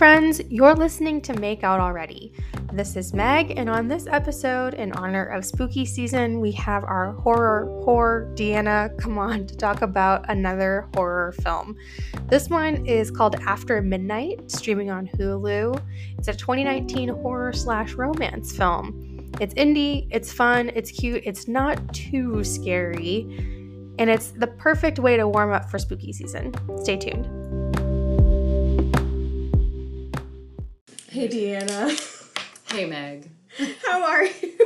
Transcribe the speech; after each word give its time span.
friends. 0.00 0.40
You're 0.48 0.74
listening 0.74 1.20
to 1.20 1.38
Make 1.38 1.62
Out 1.62 1.78
Already. 1.78 2.32
This 2.72 2.96
is 2.96 3.12
Meg, 3.12 3.52
and 3.58 3.68
on 3.68 3.86
this 3.86 4.06
episode, 4.06 4.72
in 4.72 4.92
honor 4.92 5.26
of 5.26 5.44
spooky 5.44 5.84
season, 5.84 6.40
we 6.40 6.52
have 6.52 6.84
our 6.84 7.12
horror 7.12 7.66
whore, 7.84 8.34
Deanna, 8.34 8.96
come 8.96 9.18
on 9.18 9.46
to 9.46 9.54
talk 9.54 9.82
about 9.82 10.24
another 10.30 10.88
horror 10.94 11.32
film. 11.42 11.76
This 12.28 12.48
one 12.48 12.86
is 12.86 13.10
called 13.10 13.36
After 13.46 13.82
Midnight, 13.82 14.50
streaming 14.50 14.90
on 14.90 15.06
Hulu. 15.06 15.78
It's 16.16 16.28
a 16.28 16.32
2019 16.32 17.10
horror 17.10 17.52
slash 17.52 17.92
romance 17.92 18.56
film. 18.56 19.28
It's 19.38 19.52
indie, 19.52 20.08
it's 20.10 20.32
fun, 20.32 20.70
it's 20.74 20.90
cute, 20.90 21.24
it's 21.26 21.46
not 21.46 21.92
too 21.92 22.42
scary, 22.42 23.26
and 23.98 24.08
it's 24.08 24.30
the 24.30 24.46
perfect 24.46 24.98
way 24.98 25.18
to 25.18 25.28
warm 25.28 25.52
up 25.52 25.70
for 25.70 25.78
spooky 25.78 26.14
season. 26.14 26.54
Stay 26.78 26.96
tuned. 26.96 27.89
Hey, 31.10 31.28
Deanna. 31.28 31.90
Hey, 32.72 32.84
Meg. 32.86 33.30
How 33.84 34.04
are 34.04 34.24
you? 34.24 34.58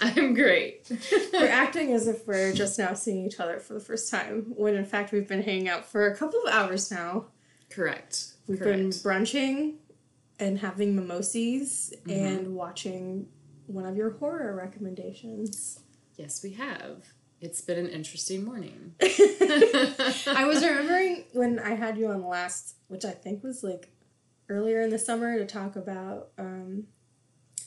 I'm 0.02 0.34
great. 0.34 0.90
we're 1.32 1.48
acting 1.48 1.92
as 1.92 2.06
if 2.06 2.26
we're 2.26 2.52
just 2.52 2.78
now 2.78 2.92
seeing 2.92 3.24
each 3.26 3.40
other 3.40 3.58
for 3.60 3.72
the 3.74 3.80
first 3.80 4.10
time, 4.10 4.52
when 4.56 4.74
in 4.74 4.84
fact 4.84 5.10
we've 5.12 5.26
been 5.26 5.42
hanging 5.42 5.68
out 5.68 5.86
for 5.86 6.06
a 6.06 6.14
couple 6.16 6.40
of 6.42 6.52
hours 6.52 6.90
now. 6.90 7.26
Correct. 7.70 8.32
We've 8.46 8.58
Correct. 8.58 8.76
been 8.78 8.90
brunching 8.90 9.74
and 10.38 10.58
having 10.58 10.94
mimosas 10.94 11.94
Mm-hmm. 12.06 12.10
and 12.26 12.54
watching 12.54 13.26
one 13.68 13.86
of 13.86 13.96
your 13.96 14.10
horror 14.10 14.54
recommendations. 14.54 15.80
Yes, 16.16 16.42
we 16.42 16.52
have. 16.52 17.04
It's 17.40 17.62
been 17.62 17.78
an 17.78 17.88
interesting 17.88 18.44
morning. 18.44 18.94
I 19.00 20.44
was 20.46 20.62
remembering 20.62 21.24
when 21.32 21.58
I 21.58 21.70
had 21.74 21.96
you 21.96 22.08
on 22.08 22.26
last, 22.26 22.74
which 22.88 23.06
I 23.06 23.12
think 23.12 23.42
was 23.42 23.62
like 23.62 23.88
earlier 24.50 24.82
in 24.82 24.90
the 24.90 24.98
summer, 24.98 25.38
to 25.38 25.46
talk 25.46 25.76
about 25.76 26.28
um, 26.38 26.84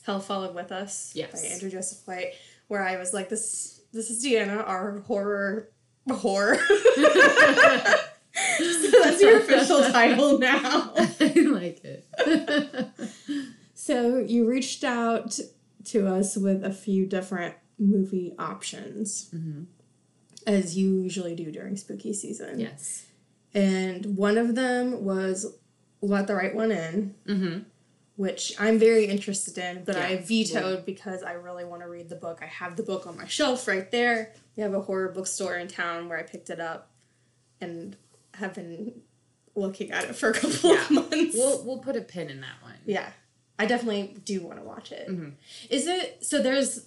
Hell 0.06 0.20
Followed 0.20 0.54
With 0.54 0.72
Us 0.72 1.14
Yes. 1.16 1.32
by 1.42 1.48
Andrew 1.48 1.70
Joseph 1.72 2.06
White, 2.08 2.34
where 2.68 2.84
I 2.84 2.98
was 2.98 3.14
like, 3.14 3.30
this 3.30 3.82
this 3.94 4.10
is 4.10 4.24
Deanna, 4.24 4.68
our 4.68 5.00
horror 5.02 5.70
horror. 6.12 6.56
so 6.66 6.74
that's 9.04 9.22
your 9.22 9.38
official 9.40 9.82
title 9.92 10.40
now. 10.40 10.94
I 10.98 11.34
like 11.48 11.84
it. 11.84 12.08
So 13.76 14.18
you 14.20 14.48
reached 14.50 14.84
out 14.86 15.38
to 15.86 16.08
us 16.08 16.38
with 16.38 16.64
a 16.64 16.72
few 16.72 17.06
different 17.06 17.56
movie 17.78 18.34
options, 18.40 19.30
Mhm. 19.36 19.66
as 20.48 20.78
you 20.78 21.02
usually 21.02 21.36
do 21.36 21.52
during 21.52 21.76
spooky 21.76 22.14
season. 22.14 22.62
Yes. 22.62 23.08
And 23.54 24.16
one 24.16 24.38
of 24.38 24.56
them 24.56 25.04
was 25.04 25.58
Let 26.04 26.28
the 26.28 26.36
Right 26.36 26.54
One 26.54 26.72
In, 26.72 27.16
Mm-hmm. 27.28 27.60
which 28.18 28.54
I'm 28.60 28.78
very 28.78 29.06
interested 29.06 29.58
in, 29.58 29.84
but 29.86 29.96
I 29.96 30.10
Yeah. 30.12 30.22
vetoed 30.22 30.86
because 30.86 31.24
I 31.24 31.32
really 31.34 31.64
want 31.66 31.82
to 31.82 31.88
read 31.88 32.10
the 32.10 32.16
book. 32.16 32.40
I 32.42 32.46
have 32.46 32.76
the 32.76 32.84
book 32.84 33.08
on 33.08 33.18
my 33.18 33.26
shelf 33.26 33.68
right 33.68 33.90
there. 33.90 34.34
We 34.56 34.62
have 34.64 34.74
a 34.74 34.82
horror 34.82 35.10
bookstore 35.10 35.56
in 35.56 35.68
town 35.68 36.10
where 36.10 36.20
I 36.20 36.24
picked 36.24 36.50
it 36.50 36.60
up 36.60 36.92
and 37.62 37.96
have 38.36 38.54
been 38.54 39.02
looking 39.56 39.92
at 39.92 40.04
it 40.04 40.16
for 40.16 40.30
a 40.30 40.34
couple 40.34 40.72
of 40.72 40.92
months. 40.92 41.36
We'll 41.36 41.64
we'll 41.64 41.80
put 41.80 41.96
a 41.96 42.02
pin 42.02 42.30
in 42.30 42.42
that 42.42 42.62
one. 42.62 42.76
Yeah, 42.86 43.10
I 43.58 43.66
definitely 43.66 44.16
do 44.26 44.42
want 44.42 44.60
to 44.60 44.64
watch 44.66 44.92
it. 44.92 45.08
Mhm. 45.08 45.34
Is 45.70 45.88
it 45.88 46.18
so? 46.24 46.42
There's 46.42 46.86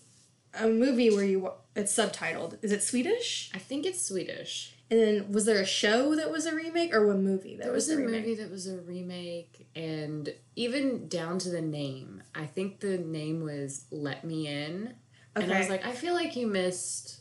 a 0.55 0.69
movie 0.69 1.11
where 1.11 1.25
you 1.25 1.51
it's 1.75 1.92
subtitled. 1.97 2.58
Is 2.62 2.70
it 2.73 2.83
Swedish? 2.83 3.51
I 3.55 3.58
think 3.58 3.86
it's 3.86 4.03
Swedish. 4.05 4.75
And 4.89 5.01
then 5.01 5.33
was 5.33 5.47
there 5.47 5.61
a 5.61 5.67
show 5.67 6.15
that 6.15 6.31
was 6.31 6.47
a 6.47 6.55
remake 6.55 6.95
or 6.95 7.06
one 7.06 7.25
movie 7.25 7.56
that 7.56 7.73
was 7.73 7.89
a 7.89 7.97
remake? 7.97 8.12
There 8.12 8.20
was 8.20 8.20
a 8.20 8.20
remake? 8.20 8.27
movie 8.27 8.42
that 8.42 8.51
was 8.51 8.67
a 8.69 8.77
remake, 8.79 9.67
and 9.75 10.34
even 10.55 11.08
down 11.08 11.39
to 11.41 11.51
the 11.51 11.61
name. 11.61 12.23
I 12.35 12.47
think 12.47 12.80
the 12.80 12.98
name 12.98 13.42
was 13.42 13.86
Let 13.91 14.24
Me 14.24 14.47
In. 14.47 14.95
And 15.35 15.52
I 15.52 15.58
was 15.58 15.69
like, 15.69 15.85
I 15.85 15.92
feel 15.92 16.14
like 16.14 16.36
you 16.36 16.47
missed 16.47 17.20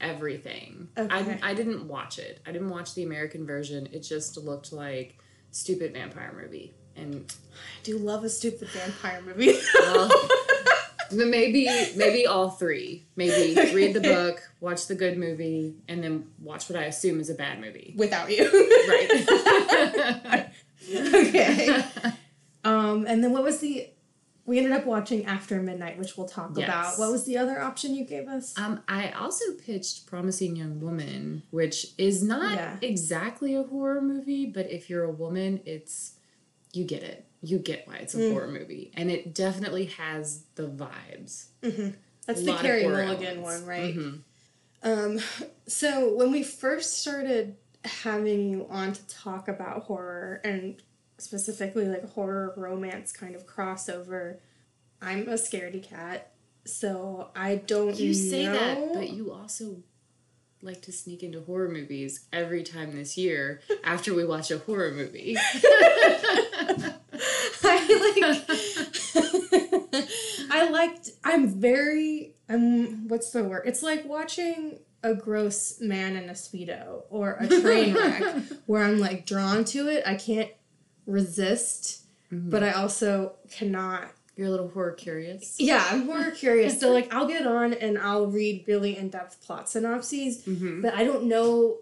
everything. 0.00 0.88
Okay. 0.96 1.38
I, 1.42 1.50
I 1.50 1.54
didn't 1.54 1.86
watch 1.86 2.18
it. 2.18 2.40
I 2.46 2.52
didn't 2.52 2.70
watch 2.70 2.94
the 2.94 3.04
American 3.04 3.46
version. 3.46 3.88
It 3.92 4.00
just 4.00 4.36
looked 4.36 4.72
like 4.72 5.18
stupid 5.50 5.92
vampire 5.92 6.34
movie. 6.40 6.74
And 6.96 7.32
I 7.52 7.82
do 7.82 7.98
love 7.98 8.24
a 8.24 8.28
stupid 8.28 8.68
vampire 8.68 9.22
movie. 9.22 9.58
well, 9.74 10.10
maybe 11.16 11.66
maybe 11.96 12.26
all 12.26 12.50
three. 12.50 13.06
Maybe 13.16 13.54
read 13.74 13.94
the 13.94 14.00
book, 14.00 14.42
watch 14.60 14.86
the 14.86 14.94
good 14.94 15.16
movie, 15.18 15.74
and 15.88 16.02
then 16.02 16.28
watch 16.40 16.68
what 16.68 16.78
I 16.78 16.84
assume 16.84 17.20
is 17.20 17.30
a 17.30 17.34
bad 17.34 17.60
movie. 17.60 17.94
Without 17.96 18.30
you, 18.30 18.44
Right. 18.88 20.50
okay. 20.94 21.84
Um, 22.66 23.04
and 23.06 23.22
then 23.22 23.32
what 23.32 23.42
was 23.42 23.58
the? 23.58 23.90
We 24.46 24.56
ended 24.56 24.72
up 24.72 24.86
watching 24.86 25.26
After 25.26 25.60
Midnight, 25.60 25.98
which 25.98 26.16
we'll 26.16 26.26
talk 26.26 26.52
Yes. 26.56 26.66
about. 26.66 26.98
What 26.98 27.12
was 27.12 27.26
the 27.26 27.36
other 27.36 27.60
option 27.60 27.94
you 27.94 28.06
gave 28.06 28.26
us? 28.26 28.58
Um, 28.58 28.80
I 28.88 29.10
also 29.10 29.44
pitched 29.52 30.06
Promising 30.06 30.56
Young 30.56 30.80
Woman, 30.80 31.42
which 31.50 31.88
is 31.98 32.22
not 32.22 32.54
Yeah. 32.54 32.76
exactly 32.80 33.54
a 33.54 33.64
horror 33.64 34.00
movie, 34.00 34.46
but 34.46 34.70
if 34.72 34.88
you're 34.88 35.04
a 35.04 35.10
woman, 35.12 35.60
it's 35.66 36.12
you 36.76 36.84
get 36.84 37.02
it. 37.02 37.26
You 37.42 37.58
get 37.58 37.86
why 37.86 37.96
it's 37.96 38.14
a 38.14 38.18
Mm. 38.18 38.32
horror 38.32 38.48
movie, 38.48 38.90
and 38.94 39.10
it 39.10 39.34
definitely 39.34 39.86
has 39.86 40.44
the 40.54 40.66
vibes. 40.68 41.46
That's 42.26 42.40
a 42.40 42.44
the 42.44 42.54
Carey 42.54 42.86
Mulligan 42.86 43.38
elements. 43.38 43.42
one, 43.42 43.66
right? 43.66 43.94
Mhm. 43.94 44.20
Um, 44.82 45.20
so 45.66 46.14
when 46.14 46.30
we 46.30 46.42
first 46.42 46.98
started 47.00 47.56
having 47.84 48.48
you 48.50 48.66
on 48.70 48.92
to 48.94 49.06
talk 49.08 49.48
about 49.48 49.82
horror 49.84 50.40
and 50.44 50.82
specifically 51.18 51.86
like 51.86 52.04
horror 52.10 52.54
romance 52.56 53.12
kind 53.12 53.34
of 53.34 53.46
crossover, 53.46 54.38
I'm 55.02 55.28
a 55.28 55.34
scaredy 55.34 55.82
cat, 55.82 56.32
so 56.64 57.30
I 57.36 57.56
don't. 57.56 57.98
You 57.98 58.14
say 58.14 58.46
that, 58.46 58.92
but 58.94 59.10
you 59.10 59.32
also 59.32 59.82
like 60.64 60.82
to 60.82 60.92
sneak 60.92 61.22
into 61.22 61.42
horror 61.42 61.68
movies 61.68 62.26
every 62.32 62.62
time 62.62 62.96
this 62.96 63.16
year 63.16 63.60
after 63.84 64.14
we 64.14 64.24
watch 64.24 64.50
a 64.50 64.58
horror 64.58 64.90
movie. 64.90 65.36
I 67.64 68.22
like. 69.14 69.24
I 70.50 70.70
liked. 70.70 71.10
I'm 71.22 71.48
very. 71.48 72.34
I'm. 72.48 73.08
What's 73.08 73.30
the 73.30 73.44
word? 73.44 73.62
It's 73.66 73.82
like 73.82 74.04
watching 74.06 74.78
a 75.02 75.14
gross 75.14 75.80
man 75.80 76.16
in 76.16 76.28
a 76.28 76.32
speedo 76.32 77.02
or 77.10 77.36
a 77.40 77.46
train 77.46 77.94
wreck, 77.94 78.22
where 78.66 78.84
I'm 78.84 78.98
like 78.98 79.26
drawn 79.26 79.64
to 79.66 79.88
it. 79.88 80.02
I 80.06 80.14
can't 80.14 80.50
resist, 81.06 82.04
mm-hmm. 82.32 82.50
but 82.50 82.62
I 82.62 82.72
also 82.72 83.34
cannot. 83.50 84.10
You're 84.36 84.48
a 84.48 84.50
little 84.50 84.68
horror 84.68 84.92
curious. 84.92 85.56
Yeah, 85.60 85.84
I'm 85.90 86.06
horror 86.06 86.30
curious. 86.32 86.80
So 86.80 86.92
like, 86.98 87.12
I'll 87.14 87.28
get 87.28 87.46
on 87.46 87.72
and 87.74 87.98
I'll 87.98 88.26
read 88.26 88.64
really 88.66 88.96
in 88.96 89.08
depth 89.10 89.40
plot 89.44 89.68
synopses, 89.70 90.44
Mm-hmm. 90.44 90.80
but 90.82 90.94
I 90.94 91.04
don't 91.04 91.24
know 91.24 91.78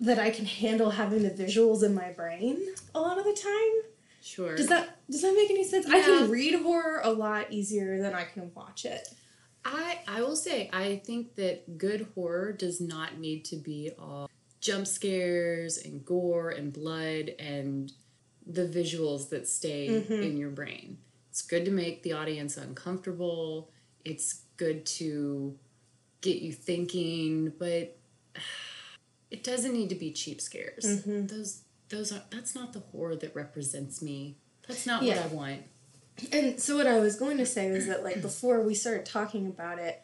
that 0.00 0.18
I 0.18 0.30
can 0.30 0.44
handle 0.44 0.90
having 0.90 1.22
the 1.22 1.30
visuals 1.30 1.82
in 1.82 1.94
my 1.94 2.10
brain 2.10 2.58
a 2.94 3.00
lot 3.00 3.18
of 3.18 3.24
the 3.24 3.32
time. 3.32 3.90
Sure. 4.22 4.56
Does 4.56 4.66
that 4.68 4.98
does 5.08 5.22
that 5.22 5.34
make 5.34 5.48
any 5.50 5.62
sense? 5.64 5.86
I 5.88 6.00
can 6.00 6.28
read 6.30 6.60
horror 6.60 7.00
a 7.04 7.12
lot 7.12 7.52
easier 7.52 7.98
than 8.02 8.12
I 8.14 8.24
can 8.24 8.50
watch 8.54 8.84
it. 8.84 9.08
I 9.64 10.00
I 10.08 10.20
will 10.22 10.34
say 10.36 10.68
I 10.72 10.96
think 11.04 11.36
that 11.36 11.78
good 11.78 12.08
horror 12.16 12.52
does 12.52 12.80
not 12.80 13.18
need 13.18 13.44
to 13.46 13.56
be 13.56 13.92
all 13.98 14.28
jump 14.60 14.86
scares 14.88 15.78
and 15.78 16.04
gore 16.04 16.50
and 16.50 16.72
blood 16.72 17.30
and 17.38 17.92
the 18.44 18.66
visuals 18.66 19.28
that 19.30 19.46
stay 19.48 19.88
Mhm. 19.88 20.22
in 20.22 20.36
your 20.36 20.50
brain. 20.50 20.98
It's 21.36 21.42
good 21.42 21.66
to 21.66 21.70
make 21.70 22.02
the 22.02 22.14
audience 22.14 22.56
uncomfortable. 22.56 23.70
It's 24.06 24.40
good 24.56 24.86
to 24.86 25.54
get 26.22 26.40
you 26.40 26.50
thinking, 26.50 27.52
but 27.58 27.98
it 29.30 29.44
doesn't 29.44 29.74
need 29.74 29.90
to 29.90 29.96
be 29.96 30.12
cheap 30.12 30.40
scares. 30.40 31.02
Mhm. 31.04 31.28
Those 31.28 31.60
those 31.90 32.10
are 32.10 32.22
that's 32.30 32.54
not 32.54 32.72
the 32.72 32.78
horror 32.78 33.16
that 33.16 33.36
represents 33.36 34.00
me. 34.00 34.38
That's 34.66 34.86
not 34.86 35.02
Yeah. 35.02 35.16
what 35.26 35.30
I 35.30 35.34
want. 35.34 35.62
And 36.32 36.58
so 36.58 36.78
what 36.78 36.86
I 36.86 36.98
was 37.00 37.16
going 37.16 37.36
to 37.36 37.44
say 37.44 37.70
was 37.70 37.84
that 37.86 38.02
like 38.02 38.22
before 38.22 38.62
we 38.62 38.74
started 38.74 39.04
talking 39.04 39.46
about 39.46 39.78
it, 39.78 40.00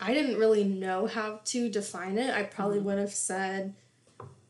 I 0.00 0.14
didn't 0.14 0.38
really 0.38 0.64
know 0.64 1.06
how 1.06 1.40
to 1.44 1.68
define 1.68 2.16
it. 2.16 2.34
I 2.34 2.44
probably 2.44 2.78
would 2.78 2.96
have 2.96 3.12
said 3.12 3.74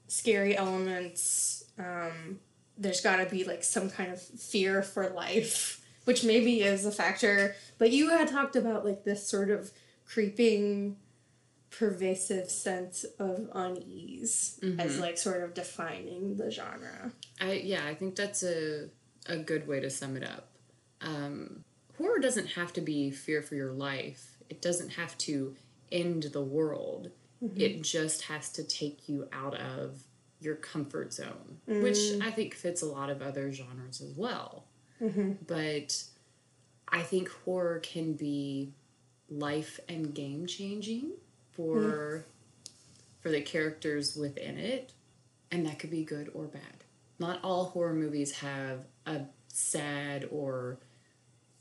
scary 0.07 0.57
elements. 0.57 1.65
Um, 1.81 2.39
there's 2.79 3.01
got 3.01 3.17
to 3.17 3.27
be 3.27 3.43
like 3.43 3.65
some 3.65 3.91
kind 3.91 4.13
of 4.13 4.23
fear 4.23 4.85
for 4.85 5.09
life, 5.11 5.81
which 6.05 6.25
maybe 6.25 6.63
is 6.63 6.85
a 6.87 6.93
factor. 6.93 7.55
But 7.79 7.91
you 7.91 8.11
had 8.11 8.29
talked 8.29 8.57
about 8.57 8.85
like 8.85 9.05
this 9.05 9.27
sort 9.27 9.51
of 9.51 9.71
creeping, 10.07 10.97
pervasive 11.71 12.51
sense 12.51 13.05
of 13.19 13.49
unease 13.55 14.59
as 14.79 14.97
Mhm. 14.97 15.01
like 15.01 15.17
sort 15.19 15.43
of 15.43 15.55
defining 15.55 16.37
the 16.37 16.51
genre. 16.51 17.13
I 17.41 17.53
yeah, 17.55 17.87
I 17.87 17.95
think 17.95 18.15
that's 18.17 18.43
a 18.43 18.91
a 19.27 19.39
good 19.39 19.67
way 19.69 19.79
to 19.81 19.89
sum 19.89 20.17
it 20.17 20.25
up. 20.25 20.49
Um, 21.01 21.65
horror 21.97 22.19
doesn't 22.19 22.49
have 22.49 22.73
to 22.75 22.81
be 22.81 23.11
fear 23.11 23.41
for 23.41 23.55
your 23.55 23.73
life. 23.73 24.37
It 24.51 24.61
doesn't 24.61 24.91
have 24.91 25.17
to 25.19 25.55
end 25.91 26.25
the 26.25 26.43
world. 26.43 27.11
It 27.57 27.83
just 27.83 28.23
has 28.23 28.51
to 28.53 28.63
take 28.63 29.09
you 29.09 29.29
out 29.33 29.59
of 29.59 30.05
your 30.41 30.55
comfort 30.57 31.13
zone, 31.13 31.61
which 31.67 31.99
I 32.21 32.31
think 32.31 32.55
fits 32.55 32.83
a 32.83 32.87
lot 32.87 33.11
of 33.11 33.21
other 33.23 33.51
genres 33.53 34.01
as 34.01 34.13
well. 34.17 34.67
Mm-hmm. 35.03 35.33
But 35.47 36.05
I 36.89 37.03
think 37.03 37.29
horror 37.45 37.81
can 37.81 38.13
be 38.15 38.73
life 39.29 39.81
and 39.89 40.15
game 40.15 40.47
changing 40.47 41.13
for 41.53 41.77
mm-hmm. 41.77 42.73
for 43.21 43.31
the 43.31 43.41
characters 43.41 44.17
within 44.17 44.59
it, 44.59 44.93
and 45.51 45.67
that 45.67 45.79
could 45.79 45.91
be 45.91 46.05
good 46.05 46.31
or 46.35 46.45
bad. 46.45 46.85
Not 47.19 47.41
all 47.43 47.67
horror 47.67 47.95
movies 47.95 48.33
have 48.39 48.87
a 49.07 49.23
sad 49.49 50.29
or 50.31 50.79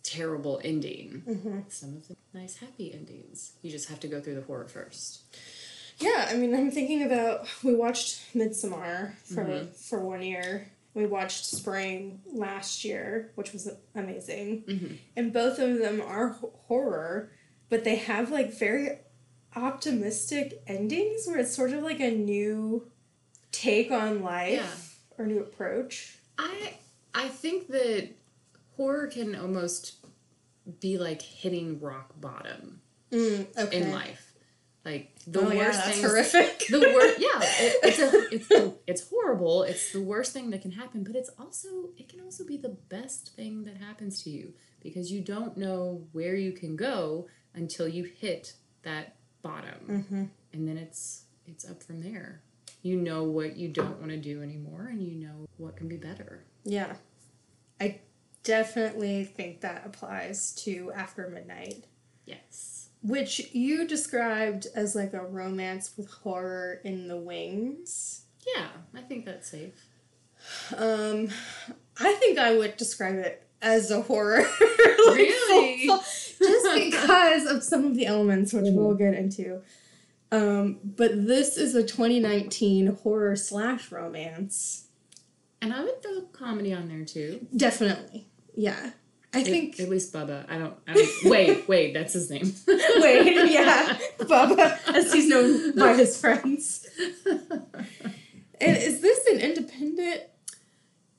terrible 0.04 0.60
ending. 0.64 1.24
Mm-hmm. 1.28 1.60
Some 1.70 1.98
of 1.98 2.08
them 2.08 2.18
nice 2.34 2.58
happy 2.58 2.94
endings. 2.94 3.54
You 3.62 3.72
just 3.72 3.90
have 3.90 4.00
to 4.02 4.08
go 4.08 4.22
through 4.22 4.36
the 4.36 4.42
horror 4.42 4.68
first. 4.68 5.22
Yeah, 6.00 6.28
I 6.30 6.36
mean, 6.36 6.56
I'm 6.56 6.72
thinking 6.72 7.04
about 7.04 7.48
we 7.64 7.76
watched 7.76 8.34
Midsommar 8.34 9.16
for 9.24 9.68
for 9.76 10.00
one 10.00 10.22
year. 10.22 10.72
We 10.94 11.06
watched 11.06 11.46
Spring 11.46 12.22
last 12.34 12.84
year, 12.84 13.32
which 13.36 13.54
was 13.54 13.70
amazing, 13.96 15.00
and 15.16 15.32
both 15.32 15.58
of 15.60 15.78
them 15.80 16.02
are 16.02 16.38
horror, 16.68 17.32
but 17.70 17.84
they 17.86 17.96
have 17.96 18.30
like 18.30 18.54
very 18.54 19.00
optimistic 19.56 20.62
endings 20.68 21.28
where 21.28 21.40
it's 21.40 21.56
sort 21.56 21.72
of 21.72 21.84
like 21.84 22.00
a 22.00 22.12
new 22.12 22.90
take 23.52 23.92
on 23.92 24.22
life 24.24 25.00
or 25.18 25.26
new 25.26 25.40
approach. 25.40 26.18
I 26.38 26.74
I 27.14 27.28
think 27.30 27.68
that 27.70 28.10
horror 28.78 29.08
can 29.08 29.36
almost 29.36 29.96
be 30.80 30.98
like 30.98 31.22
hitting 31.22 31.80
rock 31.80 32.20
bottom 32.20 32.82
Mm, 33.12 33.46
okay. 33.58 33.78
in 33.82 33.92
life. 33.92 34.31
Like 34.84 35.14
the 35.28 35.42
oh, 35.42 35.44
worst 35.44 35.58
yeah, 35.80 35.92
things 35.92 36.02
horrific. 36.02 36.60
the 36.70 36.80
worst 36.80 37.20
yeah 37.20 37.40
it, 37.44 37.76
it's 37.84 38.00
a 38.00 38.36
it's 38.66 38.76
it's 38.88 39.10
horrible 39.10 39.62
it's 39.64 39.92
the 39.94 40.02
worst 40.02 40.34
thing 40.34 40.50
that 40.50 40.62
can 40.64 40.72
happen 40.72 41.04
but 41.04 41.16
it's 41.16 41.30
also 41.38 41.68
it 41.98 42.10
can 42.10 42.20
also 42.22 42.44
be 42.44 42.58
the 42.58 42.76
best 42.90 43.36
thing 43.36 43.64
that 43.66 43.78
happens 43.78 44.24
to 44.24 44.32
you 44.32 44.54
because 44.82 45.12
you 45.12 45.22
don't 45.22 45.56
know 45.56 46.08
where 46.14 46.36
you 46.36 46.52
can 46.52 46.76
go 46.76 47.28
until 47.54 47.88
you 47.88 48.04
hit 48.06 48.54
that 48.82 49.16
bottom 49.44 49.80
Mm-hmm. 49.88 50.24
and 50.54 50.68
then 50.68 50.78
it's 50.78 51.26
it's 51.46 51.70
up 51.70 51.84
from 51.84 52.02
there 52.02 52.42
you 52.82 52.96
know 52.96 53.24
what 53.24 53.56
you 53.58 53.68
don't 53.68 54.00
want 54.00 54.10
to 54.10 54.18
do 54.18 54.42
anymore 54.42 54.88
and 54.90 55.04
you 55.04 55.14
know 55.14 55.46
what 55.58 55.76
can 55.78 55.88
be 55.88 55.98
better 55.98 56.44
Yeah. 56.64 56.94
I 57.80 58.00
definitely 58.44 59.26
think 59.26 59.62
that 59.62 59.84
applies 59.86 60.54
to 60.64 60.92
After 60.94 61.28
Midnight, 61.30 61.86
yes 62.26 62.71
which 63.04 63.52
you 63.54 63.88
described 63.88 64.68
as 64.76 64.96
like 64.96 65.14
a 65.14 65.22
romance 65.26 65.94
with 65.98 66.10
horror 66.10 66.80
in 66.84 67.08
the 67.08 67.18
wings. 67.18 68.26
yeah 68.56 68.68
i 68.96 69.02
think 69.02 69.26
that's 69.26 69.50
safe 69.50 69.74
Um, 70.76 71.30
I 72.00 72.14
think 72.14 72.40
I 72.40 72.58
would 72.58 72.76
describe 72.78 73.16
it 73.16 73.44
as 73.62 73.92
a 73.92 74.02
horror. 74.02 74.40
like, 74.42 74.50
Really? 75.08 75.86
just 75.88 76.40
because 76.40 77.46
of 77.46 77.64
some 77.64 77.86
of 77.86 77.94
the 77.96 78.08
elements, 78.08 78.52
which 78.52 78.66
we'll 78.70 78.96
get 78.96 79.14
into. 79.14 79.62
Um, 80.32 80.80
but 80.84 81.28
this 81.28 81.58
is 81.58 81.76
a 81.76 81.84
2019 81.84 82.88
horror 83.04 83.36
slash 83.36 83.92
romance. 83.92 84.88
and 85.62 85.72
i 85.74 85.84
would 85.84 86.02
throw 86.02 86.22
comedy 86.32 86.74
on 86.74 86.88
there 86.88 87.06
too 87.06 87.46
Definitely. 87.56 88.28
Yeah. 88.56 88.92
I 89.34 89.44
think. 89.44 89.80
at 89.80 89.88
least 89.90 90.12
bubba 90.14 90.46
i 90.50 90.58
don't, 90.58 90.74
I 90.88 90.94
don't 90.94 91.10
wait 91.26 91.68
wait 91.68 91.94
that's 91.94 92.14
his 92.14 92.30
name 92.30 92.54
Wait, 92.68 93.50
yeah. 93.52 93.98
Bubba, 94.20 94.78
as 94.94 95.12
he's 95.14 95.28
known 95.28 95.76
by 95.76 95.94
his 95.96 96.20
friends. 96.20 96.86
And 97.26 98.78
is 98.78 99.02
this 99.02 99.26
an 99.28 99.40
independent 99.40 100.22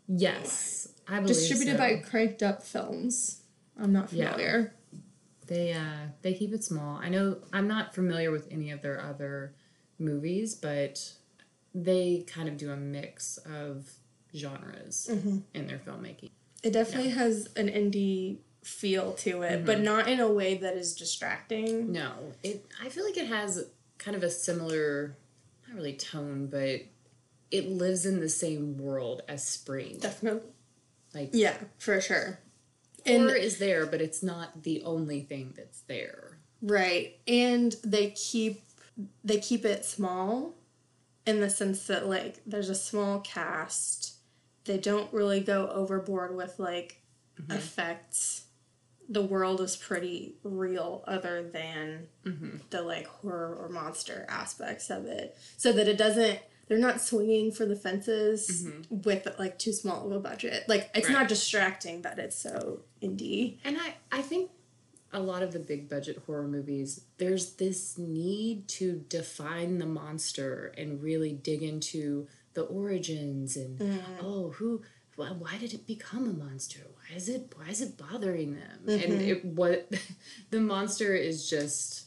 Yes, 0.08 0.88
I 1.08 1.14
believe 1.20 1.28
distributed 1.28 1.72
so. 1.72 1.78
by 1.78 1.96
Cranked 1.96 2.42
Up 2.42 2.62
Films? 2.62 3.40
I'm 3.80 3.92
not 3.92 4.12
Yeah. 4.12 4.30
familiar. 4.32 4.74
They 5.46 5.72
uh 5.72 6.08
they 6.22 6.34
keep 6.34 6.52
it 6.52 6.62
small. 6.64 6.98
I 7.02 7.08
know 7.08 7.38
I'm 7.52 7.66
not 7.68 7.94
familiar 7.94 8.30
with 8.30 8.46
any 8.50 8.70
of 8.70 8.82
their 8.82 9.00
other 9.00 9.54
movies, 9.98 10.54
but 10.54 11.12
they 11.74 12.24
kind 12.26 12.48
of 12.48 12.56
do 12.56 12.70
a 12.70 12.76
mix 12.76 13.38
of 13.38 13.90
genres 14.34 15.08
Mm-hmm. 15.10 15.38
in 15.54 15.66
their 15.66 15.78
filmmaking. 15.78 16.30
It 16.62 16.72
definitely 16.72 17.10
has 17.10 17.48
an 17.56 17.68
indie 17.68 18.38
feel 18.62 19.12
to 19.14 19.42
it, 19.42 19.66
but 19.66 19.76
mm-hmm. 19.76 19.84
not 19.84 20.08
in 20.08 20.20
a 20.20 20.28
way 20.28 20.56
that 20.56 20.76
is 20.76 20.94
distracting. 20.94 21.92
No, 21.92 22.12
it 22.42 22.64
I 22.80 22.88
feel 22.88 23.04
like 23.04 23.16
it 23.16 23.26
has 23.26 23.66
kind 23.98 24.16
of 24.16 24.22
a 24.22 24.30
similar 24.30 25.16
not 25.66 25.76
really 25.76 25.94
tone, 25.94 26.46
but 26.46 26.82
it 27.50 27.68
lives 27.68 28.06
in 28.06 28.20
the 28.20 28.28
same 28.28 28.78
world 28.78 29.22
as 29.28 29.46
Spring. 29.46 29.98
Definitely. 30.00 30.48
Like 31.14 31.30
Yeah, 31.32 31.56
for 31.78 32.00
sure. 32.00 32.38
horror 33.06 33.34
And 33.34 33.36
is 33.36 33.58
there, 33.58 33.84
but 33.86 34.00
it's 34.00 34.22
not 34.22 34.62
the 34.62 34.82
only 34.82 35.20
thing 35.22 35.52
that's 35.56 35.80
there. 35.80 36.38
right, 36.62 37.18
and 37.26 37.74
they 37.84 38.10
keep 38.10 38.62
they 39.24 39.38
keep 39.38 39.64
it 39.64 39.84
small 39.84 40.54
in 41.26 41.40
the 41.40 41.50
sense 41.50 41.86
that 41.86 42.06
like 42.08 42.40
there's 42.46 42.70
a 42.70 42.74
small 42.74 43.20
cast. 43.20 44.11
They 44.64 44.78
don't 44.78 45.12
really 45.12 45.40
go 45.40 45.68
overboard 45.68 46.36
with 46.36 46.58
like 46.58 47.02
mm-hmm. 47.40 47.52
effects. 47.52 48.46
The 49.08 49.22
world 49.22 49.60
is 49.60 49.76
pretty 49.76 50.36
real 50.42 51.04
other 51.06 51.42
than 51.42 52.06
mm-hmm. 52.24 52.58
the 52.70 52.82
like 52.82 53.06
horror 53.06 53.54
or 53.54 53.68
monster 53.68 54.24
aspects 54.28 54.90
of 54.90 55.06
it. 55.06 55.36
So 55.56 55.72
that 55.72 55.88
it 55.88 55.98
doesn't 55.98 56.40
they're 56.68 56.78
not 56.78 57.00
swinging 57.00 57.52
for 57.52 57.66
the 57.66 57.76
fences 57.76 58.64
mm-hmm. 58.64 59.00
with 59.02 59.28
like 59.38 59.58
too 59.58 59.72
small 59.72 60.06
of 60.06 60.12
a 60.12 60.20
budget. 60.20 60.64
Like 60.68 60.90
it's 60.94 61.08
Right. 61.08 61.14
not 61.14 61.28
distracting 61.28 62.02
that 62.02 62.18
it's 62.18 62.36
so 62.36 62.80
indie. 63.02 63.58
And 63.64 63.76
I, 63.78 63.94
I 64.10 64.22
think 64.22 64.50
a 65.12 65.20
lot 65.20 65.42
of 65.42 65.52
the 65.52 65.58
big 65.58 65.88
budget 65.88 66.22
horror 66.24 66.48
movies, 66.48 67.04
there's 67.18 67.54
this 67.54 67.98
need 67.98 68.68
to 68.68 69.04
define 69.08 69.78
the 69.78 69.86
monster 69.86 70.72
and 70.78 71.02
really 71.02 71.32
dig 71.32 71.62
into 71.62 72.26
the 72.54 72.62
origins 72.62 73.56
and 73.56 73.78
mm-hmm. 73.78 74.24
oh 74.24 74.50
who 74.50 74.82
why, 75.16 75.28
why 75.28 75.58
did 75.58 75.74
it 75.74 75.86
become 75.86 76.26
a 76.26 76.32
monster? 76.32 76.80
Why 76.94 77.16
is 77.16 77.28
it 77.28 77.52
why 77.56 77.68
is 77.68 77.80
it 77.80 77.98
bothering 77.98 78.54
them? 78.54 78.78
And 78.88 79.02
mm-hmm. 79.02 79.20
it 79.20 79.44
what 79.44 79.92
the 80.50 80.60
monster 80.60 81.14
is 81.14 81.48
just 81.48 82.06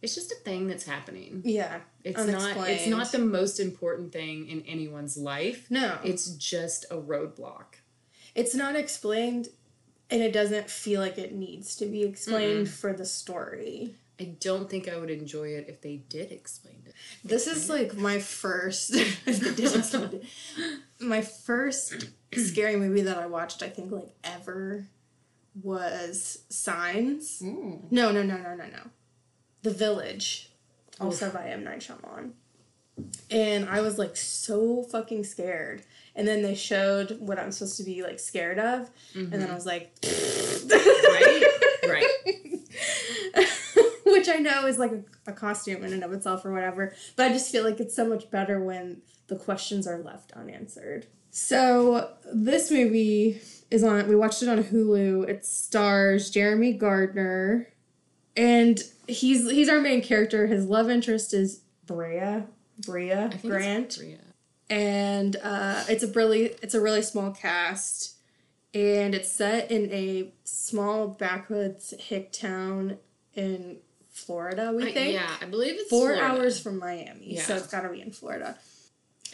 it's 0.00 0.14
just 0.14 0.30
a 0.30 0.36
thing 0.36 0.68
that's 0.68 0.86
happening. 0.86 1.42
Yeah. 1.44 1.80
It's 2.04 2.24
not 2.24 2.68
it's 2.68 2.86
not 2.86 3.12
the 3.12 3.18
most 3.18 3.60
important 3.60 4.12
thing 4.12 4.48
in 4.48 4.62
anyone's 4.62 5.16
life. 5.16 5.70
No. 5.70 5.98
It's 6.04 6.30
just 6.36 6.86
a 6.90 6.96
roadblock. 6.96 7.80
It's 8.34 8.54
not 8.54 8.76
explained 8.76 9.48
and 10.10 10.22
it 10.22 10.32
doesn't 10.32 10.70
feel 10.70 11.00
like 11.00 11.18
it 11.18 11.34
needs 11.34 11.76
to 11.76 11.86
be 11.86 12.02
explained 12.02 12.70
for 12.70 12.92
the 12.92 13.04
story. 13.04 13.94
I 14.20 14.34
don't 14.40 14.68
think 14.68 14.88
I 14.88 14.98
would 14.98 15.10
enjoy 15.10 15.48
it 15.48 15.66
if 15.68 15.80
they 15.80 15.96
did 15.96 16.32
explain 16.32 16.82
it. 16.86 16.94
This 17.24 17.46
is 17.46 17.68
like 17.70 17.96
my 17.96 18.18
first 18.18 18.94
if 18.94 19.24
they 19.24 19.54
did 19.54 19.76
explain 19.76 20.10
it, 20.12 20.24
my 21.00 21.20
first 21.20 22.08
scary 22.34 22.76
movie 22.76 23.02
that 23.02 23.18
I 23.18 23.26
watched, 23.26 23.62
I 23.62 23.68
think 23.68 23.92
like 23.92 24.10
ever 24.24 24.88
was 25.62 26.44
Signs. 26.48 27.40
Mm. 27.42 27.90
No, 27.90 28.10
no, 28.10 28.22
no, 28.22 28.36
no, 28.36 28.54
no, 28.54 28.64
no. 28.66 28.90
The 29.62 29.70
Village. 29.70 30.50
Also 31.00 31.30
by 31.30 31.48
M. 31.48 31.64
Night 31.64 31.80
Shyamalan. 31.80 32.32
And 33.30 33.68
I 33.68 33.80
was 33.80 33.98
like 33.98 34.16
so 34.16 34.82
fucking 34.82 35.24
scared. 35.24 35.82
And 36.16 36.26
then 36.26 36.42
they 36.42 36.56
showed 36.56 37.20
what 37.20 37.38
I'm 37.38 37.52
supposed 37.52 37.76
to 37.76 37.84
be 37.84 38.02
like 38.02 38.18
scared 38.18 38.58
of. 38.58 38.90
And 39.14 39.30
then 39.30 39.42
mm-hmm. 39.42 39.52
I 39.52 39.54
was 39.54 39.66
like, 39.66 39.92
Right? 41.88 42.04
right. 42.26 42.34
Which 44.28 44.36
I 44.36 44.40
know 44.40 44.66
is 44.66 44.78
like 44.78 44.92
a, 44.92 45.02
a 45.30 45.32
costume 45.32 45.84
in 45.84 45.92
and 45.92 46.04
of 46.04 46.12
itself 46.12 46.44
or 46.44 46.52
whatever, 46.52 46.94
but 47.16 47.26
I 47.26 47.32
just 47.32 47.50
feel 47.50 47.64
like 47.64 47.80
it's 47.80 47.94
so 47.94 48.06
much 48.06 48.30
better 48.30 48.60
when 48.60 49.02
the 49.28 49.36
questions 49.36 49.86
are 49.86 49.98
left 49.98 50.32
unanswered. 50.32 51.06
So 51.30 52.12
this 52.32 52.70
movie 52.70 53.40
is 53.70 53.84
on. 53.84 54.08
We 54.08 54.16
watched 54.16 54.42
it 54.42 54.48
on 54.48 54.64
Hulu. 54.64 55.28
It 55.28 55.44
stars 55.44 56.30
Jeremy 56.30 56.72
Gardner, 56.72 57.68
and 58.36 58.82
he's 59.06 59.50
he's 59.50 59.68
our 59.68 59.80
main 59.80 60.02
character. 60.02 60.46
His 60.46 60.66
love 60.66 60.88
interest 60.88 61.34
is 61.34 61.60
Brea 61.86 62.44
Brea 62.78 63.28
Grant 63.42 63.96
Bria. 63.98 64.18
and 64.70 65.36
uh, 65.42 65.84
it's 65.88 66.02
a 66.02 66.08
really 66.12 66.44
it's 66.62 66.74
a 66.74 66.80
really 66.80 67.02
small 67.02 67.30
cast 67.32 68.16
and 68.74 69.14
it's 69.14 69.32
set 69.32 69.70
in 69.70 69.90
a 69.92 70.32
small 70.44 71.08
backwoods 71.08 71.94
hick 71.98 72.32
town 72.32 72.98
in 73.34 73.78
florida 74.18 74.72
we 74.74 74.88
I- 74.88 74.92
think 74.92 75.12
yeah, 75.14 75.30
I 75.40 75.46
believe 75.46 75.74
it's 75.76 75.88
four 75.90 76.14
Florida. 76.14 76.22
hours 76.24 76.60
from 76.60 76.78
miami 76.78 77.36
so 77.36 77.56
it's 77.56 77.66
got 77.68 77.82
to 77.82 77.88
be 77.88 78.00
in 78.00 78.10
florida 78.12 78.56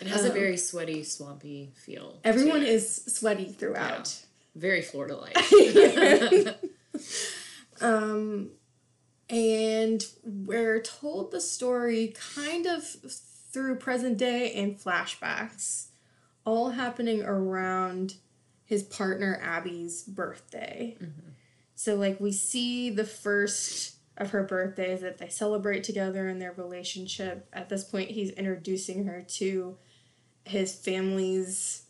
It 0.01 0.07
has 0.09 0.25
a 0.25 0.29
um, 0.29 0.35
very 0.35 0.57
sweaty, 0.57 1.03
swampy 1.05 1.71
feel. 1.75 2.19
everyone 2.25 2.63
is 2.63 3.05
sweaty 3.07 3.47
throughout 3.47 4.21
very 4.57 4.83
Florida 4.83 5.17
like. 5.17 5.37
um 7.81 8.51
and 9.29 10.05
we're 10.23 10.81
told 10.81 11.31
the 11.31 11.41
story 11.41 12.15
kind 12.37 12.67
of 12.67 12.85
through 12.85 13.77
present 13.77 14.19
day 14.19 14.53
and 14.53 14.79
flashbacks, 14.79 15.87
all 16.45 16.71
happening 16.71 17.23
around 17.23 18.15
his 18.65 18.83
partner 18.83 19.41
Abby's 19.43 20.03
birthday. 20.03 20.97
Mm-hmm. 21.01 21.31
So, 21.75 21.95
like, 21.95 22.21
we 22.21 22.33
see 22.33 22.91
the 22.91 23.05
first 23.05 23.94
of 24.17 24.31
her 24.31 24.45
birthdays 24.45 25.01
that 25.01 25.19
they 25.19 25.29
celebrate 25.29 25.85
together 25.85 26.29
in 26.29 26.39
their 26.39 26.53
relationship. 26.53 27.49
At 27.53 27.69
this 27.69 27.85
point, 27.85 28.11
he's 28.11 28.31
introducing 28.31 29.07
her 29.07 29.23
to 29.23 29.77
his 30.45 30.75
family's 30.75 31.83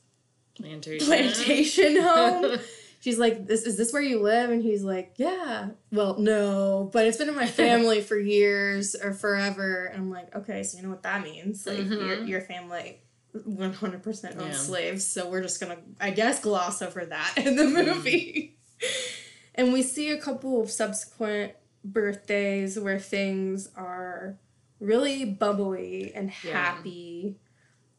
plantation, 0.57 1.07
plantation 1.07 1.97
home. 2.01 2.59
She's 3.01 3.19
like, 3.19 3.47
"This 3.47 3.65
is 3.65 3.77
this 3.77 3.93
where 3.93 4.01
you 4.01 4.23
live?" 4.23 4.51
And 4.51 4.63
he's 4.63 4.83
like, 4.83 5.15
"Yeah." 5.17 5.71
Well, 5.93 6.19
no, 6.19 6.89
but 6.91 7.07
it's 7.07 7.19
been 7.19 7.29
in 7.29 7.35
my 7.35 7.47
family 7.63 8.01
for 8.01 8.17
years 8.17 8.95
or 8.95 9.13
forever. 9.13 9.87
And 9.87 10.05
I'm 10.05 10.11
like, 10.11 10.35
"Okay, 10.35 10.63
so 10.63 10.79
you 10.79 10.85
know 10.85 10.91
what 10.91 11.03
that 11.03 11.23
means? 11.23 11.67
Like, 11.67 11.79
mm-hmm. 11.79 12.07
your, 12.07 12.25
your 12.25 12.41
family 12.41 13.01
100% 13.37 14.07
owns 14.07 14.25
yeah. 14.25 14.53
slaves, 14.53 15.07
so 15.07 15.29
we're 15.29 15.43
just 15.43 15.61
gonna, 15.61 15.79
I 16.01 16.13
guess, 16.13 16.41
gloss 16.41 16.81
over 16.81 17.05
that 17.05 17.35
in 17.37 17.57
the 17.57 17.65
mm. 17.65 17.87
movie." 17.87 18.57
and 19.55 19.73
we 19.73 19.83
see 19.83 20.11
a 20.11 20.19
couple 20.19 20.63
of 20.63 20.71
subsequent 20.71 21.53
birthdays 21.85 22.79
where 22.79 22.99
things 22.99 23.69
are 23.77 24.39
really 24.81 25.25
bubbly 25.25 26.13
and 26.15 26.31
happy. 26.31 27.37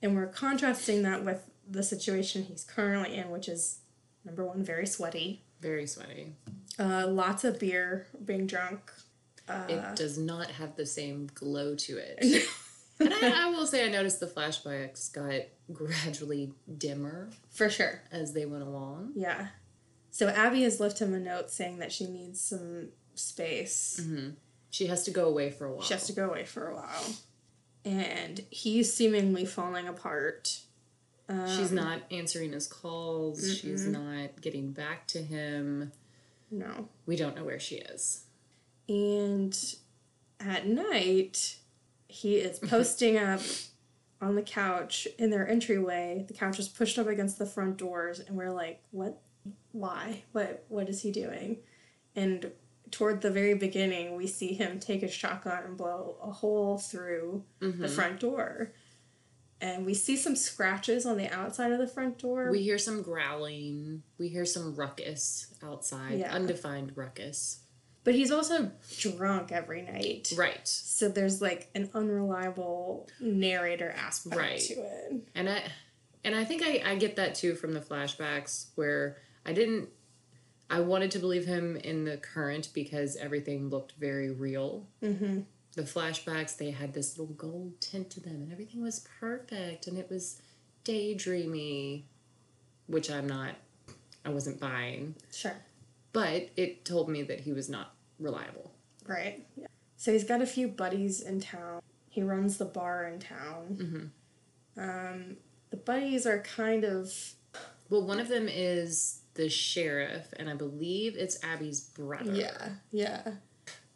Yeah. 0.02 0.08
And 0.08 0.16
we're 0.16 0.28
contrasting 0.28 1.04
that 1.04 1.24
with 1.24 1.50
the 1.70 1.84
situation 1.84 2.44
he's 2.44 2.64
currently 2.64 3.16
in, 3.16 3.30
which 3.30 3.48
is 3.48 3.80
number 4.24 4.46
one, 4.46 4.64
very 4.64 4.86
sweaty. 4.86 5.44
Very 5.62 5.88
sweaty. 5.88 6.34
Uh, 6.78 7.08
lots 7.08 7.44
of 7.44 7.60
beer, 7.60 8.08
being 8.24 8.46
drunk. 8.46 8.92
Uh, 9.48 9.64
it 9.70 9.96
does 9.96 10.18
not 10.18 10.48
have 10.48 10.76
the 10.76 10.86
same 10.86 11.30
glow 11.34 11.76
to 11.76 11.98
it. 11.98 12.48
and 13.00 13.14
I, 13.14 13.46
I, 13.46 13.50
will 13.50 13.68
say, 13.68 13.86
I 13.86 13.90
noticed 13.90 14.20
the 14.20 14.28
flashbacks 14.28 15.14
got 15.14 15.46
gradually 15.72 16.54
dimmer. 16.78 17.30
For 17.52 17.70
sure. 17.70 18.02
As 18.12 18.34
they 18.34 18.46
went 18.46 18.64
along. 18.64 19.14
Yeah. 19.16 19.48
So 20.12 20.30
Abby 20.30 20.64
has 20.64 20.80
left 20.80 21.00
him 21.00 21.14
a 21.14 21.20
note 21.20 21.52
saying 21.52 21.80
that 21.80 21.92
she 21.92 22.08
needs 22.08 22.42
some 22.42 22.90
space. 23.16 24.00
Mm-hmm. 24.02 24.32
She 24.70 24.88
has 24.88 25.04
to 25.06 25.12
go 25.12 25.28
away 25.28 25.52
for 25.52 25.66
a 25.66 25.72
while. 25.72 25.82
She 25.82 25.94
has 25.94 26.08
to 26.08 26.14
go 26.14 26.30
away 26.30 26.44
for 26.44 26.68
a 26.68 26.76
while. 26.76 27.16
And 27.86 28.44
he's 28.50 28.94
seemingly 28.94 29.46
falling 29.46 29.88
apart. 29.88 30.60
Um, 31.30 31.48
she's 31.48 31.72
not 31.72 32.02
answering 32.12 32.52
his 32.52 32.68
calls. 32.68 33.42
Mm-mm. 33.42 33.62
She's 33.62 33.88
not 33.88 34.42
getting 34.42 34.72
back 34.72 35.08
to 35.08 35.22
him. 35.22 35.92
No. 36.52 36.90
We 37.06 37.16
don't 37.16 37.36
know 37.36 37.44
where 37.44 37.60
she 37.60 37.76
is. 37.76 38.26
And 38.88 39.58
at 40.40 40.68
night, 40.68 41.58
he 42.08 42.36
is 42.36 42.60
posting 42.70 43.18
up 43.18 43.42
on 44.22 44.36
the 44.36 44.42
couch 44.42 45.08
in 45.18 45.30
their 45.30 45.48
entryway. 45.48 46.26
The 46.28 46.34
couch 46.34 46.60
is 46.60 46.68
pushed 46.68 46.98
up 46.98 47.08
against 47.08 47.38
the 47.38 47.46
front 47.46 47.78
doors, 47.78 48.20
and 48.20 48.36
we're 48.36 48.52
like, 48.52 48.82
what? 48.92 49.22
Why? 49.72 50.24
What? 50.32 50.66
What 50.70 50.90
is 50.90 51.02
he 51.02 51.12
doing? 51.12 51.58
And 52.16 52.52
toward 52.96 53.22
the 53.22 53.30
very 53.30 53.56
beginning, 53.56 54.16
we 54.16 54.26
see 54.26 54.54
him 54.54 54.80
take 54.80 55.04
a 55.04 55.10
shotgun 55.10 55.64
and 55.66 55.76
blow 55.76 56.16
a 56.24 56.32
hole 56.32 56.78
through 56.78 57.44
mm-hmm. 57.60 57.82
the 57.82 57.90
front 57.90 58.22
door. 58.22 58.72
And 59.60 59.86
we 59.86 59.94
see 59.94 60.16
some 60.16 60.38
scratches 60.38 61.06
on 61.06 61.18
the 61.18 61.30
outside 61.30 61.74
of 61.74 61.80
the 61.80 61.88
front 61.88 62.20
door. 62.20 62.50
We 62.52 62.64
hear 62.64 62.78
some 62.78 63.02
growling. 63.02 64.04
We 64.18 64.30
hear 64.30 64.46
some 64.46 64.76
ruckus 64.76 65.54
outside, 65.62 66.20
yeah. 66.20 66.34
undefined 66.34 66.94
ruckus. 66.96 67.60
But 68.06 68.16
he's 68.16 68.32
also 68.32 68.72
drunk 69.00 69.52
every 69.52 69.82
night. 69.82 70.32
Right. 70.38 70.66
So 70.66 71.10
there's 71.10 71.42
like 71.42 71.70
an 71.76 71.90
unreliable 71.94 73.10
narrator 73.20 73.94
aspect 73.98 74.38
right. 74.38 74.60
to 74.60 74.74
it. 74.74 75.14
And 75.34 75.50
I 75.50 75.64
and 76.24 76.34
I 76.34 76.46
think 76.46 76.64
I, 76.64 76.82
I 76.86 76.96
get 76.96 77.18
that 77.18 77.36
too 77.36 77.56
from 77.56 77.74
the 77.74 77.82
flashbacks 77.82 78.68
where 78.76 79.18
I 79.46 79.52
didn't 79.52 79.90
I 80.70 80.80
wanted 80.80 81.12
to 81.12 81.20
believe 81.20 81.46
him 81.46 81.78
in 81.78 82.06
the 82.06 82.18
current 82.18 82.70
because 82.74 83.16
everything 83.18 83.70
looked 83.70 83.94
very 84.00 84.32
real. 84.32 84.88
Mm-hmm. 85.04 85.42
The 85.74 85.82
flashbacks, 85.84 86.58
they 86.58 86.72
had 86.72 86.94
this 86.94 87.18
little 87.18 87.34
gold 87.36 87.80
tint 87.82 88.10
to 88.12 88.20
them, 88.20 88.36
and 88.36 88.52
everything 88.52 88.82
was 88.82 89.06
perfect, 89.20 89.88
and 89.88 89.98
it 89.98 90.10
was 90.10 90.42
daydreamy, 90.86 92.04
which 92.88 93.12
I'm 93.12 93.28
not, 93.28 93.56
I 94.24 94.30
wasn't 94.30 94.60
buying. 94.60 95.16
Sure. 95.32 95.56
But 96.14 96.50
it 96.56 96.86
told 96.86 97.10
me 97.10 97.24
that 97.24 97.42
he 97.42 97.52
was 97.52 97.70
not 97.70 97.94
reliable. 98.20 98.72
Right. 99.06 99.46
Yeah. 99.58 99.68
So 99.98 100.14
he's 100.14 100.24
got 100.24 100.42
a 100.42 100.46
few 100.46 100.68
buddies 100.68 101.22
in 101.22 101.42
town. 101.42 101.82
He 102.10 102.24
runs 102.24 102.58
the 102.58 102.66
bar 102.66 103.08
in 103.08 103.20
town. 103.20 104.12
Mm-hmm. 104.78 104.82
Um, 104.82 105.38
the 105.70 105.78
buddies 105.78 106.26
are 106.26 106.40
kind 106.40 106.84
of. 106.86 107.14
Well, 107.90 108.06
one 108.06 108.20
of 108.20 108.30
them 108.30 108.48
is 108.48 109.22
the 109.36 109.50
sheriff, 109.50 110.34
and 110.38 110.50
I 110.50 110.56
believe 110.56 111.16
it's 111.16 111.38
Abby's 111.44 111.82
brother. 111.82 112.34
Yeah, 112.34 112.70
yeah. 112.92 113.22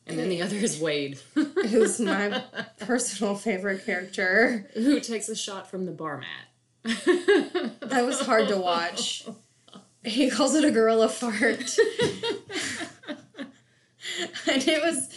And 0.06 0.18
then 0.18 0.30
the 0.30 0.42
other 0.42 0.56
is 0.56 0.80
Wade, 0.80 1.20
who's 1.34 2.00
my 2.00 2.44
personal 2.80 3.36
favorite 3.36 3.86
character. 3.86 4.70
Who 4.74 5.00
takes 5.00 5.30
a 5.30 5.36
shot 5.36 5.70
from 5.70 5.86
the 5.86 5.92
bar 5.92 6.18
mat. 6.18 6.48
that 6.84 8.04
was 8.06 8.22
hard 8.22 8.48
to 8.48 8.58
watch. 8.58 9.26
He 10.04 10.30
calls 10.30 10.56
it 10.56 10.64
a 10.64 10.72
gorilla 10.72 11.10
fart. 11.10 11.78
and 14.48 14.68
it 14.68 14.82
was 14.82 15.10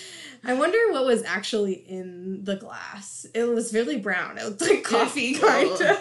I 0.45 0.55
wonder 0.55 0.79
what 0.91 1.07
was 1.07 1.23
actually 1.23 1.75
in 1.75 2.45
the 2.45 2.57
glass. 2.57 3.27
It 3.33 3.45
was 3.45 3.73
really 3.73 3.99
brown. 3.99 4.39
It 4.39 4.45
looked 4.45 4.61
like 4.61 4.83
coffee, 4.83 5.35
kind 5.35 5.71
of. 5.71 5.99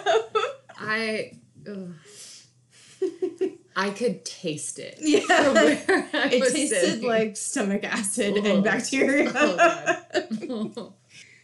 I. 0.78 1.32
I 3.74 3.90
could 3.90 4.24
taste 4.24 4.78
it. 4.78 4.98
Yeah. 5.00 5.28
it 5.28 6.52
tasted 6.52 6.80
sitting. 6.80 7.06
like 7.06 7.36
stomach 7.36 7.84
acid 7.84 8.34
oh. 8.44 8.44
and 8.44 8.64
bacteria. 8.64 9.32
Oh, 9.34 10.92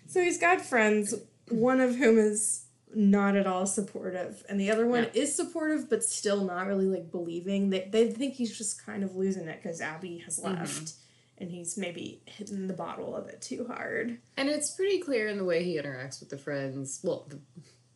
so 0.06 0.22
he's 0.22 0.38
got 0.38 0.60
friends, 0.60 1.14
one 1.48 1.80
of 1.80 1.96
whom 1.96 2.18
is 2.18 2.64
not 2.94 3.36
at 3.36 3.46
all 3.46 3.66
supportive, 3.66 4.44
and 4.48 4.58
the 4.58 4.70
other 4.70 4.86
one 4.86 5.04
yeah. 5.04 5.22
is 5.22 5.34
supportive 5.34 5.90
but 5.90 6.02
still 6.02 6.44
not 6.44 6.66
really 6.66 6.86
like 6.86 7.10
believing. 7.10 7.70
They, 7.70 7.88
they 7.90 8.10
think 8.10 8.34
he's 8.34 8.56
just 8.56 8.84
kind 8.84 9.02
of 9.04 9.16
losing 9.16 9.48
it 9.48 9.62
because 9.62 9.80
Abby 9.80 10.18
has 10.18 10.38
mm-hmm. 10.38 10.54
left. 10.54 10.70
Mm-hmm. 10.70 11.02
And 11.40 11.52
he's 11.52 11.78
maybe 11.78 12.20
hitting 12.26 12.66
the 12.66 12.74
bottle 12.74 13.14
a 13.14 13.20
bit 13.20 13.40
too 13.40 13.64
hard. 13.68 14.18
And 14.36 14.48
it's 14.48 14.72
pretty 14.72 14.98
clear 14.98 15.28
in 15.28 15.38
the 15.38 15.44
way 15.44 15.62
he 15.62 15.78
interacts 15.78 16.18
with 16.18 16.30
the 16.30 16.36
friends. 16.36 16.98
Well, 17.04 17.28
the, 17.28 17.38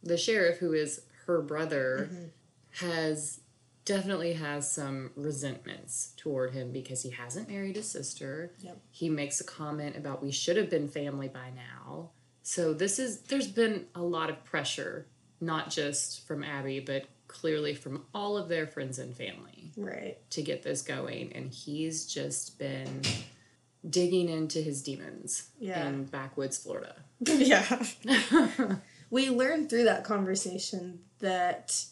the 0.04 0.16
sheriff, 0.16 0.58
who 0.58 0.72
is 0.72 1.00
her 1.26 1.42
brother, 1.42 2.08
mm-hmm. 2.08 2.86
has 2.86 3.40
definitely 3.84 4.34
has 4.34 4.70
some 4.70 5.10
resentments 5.16 6.12
toward 6.16 6.52
him 6.52 6.72
because 6.72 7.02
he 7.02 7.10
hasn't 7.10 7.48
married 7.48 7.76
his 7.76 7.88
sister. 7.88 8.52
Yep. 8.60 8.78
He 8.90 9.08
makes 9.08 9.40
a 9.40 9.44
comment 9.44 9.96
about 9.96 10.22
we 10.22 10.30
should 10.30 10.56
have 10.56 10.70
been 10.70 10.88
family 10.88 11.28
by 11.28 11.50
now. 11.54 12.10
So 12.42 12.74
this 12.74 12.98
is 12.98 13.22
there's 13.22 13.48
been 13.48 13.86
a 13.94 14.02
lot 14.02 14.30
of 14.30 14.44
pressure, 14.44 15.06
not 15.40 15.70
just 15.70 16.26
from 16.26 16.44
Abby, 16.44 16.80
but 16.80 17.06
clearly 17.28 17.74
from 17.74 18.04
all 18.14 18.36
of 18.36 18.48
their 18.48 18.66
friends 18.66 18.98
and 18.98 19.16
family. 19.16 19.72
Right. 19.76 20.18
To 20.30 20.42
get 20.42 20.62
this 20.62 20.82
going. 20.82 21.32
And 21.34 21.50
he's 21.50 22.06
just 22.06 22.58
been 22.58 23.02
digging 23.88 24.28
into 24.28 24.60
his 24.60 24.82
demons 24.82 25.48
yeah. 25.58 25.88
in 25.88 26.04
backwoods 26.04 26.58
Florida. 26.58 26.94
yeah. 27.20 27.82
we 29.10 29.30
learned 29.30 29.70
through 29.70 29.84
that 29.84 30.04
conversation 30.04 31.00
that 31.20 31.84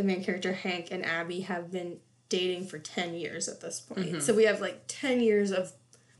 the 0.00 0.06
main 0.06 0.24
character 0.24 0.54
Hank 0.54 0.88
and 0.90 1.04
Abby 1.04 1.40
have 1.40 1.70
been 1.70 1.98
dating 2.30 2.66
for 2.66 2.78
10 2.78 3.12
years 3.12 3.48
at 3.48 3.60
this 3.60 3.80
point. 3.80 4.06
Mm-hmm. 4.06 4.20
So 4.20 4.32
we 4.32 4.44
have 4.44 4.62
like 4.62 4.84
10 4.88 5.20
years 5.20 5.50
of 5.50 5.72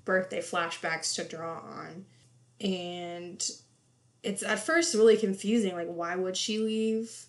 birthday 0.05 0.41
flashbacks 0.41 1.15
to 1.15 1.25
draw 1.25 1.61
on. 1.61 2.05
And 2.61 3.43
it's 4.23 4.43
at 4.43 4.59
first 4.59 4.95
really 4.95 5.17
confusing 5.17 5.75
like 5.75 5.89
why 5.89 6.15
would 6.15 6.37
she 6.37 6.59
leave? 6.59 7.25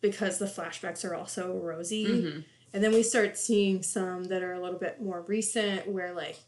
Because 0.00 0.38
the 0.38 0.46
flashbacks 0.46 1.04
are 1.04 1.16
also 1.16 1.58
rosy. 1.58 2.06
Mm-hmm. 2.06 2.40
And 2.72 2.84
then 2.84 2.92
we 2.92 3.02
start 3.02 3.36
seeing 3.36 3.82
some 3.82 4.24
that 4.24 4.44
are 4.44 4.52
a 4.52 4.60
little 4.60 4.78
bit 4.78 5.02
more 5.02 5.22
recent 5.22 5.88
where 5.88 6.14
like 6.14 6.38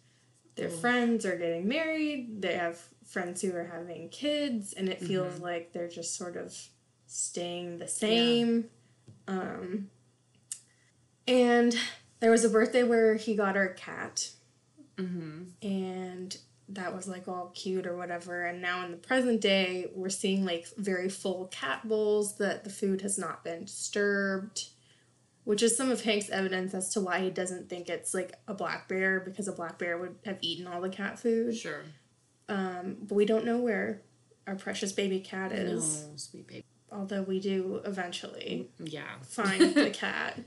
their 0.55 0.69
mm. 0.69 0.81
friends 0.81 1.27
are 1.27 1.37
getting 1.37 1.67
married, 1.67 2.41
they 2.41 2.55
have 2.55 2.79
friends 3.05 3.43
who 3.43 3.53
are 3.57 3.65
having 3.65 4.11
kids 4.11 4.75
and 4.75 4.89
it 4.89 5.01
feels 5.01 5.35
mm-hmm. 5.35 5.43
like 5.43 5.73
they're 5.73 5.89
just 5.89 6.15
sort 6.15 6.37
of 6.37 6.57
staying 7.09 7.79
the 7.79 7.89
same. 7.89 8.57
Yeah 8.59 8.69
um, 9.31 9.91
and 11.29 11.77
there 12.19 12.31
was 12.31 12.45
a 12.45 12.51
birthday 12.51 12.83
where 12.83 13.15
he 13.15 13.37
got 13.37 13.57
our 13.57 13.69
cat. 13.69 14.31
Mm-hmm. 14.97 15.67
And 15.67 16.37
that 16.69 16.95
was 16.95 17.09
like 17.09 17.29
all 17.29 17.53
cute 17.55 17.87
or 17.87 17.97
whatever. 17.97 18.45
And 18.45 18.61
now 18.61 18.85
in 18.85 18.91
the 18.91 18.97
present 18.97 19.41
day, 19.41 19.87
we're 19.95 20.09
seeing 20.09 20.45
like 20.45 20.67
very 20.77 21.09
full 21.09 21.47
cat 21.47 21.89
bowls 21.89 22.39
that 22.39 22.65
the 22.65 22.71
food 22.71 23.03
has 23.03 23.19
not 23.19 23.45
been 23.45 23.65
disturbed, 23.65 24.69
which 25.45 25.63
is 25.63 25.77
some 25.77 25.91
of 25.91 26.03
Hank's 26.03 26.31
evidence 26.31 26.75
as 26.75 26.93
to 26.95 27.01
why 27.01 27.21
he 27.21 27.31
doesn't 27.31 27.69
think 27.69 27.89
it's 27.89 28.13
like 28.13 28.35
a 28.49 28.55
black 28.55 28.89
bear 28.89 29.21
because 29.21 29.49
a 29.49 29.53
black 29.53 29.79
bear 29.79 29.97
would 29.97 30.17
have 30.25 30.39
eaten 30.41 30.67
all 30.67 30.81
the 30.81 30.91
cat 30.91 31.19
food. 31.19 31.57
Sure. 31.57 31.83
Um, 32.49 32.97
but 33.03 33.15
we 33.15 33.25
don't 33.25 33.45
know 33.45 33.59
where 33.59 34.03
our 34.47 34.57
precious 34.57 34.91
baby 34.93 35.21
cat 35.21 35.53
is. 35.53 36.03
No, 36.03 36.17
sweet 36.17 36.49
baby. 36.49 36.65
Although 36.93 37.23
we 37.23 37.39
do 37.41 37.81
eventually 37.85 38.69
Yeah. 38.79 39.07
find 39.23 39.75
the 39.75 39.91
cat. 39.95 40.41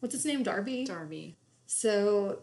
What's 0.00 0.14
its 0.14 0.24
name? 0.24 0.42
Darby. 0.42 0.84
Darby. 0.84 1.36
So 1.66 2.40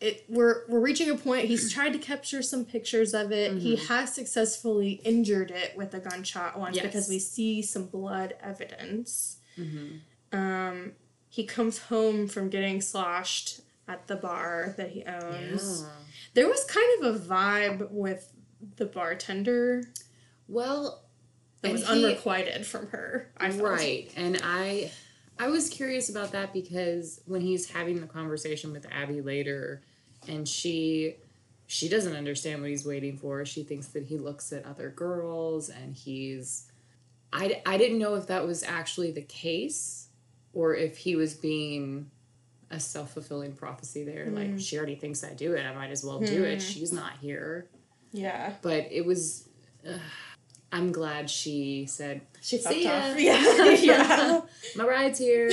it 0.00 0.24
we're 0.28 0.62
we're 0.68 0.80
reaching 0.80 1.10
a 1.10 1.16
point. 1.16 1.46
He's 1.46 1.72
tried 1.72 1.92
to 1.94 1.98
capture 1.98 2.42
some 2.42 2.64
pictures 2.64 3.14
of 3.14 3.32
it. 3.32 3.58
He 3.58 3.76
has 3.76 4.14
successfully 4.14 5.00
injured 5.04 5.50
it 5.50 5.76
with 5.76 5.92
a 5.94 5.98
gunshot 5.98 6.58
once 6.58 6.76
Yes. 6.76 6.86
because 6.86 7.08
we 7.08 7.18
see 7.18 7.62
some 7.62 7.86
blood 7.86 8.34
evidence. 8.42 9.38
Mm-hmm. 9.58 10.38
Um, 10.38 10.92
he 11.30 11.44
comes 11.44 11.78
home 11.78 12.28
from 12.28 12.48
getting 12.48 12.80
sloshed 12.80 13.60
at 13.88 14.06
the 14.06 14.16
bar 14.16 14.74
that 14.76 14.90
he 14.90 15.02
owns. 15.04 15.82
Yeah. 15.82 15.88
There 16.34 16.48
was 16.48 16.64
kind 16.64 17.02
of 17.02 17.16
a 17.16 17.18
vibe 17.18 17.90
with 17.90 18.32
the 18.76 18.86
bartender 18.86 19.82
Well, 20.46 21.02
that 21.62 21.68
and 21.70 21.78
was 21.78 21.88
he- 21.88 22.04
unrequited 22.04 22.66
from 22.66 22.88
her. 22.88 23.30
I 23.36 23.50
felt. 23.50 23.62
Right. 23.62 24.12
And 24.16 24.40
I 24.42 24.90
I 25.38 25.48
was 25.48 25.68
curious 25.68 26.08
about 26.10 26.32
that 26.32 26.52
because 26.52 27.20
when 27.26 27.40
he's 27.40 27.70
having 27.70 28.00
the 28.00 28.06
conversation 28.06 28.72
with 28.72 28.86
Abby 28.90 29.20
later 29.20 29.82
and 30.26 30.46
she 30.48 31.14
she 31.66 31.88
doesn't 31.88 32.16
understand 32.16 32.60
what 32.62 32.70
he's 32.70 32.86
waiting 32.86 33.16
for. 33.18 33.44
She 33.44 33.62
thinks 33.62 33.88
that 33.88 34.04
he 34.04 34.16
looks 34.18 34.52
at 34.52 34.64
other 34.64 34.88
girls 34.90 35.68
and 35.68 35.94
he's 35.94 36.70
I, 37.32 37.60
I 37.66 37.76
didn't 37.76 37.98
know 37.98 38.14
if 38.14 38.26
that 38.28 38.46
was 38.46 38.62
actually 38.62 39.10
the 39.10 39.20
case 39.22 40.08
or 40.54 40.74
if 40.74 40.96
he 40.96 41.14
was 41.14 41.34
being 41.34 42.10
a 42.70 42.80
self-fulfilling 42.80 43.52
prophecy 43.52 44.02
there 44.04 44.24
Hmm. 44.26 44.34
like 44.34 44.58
she 44.60 44.76
already 44.78 44.94
thinks 44.96 45.22
I 45.24 45.34
do 45.34 45.54
it 45.54 45.64
I 45.64 45.74
might 45.74 45.90
as 45.90 46.04
well 46.04 46.20
do 46.20 46.42
it 46.44 46.60
she's 46.62 46.92
not 46.92 47.12
here 47.20 47.66
Yeah. 48.12 48.54
but 48.62 48.88
it 48.90 49.04
was 49.06 49.48
uh, 49.88 49.92
I'm 50.72 50.92
glad 50.92 51.30
she 51.30 51.86
said 51.86 52.20
She 52.40 52.58
fucked 52.58 52.74
See 52.74 52.84
ya. 52.84 52.92
off. 52.92 53.18
Yeah. 53.20 53.70
yeah. 53.80 54.40
my 54.76 54.84
ride's 54.86 55.18
here 55.18 55.50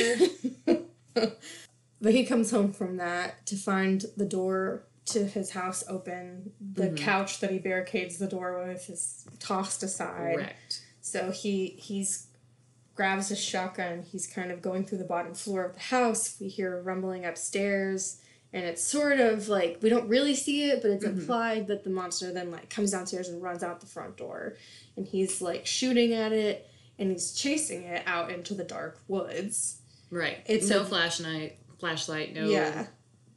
But 2.01 2.13
he 2.13 2.25
comes 2.25 2.51
home 2.51 2.74
from 2.74 2.98
that 2.98 3.45
to 3.48 3.55
find 3.55 4.05
the 4.17 4.25
door 4.25 4.84
to 5.05 5.25
his 5.25 5.51
house 5.51 5.84
open. 5.88 6.51
The 6.74 6.88
Mm-hmm. 6.88 6.95
couch 6.98 7.39
that 7.39 7.51
he 7.51 7.60
barricades 7.60 8.17
the 8.17 8.27
door 8.27 8.63
with 8.67 8.89
is 8.89 9.25
tossed 9.39 9.81
aside. 9.84 10.36
correct 10.36 10.81
So 11.01 11.31
he 11.31 11.75
he's 11.79 12.27
grabs 12.95 13.29
his 13.29 13.39
shotgun. 13.39 14.03
He's 14.03 14.27
kind 14.27 14.51
of 14.51 14.62
going 14.62 14.86
through 14.86 15.00
the 15.00 15.03
bottom 15.05 15.34
floor 15.34 15.63
of 15.65 15.74
the 15.75 15.79
house. 15.81 16.36
We 16.39 16.48
hear 16.50 16.81
rumbling 16.81 17.25
upstairs, 17.25 18.19
and 18.54 18.64
it's 18.66 18.84
sort 18.84 19.20
of 19.20 19.50
like 19.50 19.80
we 19.82 19.90
don't 19.90 20.08
really 20.08 20.36
see 20.36 20.70
it, 20.70 20.82
but 20.82 20.92
it's 20.92 21.06
Mm-hmm. 21.06 21.20
implied 21.20 21.68
that 21.68 21.84
the 21.84 21.90
monster 21.90 22.32
then 22.34 22.52
like 22.52 22.70
comes 22.70 22.92
downstairs 22.92 23.30
and 23.30 23.42
runs 23.42 23.64
out 23.64 23.80
the 23.82 23.86
front 23.88 24.18
door, 24.18 24.56
and 24.96 25.06
he's 25.06 25.42
like 25.42 25.66
shooting 25.66 26.14
at 26.14 26.32
it, 26.32 26.68
and 27.00 27.12
he's 27.12 27.34
chasing 27.34 27.84
it 27.84 28.04
out 28.06 28.32
into 28.32 28.54
the 28.54 28.64
dark 28.64 29.00
woods. 29.08 29.82
right 30.12 30.38
It's 30.46 30.70
no 30.70 30.82
a- 30.82 30.86
flashlight 30.86 31.58
flashlight 31.80 32.34
no 32.34 32.46
Yeah. 32.50 32.88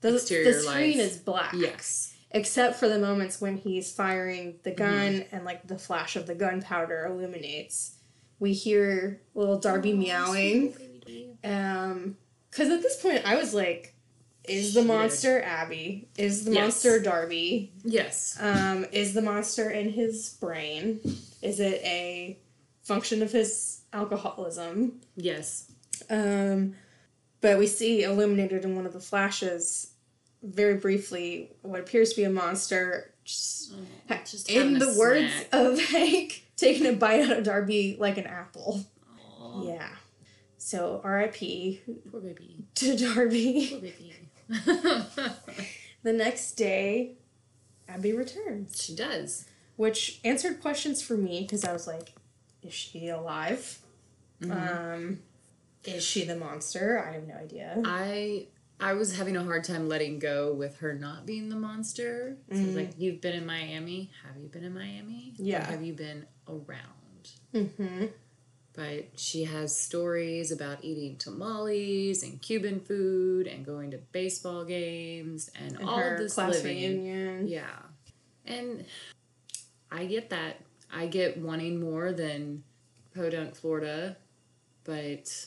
The, 0.00 0.15
exterior 0.15 0.53
the 0.53 0.61
screen 0.61 0.99
lights. 0.99 1.12
is 1.15 1.19
black. 1.19 1.53
yes 1.57 2.15
Except 2.31 2.77
for 2.77 2.88
the 2.88 2.99
moments 2.99 3.41
when 3.41 3.57
he's 3.57 3.91
firing 3.91 4.61
the 4.62 4.71
gun 4.71 5.25
and 5.33 5.45
like 5.47 5.67
the 5.67 5.79
flash 5.79 6.15
of 6.15 6.27
the 6.27 6.35
gunpowder 6.35 7.07
illuminates. 7.07 7.97
We 8.38 8.53
hear 8.53 9.23
little 9.35 9.59
Darby 9.59 9.95
meowing. 9.95 10.75
Um, 11.43 12.17
because 12.50 12.69
at 12.71 12.83
this 12.83 13.00
point 13.00 13.23
I 13.25 13.37
was 13.37 13.55
like, 13.55 13.95
is 14.49 14.75
the 14.75 14.83
monster 14.83 15.43
Abby? 15.43 16.09
Is 16.17 16.45
the 16.45 16.52
Yes. 16.52 16.61
monster 16.61 17.00
Darby? 17.00 17.73
yes 17.85 18.37
Um, 18.40 18.87
is 18.93 19.14
the 19.14 19.23
monster 19.23 19.71
in 19.71 19.90
his 19.90 20.31
brain? 20.40 21.00
Is 21.43 21.61
it 21.61 21.81
a 21.85 22.38
function 22.83 23.23
of 23.23 23.33
his 23.33 23.81
alcoholism? 23.93 25.00
yes 25.17 25.70
Um, 26.11 26.75
but 27.40 27.59
we 27.59 27.66
see 27.66 28.03
illuminated 28.03 28.64
in 28.64 28.75
one 28.77 28.87
of 28.87 28.92
the 28.92 29.01
flashes, 29.01 29.92
very 30.42 30.75
briefly, 30.77 31.51
what 31.62 31.81
appears 31.81 32.11
to 32.11 32.16
be 32.16 32.25
a 32.25 32.31
monster. 32.31 33.12
Just, 33.25 33.75
Oh, 34.11 34.16
just 34.25 34.51
in 34.51 34.79
the 34.79 34.94
words 34.99 35.31
snack. 35.33 35.49
of 35.53 35.79
Hank, 35.90 36.44
taking 36.57 36.87
a 36.87 36.92
bite 36.94 37.29
out 37.29 37.38
of 37.38 37.44
Darby 37.44 37.96
like 38.01 38.16
an 38.18 38.27
apple. 38.27 38.85
Aw, 39.40 39.62
Yeah. 39.64 39.88
So 40.57 41.01
R.I.P. 41.05 41.81
poor 42.11 42.20
baby 42.20 42.64
to 42.77 42.96
Darby. 42.96 43.68
poor 43.70 43.81
baby 43.81 44.14
The 46.04 46.12
next 46.12 46.52
day, 46.52 47.16
Abby 47.88 48.12
returns, 48.12 48.80
she 48.82 48.94
does 48.94 49.46
which 49.78 50.18
answered 50.24 50.61
questions 50.61 51.00
for 51.00 51.16
me 51.16 51.42
because 51.42 51.64
I 51.64 51.72
was 51.72 51.87
like, 51.87 52.12
is 52.62 52.74
she 52.74 53.08
alive? 53.08 53.78
Mm-hmm. 54.42 54.94
Um, 54.94 55.18
is 55.84 56.04
she 56.04 56.24
the 56.24 56.34
monster? 56.34 57.02
I 57.08 57.12
have 57.12 57.28
no 57.28 57.34
idea. 57.37 57.80
I 57.84 58.48
I 58.80 58.94
was 58.94 59.16
having 59.16 59.37
a 59.37 59.44
hard 59.44 59.62
time 59.62 59.88
letting 59.88 60.18
go 60.18 60.52
with 60.52 60.78
her 60.78 60.94
not 60.94 61.26
being 61.26 61.48
the 61.48 61.54
monster. 61.56 62.37
So 62.50 62.58
it's 62.58 62.76
like, 62.76 62.90
you've 62.98 63.20
been 63.20 63.34
in 63.34 63.46
Miami. 63.46 64.11
Have 64.24 64.40
you 64.42 64.48
been 64.48 64.64
in 64.64 64.74
Miami? 64.74 65.34
Or 65.38 65.44
Yeah. 65.44 65.64
have 65.70 65.82
you 65.82 65.92
been 65.92 66.26
around? 66.48 67.30
Mm-hmm. 67.54 68.06
But 68.79 69.07
she 69.19 69.43
has 69.43 69.77
stories 69.77 70.53
about 70.53 70.85
eating 70.85 71.17
tamales 71.17 72.23
and 72.23 72.41
Cuban 72.41 72.79
food 72.79 73.49
and 73.49 73.67
going 73.67 73.91
to 73.91 73.99
baseball 74.12 74.64
games 74.64 75.51
and, 75.61 75.81
And 75.81 75.88
all 75.88 75.99
of 76.01 76.17
this 76.19 76.35
class 76.35 76.62
living. 76.62 77.03
reunion. 77.05 77.49
Yeah. 77.49 77.67
And 78.47 78.85
I 79.91 80.05
get 80.07 80.31
that. 80.31 80.61
I 80.93 81.09
get 81.09 81.38
wanting 81.38 81.81
more 81.81 82.12
than 82.12 82.62
Podunk, 83.17 83.57
Florida, 83.57 84.17
but 84.85 85.47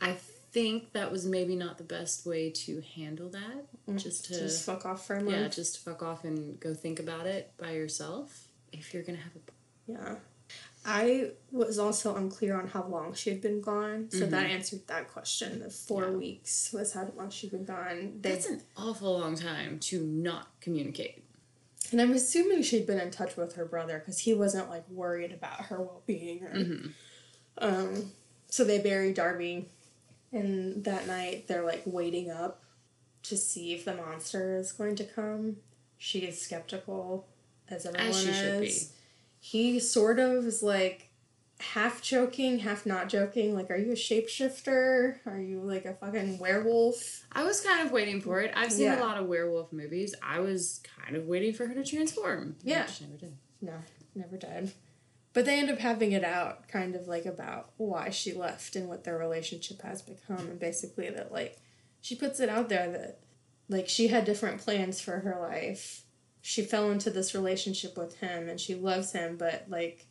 I 0.00 0.14
think 0.50 0.92
that 0.92 1.12
was 1.12 1.24
maybe 1.24 1.54
not 1.54 1.78
the 1.78 1.84
best 1.84 2.26
way 2.26 2.50
to 2.50 2.82
handle 2.96 3.28
that. 3.28 3.66
Mm, 3.88 3.96
just 4.02 4.24
to 4.24 4.38
Just 4.40 4.66
fuck 4.66 4.84
off 4.84 5.06
for 5.06 5.14
a 5.14 5.22
month. 5.22 5.36
yeah, 5.36 5.46
just 5.46 5.84
fuck 5.84 6.02
off 6.02 6.24
and 6.24 6.58
go 6.58 6.74
think 6.74 6.98
about 6.98 7.26
it 7.28 7.52
by 7.58 7.70
yourself 7.74 8.48
if 8.72 8.92
you're 8.92 9.04
gonna 9.04 9.18
have 9.18 9.36
a 9.36 9.92
Yeah. 9.92 10.16
I 10.88 11.30
was 11.50 11.78
also 11.80 12.14
unclear 12.14 12.56
on 12.56 12.68
how 12.68 12.84
long 12.86 13.12
she 13.12 13.30
had 13.30 13.40
been 13.42 13.60
gone, 13.60 14.08
so 14.10 14.24
that 14.26 14.46
answered 14.46 14.86
that 14.86 15.08
question. 15.12 15.58
The 15.58 15.68
four 15.70 16.02
Mm-hmm. 16.02 16.12
Yeah. 16.12 16.18
weeks 16.18 16.70
was 16.72 16.92
how 16.92 17.08
long 17.16 17.30
she'd 17.30 17.50
been 17.50 17.64
gone. 17.64 18.18
They, 18.20 18.30
that's 18.30 18.46
an 18.46 18.62
awful 18.76 19.18
long 19.18 19.34
time 19.34 19.80
to 19.80 20.00
not 20.00 20.48
communicate. 20.60 21.24
and 21.90 22.00
I'm 22.00 22.12
assuming 22.12 22.62
she'd 22.62 22.86
been 22.86 23.00
in 23.00 23.10
touch 23.10 23.36
with 23.36 23.54
her 23.56 23.64
brother 23.64 23.98
because 23.98 24.20
he 24.20 24.32
wasn't 24.34 24.70
like 24.70 24.88
worried 24.88 25.32
about 25.32 25.66
her 25.66 25.80
well 25.80 26.02
being. 26.06 26.40
Mm-hmm. 26.40 26.88
um, 27.58 28.12
so 28.48 28.62
they 28.62 28.78
bury 28.78 29.12
Darby, 29.12 29.68
and 30.32 30.84
that 30.84 31.06
night 31.08 31.48
they're 31.48 31.64
like 31.64 31.82
waiting 31.84 32.30
up 32.30 32.62
to 33.24 33.36
see 33.36 33.74
if 33.74 33.84
the 33.84 33.94
monster 33.94 34.56
is 34.56 34.70
going 34.70 34.94
to 34.96 35.04
come. 35.04 35.56
She 35.98 36.20
is 36.20 36.40
skeptical, 36.40 37.26
as 37.68 37.86
everyone 37.86 38.12
she 38.12 38.28
is. 38.28 38.36
should 38.36 38.60
be. 38.60 38.95
He 39.50 39.78
sort 39.78 40.18
of 40.18 40.44
is 40.44 40.60
like 40.60 41.08
half 41.60 42.02
joking, 42.02 42.58
half 42.58 42.84
not 42.84 43.08
joking. 43.08 43.54
Like, 43.54 43.70
are 43.70 43.76
you 43.76 43.92
a 43.92 43.94
shapeshifter? 43.94 45.18
Are 45.24 45.38
you 45.38 45.60
like 45.60 45.84
a 45.84 45.94
fucking 45.94 46.38
werewolf? 46.38 47.24
I 47.30 47.44
was 47.44 47.60
kind 47.60 47.86
of 47.86 47.92
waiting 47.92 48.20
for 48.20 48.40
it. 48.40 48.52
I've 48.56 48.72
seen 48.72 48.86
Yeah. 48.86 48.98
a 48.98 49.04
lot 49.06 49.18
of 49.18 49.26
werewolf 49.28 49.72
movies. 49.72 50.16
I 50.20 50.40
was 50.40 50.80
kind 50.98 51.14
of 51.16 51.26
waiting 51.26 51.54
for 51.54 51.64
her 51.66 51.74
to 51.74 51.84
transform. 51.84 52.56
Yeah. 52.64 52.86
She 52.86 53.04
never 53.04 53.16
did. 53.18 53.36
No, 53.60 53.74
never 54.16 54.36
did. 54.36 54.72
But 55.32 55.44
they 55.44 55.60
end 55.60 55.70
up 55.70 55.78
having 55.78 56.10
it 56.10 56.24
out, 56.24 56.66
kind 56.66 56.96
of 56.96 57.06
like 57.06 57.24
about 57.26 57.70
why 57.76 58.10
she 58.10 58.32
left 58.32 58.74
and 58.74 58.88
what 58.88 59.04
their 59.04 59.16
relationship 59.16 59.80
has 59.82 60.02
become, 60.02 60.38
and 60.38 60.58
basically 60.58 61.08
that 61.10 61.30
like 61.30 61.58
she 62.00 62.16
puts 62.16 62.40
it 62.40 62.48
out 62.48 62.68
there 62.68 62.90
that 62.90 63.20
like 63.68 63.88
she 63.88 64.08
had 64.08 64.24
different 64.24 64.60
plans 64.60 65.00
for 65.00 65.20
her 65.20 65.38
life. 65.40 66.02
She 66.48 66.62
fell 66.62 66.92
into 66.92 67.10
this 67.10 67.34
relationship 67.34 67.98
with 67.98 68.18
him 68.18 68.48
and 68.48 68.60
she 68.60 68.76
loves 68.76 69.10
him, 69.10 69.36
but 69.36 69.64
like 69.68 70.06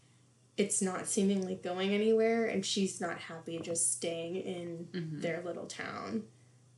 it's 0.57 0.81
not 0.81 1.07
seemingly 1.07 1.55
going 1.55 1.91
anywhere, 1.91 2.45
and 2.47 2.65
she's 2.65 2.99
not 2.99 3.17
happy 3.19 3.57
just 3.57 3.93
staying 3.93 4.35
in 4.35 4.87
their 5.21 5.41
little 5.45 5.65
town. 5.65 6.23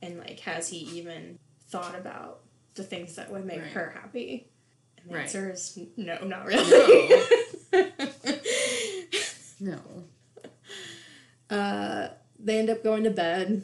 And 0.00 0.18
like, 0.18 0.38
has 0.40 0.68
he 0.68 0.78
even 0.98 1.40
thought 1.70 1.96
about 1.96 2.42
the 2.74 2.84
things 2.84 3.16
that 3.16 3.32
would 3.32 3.44
make 3.44 3.60
Right. 3.62 3.70
her 3.72 3.90
happy? 4.00 4.46
And 4.98 5.10
the 5.10 5.14
Right. 5.16 5.22
answer 5.24 5.50
is 5.50 5.76
no, 5.96 6.24
not 6.24 6.46
really. 6.46 7.24
No. 9.60 9.80
uh, 11.50 12.08
they 12.38 12.60
end 12.60 12.70
up 12.70 12.84
going 12.84 13.02
to 13.02 13.10
bed, 13.10 13.62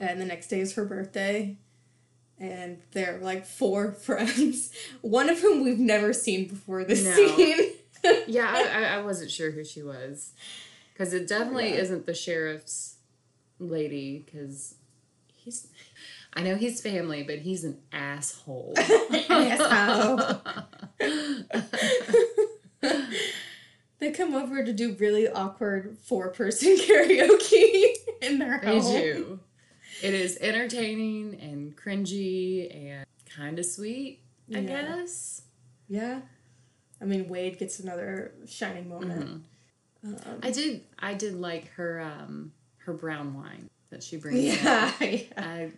and 0.00 0.20
the 0.20 0.24
next 0.24 0.48
day 0.48 0.58
is 0.58 0.74
her 0.74 0.84
birthday. 0.84 1.56
And 2.40 2.78
they're 2.92 3.18
like 3.20 3.44
four 3.46 3.92
friends, 4.06 4.70
one 5.00 5.28
of 5.28 5.40
whom 5.40 5.64
we've 5.64 5.78
never 5.78 6.12
seen 6.12 6.46
before 6.48 6.84
this 6.84 7.04
No. 7.04 7.14
scene. 7.36 7.58
Yeah, 8.28 8.48
I, 8.54 8.84
I, 8.98 9.02
wasn't 9.02 9.32
sure 9.32 9.50
who 9.50 9.64
she 9.64 9.82
was. 9.82 10.30
Because 10.92 11.12
it 11.12 11.26
definitely 11.26 11.70
Yeah. 11.70 11.80
isn't 11.80 12.06
the 12.06 12.14
sheriff's 12.14 12.94
lady, 13.58 14.22
because 14.24 14.76
he's. 15.34 15.66
I 16.32 16.42
know 16.42 16.54
he's 16.54 16.80
family, 16.80 17.24
but 17.24 17.40
he's 17.40 17.64
an 17.64 17.78
asshole. 17.92 18.74
Asshole. 19.28 20.20
They 23.98 24.12
come 24.12 24.34
over 24.34 24.64
to 24.64 24.72
do 24.72 24.94
really 25.00 25.28
awkward 25.28 25.98
four 26.04 26.28
person 26.28 26.76
karaoke 26.76 27.94
in 28.22 28.38
their 28.38 28.58
home. 28.58 28.80
They 28.84 29.00
do. 29.00 29.40
It 30.02 30.14
is 30.14 30.38
entertaining 30.40 31.38
and 31.40 31.76
cringy 31.76 32.74
and 32.74 33.06
kind 33.34 33.58
of 33.58 33.66
sweet, 33.66 34.20
I 34.54 34.58
Yeah. 34.60 34.66
guess. 34.96 35.42
Yeah. 35.88 36.20
I 37.00 37.04
mean, 37.04 37.28
Wade 37.28 37.58
gets 37.58 37.80
another 37.80 38.32
shining 38.46 38.88
moment. 38.88 39.42
Um, 40.04 40.16
I 40.42 40.50
did. 40.50 40.84
I 40.98 41.14
did 41.14 41.34
like 41.34 41.68
her 41.72 42.00
um 42.00 42.52
her 42.78 42.92
brown 42.92 43.34
wine 43.34 43.68
that 43.90 44.02
she 44.02 44.16
brings. 44.16 44.42
yeah, 44.44 44.92
yeah. 45.00 45.22
I, 45.36 45.70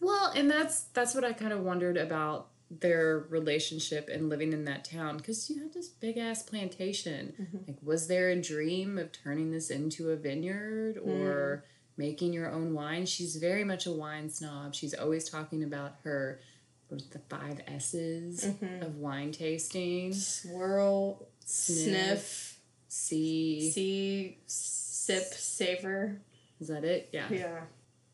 well, 0.00 0.32
and 0.34 0.50
that's 0.50 0.82
that's 0.94 1.14
what 1.14 1.24
I 1.24 1.32
kind 1.32 1.52
of 1.52 1.60
wondered 1.60 1.96
about 1.96 2.48
their 2.70 3.20
relationship 3.30 4.08
and 4.08 4.28
living 4.28 4.52
in 4.52 4.64
that 4.64 4.84
town 4.84 5.16
because 5.18 5.48
you 5.48 5.62
have 5.62 5.72
this 5.72 5.88
big 5.88 6.16
ass 6.18 6.42
plantation. 6.42 7.32
Mm-hmm. 7.40 7.56
Like, 7.68 7.78
was 7.82 8.08
there 8.08 8.28
a 8.30 8.40
dream 8.40 8.98
of 8.98 9.12
turning 9.12 9.52
this 9.52 9.70
into 9.70 10.10
a 10.10 10.16
vineyard 10.16 10.98
or 10.98 11.64
making 11.96 12.32
your 12.32 12.50
own 12.50 12.74
wine? 12.74 13.06
She's 13.06 13.36
very 13.36 13.64
much 13.64 13.86
a 13.86 13.92
wine 13.92 14.28
snob. 14.30 14.74
She's 14.74 14.94
always 14.94 15.28
talking 15.28 15.62
about 15.62 15.96
her. 16.04 16.40
The 16.88 17.18
five 17.28 17.60
S's 17.66 18.44
Mm-hmm. 18.44 18.82
of 18.84 18.96
wine 18.98 19.32
tasting? 19.32 20.12
Swirl, 20.12 21.26
Sniff. 21.44 21.80
sniff, 21.84 22.60
See, 22.88 23.70
see, 23.72 24.38
sip, 24.46 25.24
savor. 25.34 26.20
is 26.60 26.68
that 26.68 26.84
it? 26.84 27.08
Yeah. 27.12 27.26
Yeah. 27.30 27.60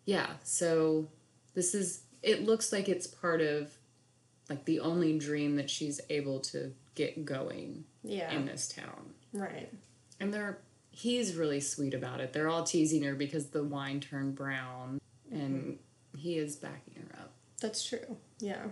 Yeah, 0.07 0.27
so 0.43 1.07
this 1.55 1.75
is 1.75 2.03
it 2.23 2.45
looks 2.45 2.73
like 2.73 2.89
it's 2.89 3.07
part 3.07 3.41
of 3.43 3.71
like 4.49 4.65
the 4.65 4.81
only 4.81 5.19
dream 5.19 5.57
that 5.57 5.69
she's 5.69 6.01
able 6.09 6.41
to 6.41 6.73
get 6.95 7.25
going 7.27 7.85
Yeah. 8.03 8.33
in 8.33 8.47
this 8.47 8.69
town. 8.69 9.13
right. 9.35 9.71
And 10.19 10.33
they're 10.33 10.59
he's 10.93 11.35
really 11.35 11.61
sweet 11.61 11.95
about 11.95 12.21
it. 12.21 12.33
They're 12.33 12.49
all 12.49 12.63
teasing 12.63 13.03
her 13.03 13.15
because 13.15 13.49
the 13.49 13.65
wine 13.65 14.01
turned 14.01 14.37
brown 14.37 15.01
and 15.31 15.79
he 16.17 16.37
is 16.37 16.57
backing 16.57 16.95
her 16.97 17.19
up. 17.19 17.33
That's 17.61 17.85
true. 17.85 18.17
Yeah. 18.39 18.67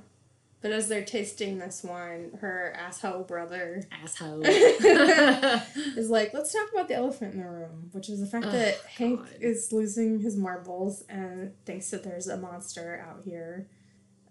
But 0.61 0.73
as 0.73 0.89
they're 0.89 1.05
tasting 1.05 1.59
this 1.59 1.83
wine, 1.83 2.37
her 2.43 2.75
asshole 2.79 3.23
brother 3.23 3.83
Asshole. 3.91 4.43
is 4.45 6.11
like, 6.11 6.35
let's 6.35 6.53
talk 6.53 6.71
about 6.71 6.89
the 6.89 6.95
elephant 6.95 7.33
in 7.33 7.41
the 7.41 7.49
room, 7.49 7.89
which 7.93 8.11
is 8.11 8.21
the 8.21 8.27
fact 8.27 8.47
Ugh, 8.47 8.53
that 8.53 8.79
Hank 8.85 9.27
is 9.41 9.73
losing 9.73 10.21
his 10.21 10.37
marbles 10.37 11.03
and 11.09 11.55
thinks 11.65 11.91
that 11.91 12.05
there's 12.05 12.29
a 12.29 12.37
monster 12.37 13.03
out 13.09 13.23
here. 13.25 13.69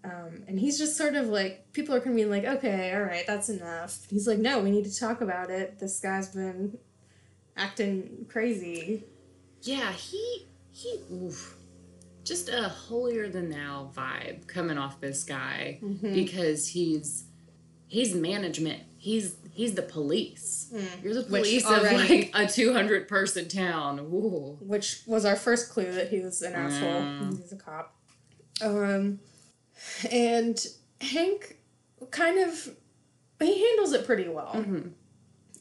Um, 0.04 0.44
and 0.46 0.58
he's 0.58 0.78
just 0.78 0.96
sort 0.96 1.16
of 1.16 1.26
like, 1.26 1.72
people 1.72 1.96
are 1.96 2.00
be 2.00 2.24
like, 2.24 2.44
okay, 2.44 2.94
all 2.94 3.02
right, 3.02 3.26
that's 3.26 3.48
enough. 3.48 4.06
He's 4.08 4.28
like, 4.28 4.38
no, 4.38 4.60
we 4.60 4.70
need 4.70 4.84
to 4.84 4.96
talk 4.96 5.20
about 5.20 5.50
it. 5.50 5.80
This 5.80 5.98
guy's 5.98 6.28
been 6.28 6.78
acting 7.60 8.26
crazy. 8.28 9.04
yeah, 9.62 9.92
he 9.92 10.46
he 10.72 10.98
oof. 11.12 11.56
Just 12.24 12.48
a 12.48 12.68
holier 12.68 13.28
than 13.28 13.50
thou 13.50 13.90
vibe 13.96 14.46
coming 14.46 14.78
off 14.78 15.00
this 15.00 15.24
guy 15.24 15.78
Mm-hmm. 15.82 16.14
because 16.14 16.68
he's 16.68 17.24
he's 17.86 18.14
management. 18.14 18.82
He's 18.98 19.36
he's 19.52 19.74
the 19.74 19.82
police. 19.82 20.72
You're 21.02 21.14
the 21.14 21.22
Mm. 21.22 21.30
Which 21.30 21.42
police 21.42 21.66
already- 21.66 22.28
of 22.28 22.34
like 22.34 22.50
a 22.50 22.52
200 22.52 23.08
person 23.08 23.48
town. 23.48 23.98
Ooh. 24.00 24.58
which 24.60 25.02
was 25.06 25.24
our 25.24 25.36
first 25.36 25.70
clue 25.70 25.90
that 25.92 26.08
he 26.10 26.20
was 26.20 26.40
an 26.42 26.52
asshole. 26.54 27.02
Mm. 27.02 27.40
He's 27.40 27.52
a 27.52 27.56
cop. 27.56 27.94
Um, 28.62 29.20
and 30.10 30.58
Hank 31.00 31.56
kind 32.10 32.38
of 32.38 32.68
he 33.40 33.66
handles 33.68 33.92
it 33.94 34.04
pretty 34.06 34.28
well. 34.28 34.52
Mhm. 34.54 34.92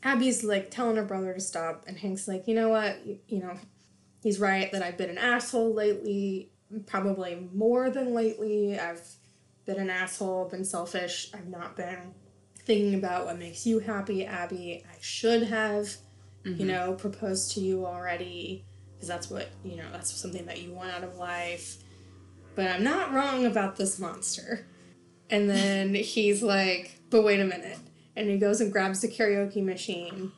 Abby's 0.03 0.43
like 0.43 0.71
telling 0.71 0.95
her 0.95 1.03
brother 1.03 1.33
to 1.33 1.39
stop, 1.39 1.83
and 1.87 1.97
Hank's 1.97 2.27
like, 2.27 2.47
you 2.47 2.55
know 2.55 2.69
what, 2.69 3.05
you, 3.05 3.19
you 3.27 3.39
know, 3.39 3.57
he's 4.23 4.39
right 4.39 4.71
that 4.71 4.81
I've 4.81 4.97
been 4.97 5.09
an 5.09 5.17
asshole 5.17 5.73
lately. 5.73 6.51
Probably 6.85 7.49
more 7.53 7.89
than 7.89 8.13
lately. 8.13 8.79
I've 8.79 9.01
been 9.65 9.79
an 9.79 9.89
asshole. 9.89 10.45
Been 10.49 10.63
selfish. 10.63 11.31
I've 11.33 11.47
not 11.47 11.75
been 11.75 12.13
thinking 12.59 12.93
about 12.93 13.25
what 13.25 13.39
makes 13.39 13.65
you 13.65 13.79
happy, 13.79 14.23
Abby. 14.23 14.85
I 14.87 14.97
should 15.01 15.43
have 15.43 15.89
you 16.43 16.51
mm-hmm. 16.51 16.67
know, 16.67 16.93
proposed 16.93 17.51
to 17.53 17.59
you 17.59 17.85
already 17.85 18.65
because 18.93 19.07
that's 19.07 19.29
what, 19.29 19.49
you 19.63 19.77
know, 19.77 19.85
that's 19.91 20.11
something 20.11 20.45
that 20.45 20.61
you 20.61 20.73
want 20.73 20.91
out 20.91 21.03
of 21.03 21.17
life. 21.17 21.77
But 22.55 22.67
I'm 22.67 22.83
not 22.83 23.13
wrong 23.13 23.45
about 23.45 23.75
this 23.75 23.99
monster. 23.99 24.65
And 25.29 25.49
then 25.49 25.93
he's 25.93 26.41
like, 26.41 26.99
but 27.09 27.23
wait 27.23 27.39
a 27.39 27.45
minute. 27.45 27.77
And 28.19 28.29
he 28.29 28.37
goes 28.37 28.59
and 28.59 28.71
grabs 28.71 28.99
the 29.01 29.07
karaoke 29.07 29.63
machine. 29.63 30.33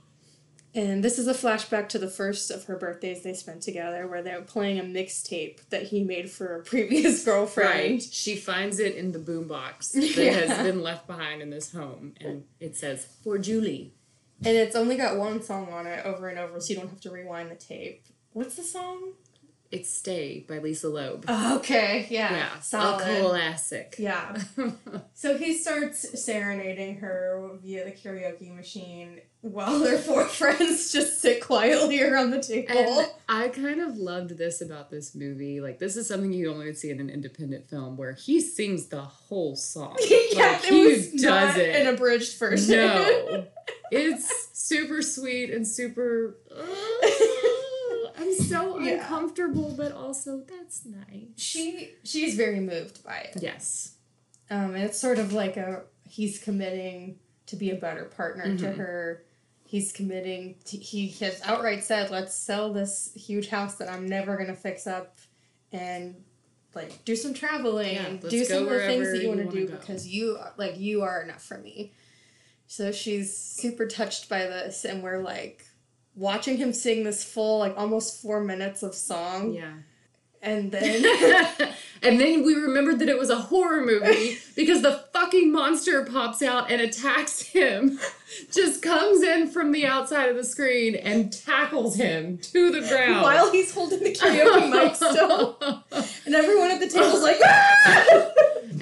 And 0.73 1.03
this 1.03 1.19
is 1.19 1.27
a 1.27 1.33
flashback 1.33 1.89
to 1.89 1.99
the 1.99 2.07
first 2.07 2.49
of 2.51 2.63
her 2.65 2.77
birthdays 2.77 3.23
they 3.23 3.33
spent 3.33 3.61
together 3.61 4.07
where 4.07 4.21
they 4.21 4.31
were 4.35 4.41
playing 4.43 4.79
a 4.79 4.83
mixtape 4.83 5.67
that 5.69 5.87
he 5.87 6.03
made 6.03 6.29
for 6.31 6.55
a 6.55 6.63
previous 6.63 7.25
girlfriend. 7.25 7.69
Right. 7.91 8.01
She 8.01 8.35
finds 8.37 8.79
it 8.79 8.95
in 8.95 9.11
the 9.11 9.19
boombox 9.19 9.91
that 9.93 10.03
Yeah. 10.15 10.31
has 10.31 10.65
been 10.65 10.81
left 10.81 11.07
behind 11.07 11.41
in 11.41 11.49
this 11.49 11.73
home, 11.73 12.13
and 12.21 12.45
it 12.61 12.77
says 12.77 13.05
for 13.23 13.37
Julie. 13.37 13.93
And 14.45 14.55
it's 14.55 14.75
only 14.75 14.95
got 14.95 15.17
one 15.17 15.41
song 15.41 15.73
on 15.73 15.87
it 15.87 16.05
over 16.05 16.29
and 16.29 16.39
over, 16.39 16.61
so 16.61 16.69
you 16.73 16.79
don't 16.79 16.89
have 16.89 17.01
to 17.01 17.11
rewind 17.11 17.51
the 17.51 17.55
tape. 17.55 18.05
What's 18.31 18.55
the 18.55 18.63
song? 18.63 19.13
It's 19.71 19.93
"Stay" 19.93 20.45
by 20.47 20.59
Lisa 20.59 20.89
Loeb. 20.89 21.25
Oh, 21.27 21.57
okay, 21.57 22.05
yeah. 22.09 22.31
yeah, 22.35 22.59
solid. 22.59 23.07
a 23.07 23.21
classic. 23.29 23.95
Yeah. 23.97 24.37
So 25.13 25.37
he 25.37 25.53
starts 25.53 26.19
serenading 26.25 26.97
her 26.97 27.51
via 27.61 27.85
the 27.85 27.91
karaoke 27.91 28.51
machine 28.55 29.21
while 29.41 29.77
their 29.79 29.99
four 29.99 30.25
friends 30.27 30.91
just 30.91 31.21
sit 31.21 31.41
quietly 31.45 32.01
around 32.01 32.31
the 32.31 32.41
table. 32.41 32.75
And 32.75 33.07
I 33.29 33.49
kind 33.49 33.81
of 33.81 33.97
loved 33.97 34.35
this 34.35 34.61
about 34.61 34.89
this 34.89 35.13
movie. 35.13 35.61
Like, 35.61 35.77
this 35.77 35.95
is 35.95 36.07
something 36.07 36.33
you 36.33 36.51
only 36.51 36.65
would 36.65 36.77
see 36.77 36.89
in 36.89 36.99
an 36.99 37.11
independent 37.11 37.69
film 37.69 37.97
where 37.97 38.13
he 38.13 38.41
sings 38.41 38.87
the 38.87 39.01
whole 39.01 39.55
song. 39.55 39.95
yeah, 40.09 40.59
like, 40.61 40.71
it 40.71 40.97
was 40.97 41.13
not 41.23 41.55
doesn't. 41.55 41.61
an 41.69 41.93
abridged 41.93 42.39
version. 42.39 42.77
No. 42.77 43.45
it's 43.91 44.49
super 44.53 45.03
sweet 45.03 45.51
and 45.51 45.67
super. 45.67 46.37
uh, 46.55 46.65
so 48.51 48.79
Yeah. 48.79 48.93
uncomfortable, 48.93 49.73
but 49.77 49.91
also 49.91 50.41
that's 50.47 50.85
nice. 50.85 51.27
she 51.37 51.91
she's 52.03 52.35
very 52.35 52.59
moved 52.59 53.03
by 53.03 53.17
it. 53.17 53.37
Yes. 53.41 53.95
Um, 54.49 54.75
and 54.75 54.83
it's 54.83 54.99
sort 54.99 55.17
of 55.19 55.33
like 55.33 55.57
a 55.57 55.83
he's 56.07 56.39
committing 56.39 57.19
to 57.47 57.55
be 57.55 57.71
a 57.71 57.75
better 57.75 58.05
partner 58.05 58.57
to 58.57 58.65
Mhm. 58.65 58.75
her. 58.77 59.23
He's 59.65 59.93
committing. 59.93 60.55
To, 60.65 60.77
he 60.77 61.07
has 61.21 61.41
outright 61.43 61.83
said, 61.83 62.11
"Let's 62.11 62.35
sell 62.35 62.73
this 62.73 63.11
huge 63.15 63.47
house 63.47 63.75
that 63.75 63.89
I'm 63.89 64.05
never 64.07 64.35
gonna 64.37 64.55
fix 64.55 64.85
up, 64.87 65.17
and 65.71 66.23
like 66.75 67.03
do 67.05 67.15
some 67.15 67.33
traveling, 67.33 67.95
Yeah, 67.95 68.17
do 68.29 68.43
some 68.45 68.63
of 68.63 68.69
the 68.69 68.79
things 68.79 69.11
that 69.11 69.21
you 69.21 69.29
want 69.29 69.41
to 69.41 69.49
do 69.49 69.67
go." 69.67 69.75
because 69.77 70.07
you 70.07 70.37
like 70.57 70.77
you 70.77 71.01
are 71.03 71.21
enough 71.23 71.43
for 71.43 71.57
me." 71.57 71.93
So 72.67 72.91
she's 72.91 73.35
super 73.35 73.85
touched 73.87 74.27
by 74.29 74.45
this, 74.45 74.83
and 74.85 75.01
we're 75.03 75.19
like 75.21 75.65
watching 76.21 76.57
him 76.57 76.71
sing 76.71 77.03
this 77.03 77.23
full 77.23 77.59
like 77.59 77.73
almost 77.77 78.21
four 78.21 78.41
minutes 78.43 78.83
of 78.83 78.93
song, 78.93 79.53
Yeah. 79.53 79.73
and 80.41 80.71
then. 80.71 81.03
and 82.03 82.19
then 82.19 82.43
we 82.45 82.53
remembered 82.55 82.99
that 82.99 83.09
it 83.09 83.17
was 83.17 83.29
a 83.29 83.35
horror 83.35 83.83
movie 83.85 84.37
because 84.55 84.81
the 84.81 85.03
fucking 85.13 85.51
monster 85.51 86.05
pops 86.05 86.41
out 86.41 86.69
and 86.71 86.79
attacks 86.81 87.41
him. 87.41 87.99
Just 88.53 88.81
comes 88.81 89.21
in 89.23 89.49
from 89.49 89.71
the 89.73 89.85
outside 89.85 90.29
of 90.29 90.37
the 90.37 90.43
screen 90.45 90.95
and 90.95 91.33
tackles 91.33 91.95
him 91.95 92.37
to 92.37 92.71
the 92.71 92.79
ground. 92.87 93.23
While 93.23 93.51
he's 93.51 93.73
holding 93.73 93.99
the 93.99 94.13
karaoke 94.13 94.69
mic 94.71 94.95
still. 94.95 95.57
And 96.25 96.33
everyone 96.35 96.71
at 96.71 96.79
the 96.79 96.87
table's 96.87 97.23
like, 97.23 97.37
"Ah!" 97.43 98.31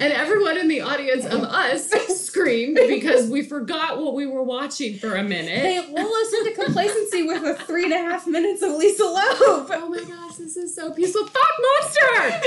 And 0.00 0.12
everyone 0.12 0.56
in 0.58 0.66
the 0.68 0.80
audience 0.80 1.24
of 1.26 1.42
us 1.42 1.90
screamed 2.20 2.76
because 2.88 3.28
we 3.28 3.42
forgot 3.42 3.98
what 3.98 4.14
we 4.14 4.26
were 4.26 4.42
watching 4.42 4.96
for 4.98 5.14
a 5.14 5.22
minute. 5.22 5.62
They 5.62 5.78
lull 5.78 6.14
us 6.14 6.32
into 6.32 6.52
complacency 6.64 7.22
with 7.24 7.44
a 7.44 7.54
three 7.54 7.84
and 7.84 7.92
a 7.92 7.98
half 7.98 8.26
minutes 8.26 8.62
of 8.62 8.72
Lisa 8.72 9.04
Loeb. 9.04 9.68
Oh 9.70 9.88
my 9.90 10.02
gosh, 10.02 10.36
this 10.36 10.56
is 10.56 10.74
so 10.74 10.92
peaceful. 10.92 11.26
Fuck 11.26 11.52
monster! 11.60 12.40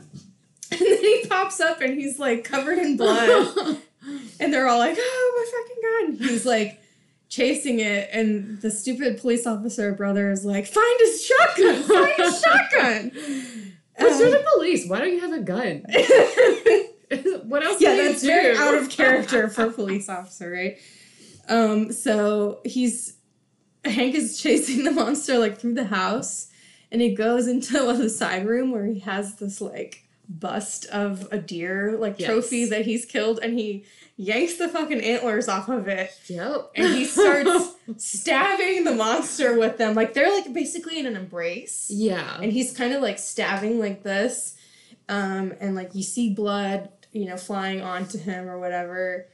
And 0.70 0.80
then 0.80 0.98
he 0.98 1.24
pops 1.28 1.60
up 1.60 1.80
and 1.80 1.94
he's 1.94 2.18
like 2.18 2.42
covered 2.42 2.78
in 2.78 2.96
blood. 2.96 3.78
And 4.40 4.52
they're 4.52 4.66
all 4.66 4.78
like, 4.78 4.96
oh 4.98 5.32
my 5.36 5.44
fucking 5.62 5.82
god. 5.82 6.20
And 6.20 6.30
he's 6.30 6.44
like 6.44 6.80
chasing 7.28 7.78
it. 7.78 8.08
And 8.12 8.60
the 8.60 8.70
stupid 8.70 9.20
police 9.20 9.46
officer 9.46 9.92
brother 9.92 10.30
is 10.30 10.44
like, 10.44 10.66
find 10.66 10.96
his 10.98 11.24
shotgun, 11.24 11.82
find 11.84 12.12
his 12.16 12.40
shotgun. 12.42 13.73
You're 13.98 14.10
Um, 14.10 14.18
the 14.18 14.44
police. 14.54 14.88
Why 14.88 14.98
don't 14.98 15.12
you 15.12 15.20
have 15.20 15.32
a 15.32 15.40
gun? 15.40 15.84
what 17.44 17.62
else? 17.62 17.80
yeah, 17.80 17.96
that's 17.96 18.22
do? 18.22 18.28
very 18.28 18.56
out 18.56 18.74
of 18.74 18.90
character 18.90 19.48
for 19.48 19.66
a 19.66 19.72
police 19.72 20.08
officer, 20.08 20.50
right? 20.50 20.78
Um, 21.48 21.92
so 21.92 22.60
he's 22.64 23.16
Hank 23.84 24.14
is 24.14 24.40
chasing 24.40 24.84
the 24.84 24.90
monster 24.90 25.38
like 25.38 25.58
through 25.58 25.74
the 25.74 25.84
house, 25.84 26.48
and 26.90 27.00
he 27.00 27.14
goes 27.14 27.46
into 27.46 27.72
the 27.72 28.08
side 28.08 28.46
room 28.46 28.72
where 28.72 28.86
he 28.86 29.00
has 29.00 29.36
this 29.36 29.60
like 29.60 30.03
bust 30.28 30.86
of 30.86 31.28
a 31.30 31.38
deer 31.38 31.96
like 31.98 32.18
yes. 32.18 32.28
trophy 32.28 32.64
that 32.66 32.84
he's 32.84 33.04
killed 33.04 33.38
and 33.42 33.58
he 33.58 33.84
yanks 34.16 34.56
the 34.56 34.68
fucking 34.68 35.00
antlers 35.00 35.48
off 35.48 35.68
of 35.68 35.88
it. 35.88 36.10
Yep. 36.26 36.70
And 36.74 36.94
he 36.94 37.04
starts 37.04 37.74
stabbing 37.96 38.84
the 38.84 38.94
monster 38.94 39.58
with 39.58 39.78
them. 39.78 39.94
Like 39.94 40.14
they're 40.14 40.30
like 40.30 40.52
basically 40.52 40.98
in 40.98 41.06
an 41.06 41.16
embrace. 41.16 41.90
Yeah. 41.90 42.38
And 42.40 42.52
he's 42.52 42.76
kind 42.76 42.92
of 42.92 43.02
like 43.02 43.18
stabbing 43.18 43.78
like 43.78 44.02
this. 44.02 44.56
Um, 45.08 45.52
and 45.60 45.74
like 45.74 45.94
you 45.94 46.02
see 46.02 46.32
blood, 46.32 46.88
you 47.12 47.26
know, 47.26 47.36
flying 47.36 47.82
onto 47.82 48.18
him 48.18 48.48
or 48.48 48.58
whatever. 48.58 49.26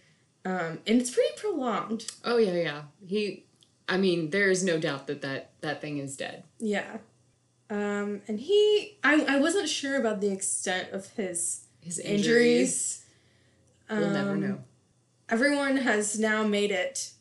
Um, 0.44 0.78
and 0.86 1.00
it's 1.00 1.10
pretty 1.10 1.34
prolonged. 1.36 2.06
Oh 2.24 2.38
yeah, 2.38 2.54
yeah. 2.54 2.82
He 3.06 3.44
I 3.90 3.96
mean, 3.96 4.30
there 4.30 4.50
is 4.50 4.62
no 4.62 4.78
doubt 4.78 5.08
that 5.08 5.20
that, 5.22 5.50
that 5.62 5.80
thing 5.80 5.98
is 5.98 6.16
dead. 6.16 6.44
Yeah. 6.60 6.98
Um, 7.70 8.20
and 8.26 8.40
he, 8.40 8.98
I, 9.04 9.24
I 9.28 9.38
wasn't 9.38 9.68
sure 9.68 9.96
about 9.96 10.20
the 10.20 10.30
extent 10.30 10.90
of 10.90 11.06
his 11.10 11.66
his 11.80 11.98
injuries. 12.00 13.04
injuries. 13.88 14.02
We'll 14.02 14.04
um, 14.06 14.12
never 14.12 14.36
know. 14.36 14.58
Everyone 15.28 15.76
has 15.76 16.18
now 16.18 16.42
made 16.42 16.72
it 16.72 17.12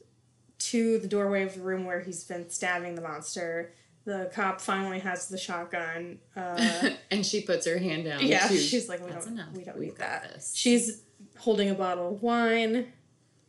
to 0.58 0.98
the 0.98 1.08
doorway 1.08 1.44
of 1.44 1.54
the 1.54 1.62
room 1.62 1.86
where 1.86 2.02
he's 2.02 2.24
been 2.24 2.50
stabbing 2.50 2.96
the 2.96 3.02
monster. 3.02 3.74
The 4.06 4.32
cop 4.34 4.60
finally 4.60 5.00
has 5.00 5.28
the 5.28 5.38
shotgun, 5.38 6.18
uh, 6.36 6.90
and 7.12 7.24
she 7.24 7.42
puts 7.42 7.68
her 7.68 7.78
hand 7.78 8.06
down. 8.06 8.26
Yeah, 8.26 8.48
too. 8.48 8.58
she's 8.58 8.90
like, 8.90 9.06
"We 9.06 9.12
don't, 9.12 9.28
enough. 9.28 9.50
we 9.54 9.64
don't 9.64 9.78
We've 9.78 9.90
need 9.90 9.98
that." 9.98 10.34
This. 10.34 10.54
She's 10.56 11.04
holding 11.38 11.70
a 11.70 11.76
bottle 11.76 12.16
of 12.16 12.24
wine 12.24 12.92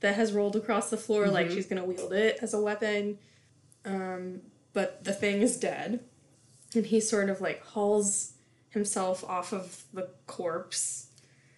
that 0.01 0.17
has 0.17 0.33
rolled 0.33 0.57
across 0.57 0.91
the 0.91 0.99
floor, 0.99 1.25
mm-hmm. 1.25 1.33
like 1.33 1.51
she's 1.51 1.67
gonna 1.67 1.85
wield 1.85 2.13
it 2.13 2.39
as 2.43 2.53
a 2.53 2.61
weapon. 2.61 3.19
Um, 3.87 4.43
but 4.75 5.05
the 5.05 5.15
thing 5.15 5.41
is 5.41 5.57
dead 5.57 6.01
and 6.75 6.87
he 6.87 7.01
sort 7.01 7.29
of 7.29 7.41
like 7.41 7.65
hauls 7.65 8.35
himself 8.71 9.25
off 9.25 9.53
of 9.53 9.85
the 9.93 10.09
corpse. 10.27 11.09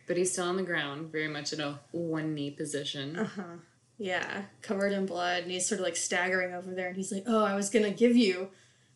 But 0.06 0.16
he's 0.16 0.32
still 0.32 0.46
on 0.46 0.56
the 0.56 0.62
ground, 0.62 1.12
very 1.12 1.28
much 1.28 1.52
in 1.52 1.60
a 1.60 1.80
one 1.92 2.34
knee 2.34 2.50
position. 2.50 3.16
Uh 3.16 3.24
huh. 3.24 3.56
Yeah, 3.98 4.42
covered 4.62 4.92
in 4.92 5.06
blood, 5.06 5.44
and 5.44 5.52
he's 5.52 5.66
sort 5.66 5.80
of 5.80 5.84
like 5.84 5.96
staggering 5.96 6.54
over 6.54 6.74
there, 6.74 6.88
and 6.88 6.96
he's 6.96 7.12
like, 7.12 7.24
"Oh, 7.26 7.44
I 7.44 7.54
was 7.54 7.70
gonna 7.70 7.92
give 7.92 8.16
you 8.16 8.50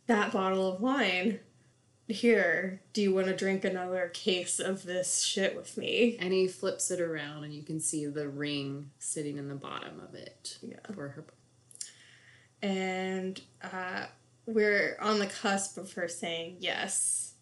that 0.07 0.33
bottle 0.33 0.73
of 0.73 0.81
wine. 0.81 1.41
Here, 2.09 2.83
do 2.93 3.03
you 3.03 3.15
want 3.15 3.27
to 3.27 3.37
drink 3.37 3.65
another 3.65 4.11
case 4.13 4.59
of 4.59 4.83
this 4.83 5.23
shit 5.23 5.55
with 5.55 5.77
me?" 5.77 6.17
And 6.19 6.33
he 6.33 6.49
flips 6.49 6.91
it 6.91 7.01
around, 7.01 7.45
and 7.45 7.55
you 7.55 7.63
can 7.63 7.79
see 7.79 8.07
the 8.07 8.29
ring 8.29 8.91
sitting 8.99 9.39
in 9.39 9.49
the 9.49 9.55
bottom 9.55 10.01
of 10.01 10.15
it. 10.15 10.59
Yeah. 10.61 10.79
For 10.93 11.09
her. 11.11 11.25
And 12.63 13.41
uh, 13.63 14.07
we're 14.47 14.97
on 15.01 15.19
the 15.19 15.27
cusp 15.27 15.77
of 15.79 15.93
her 15.95 16.09
saying 16.09 16.57
yes. 16.61 17.35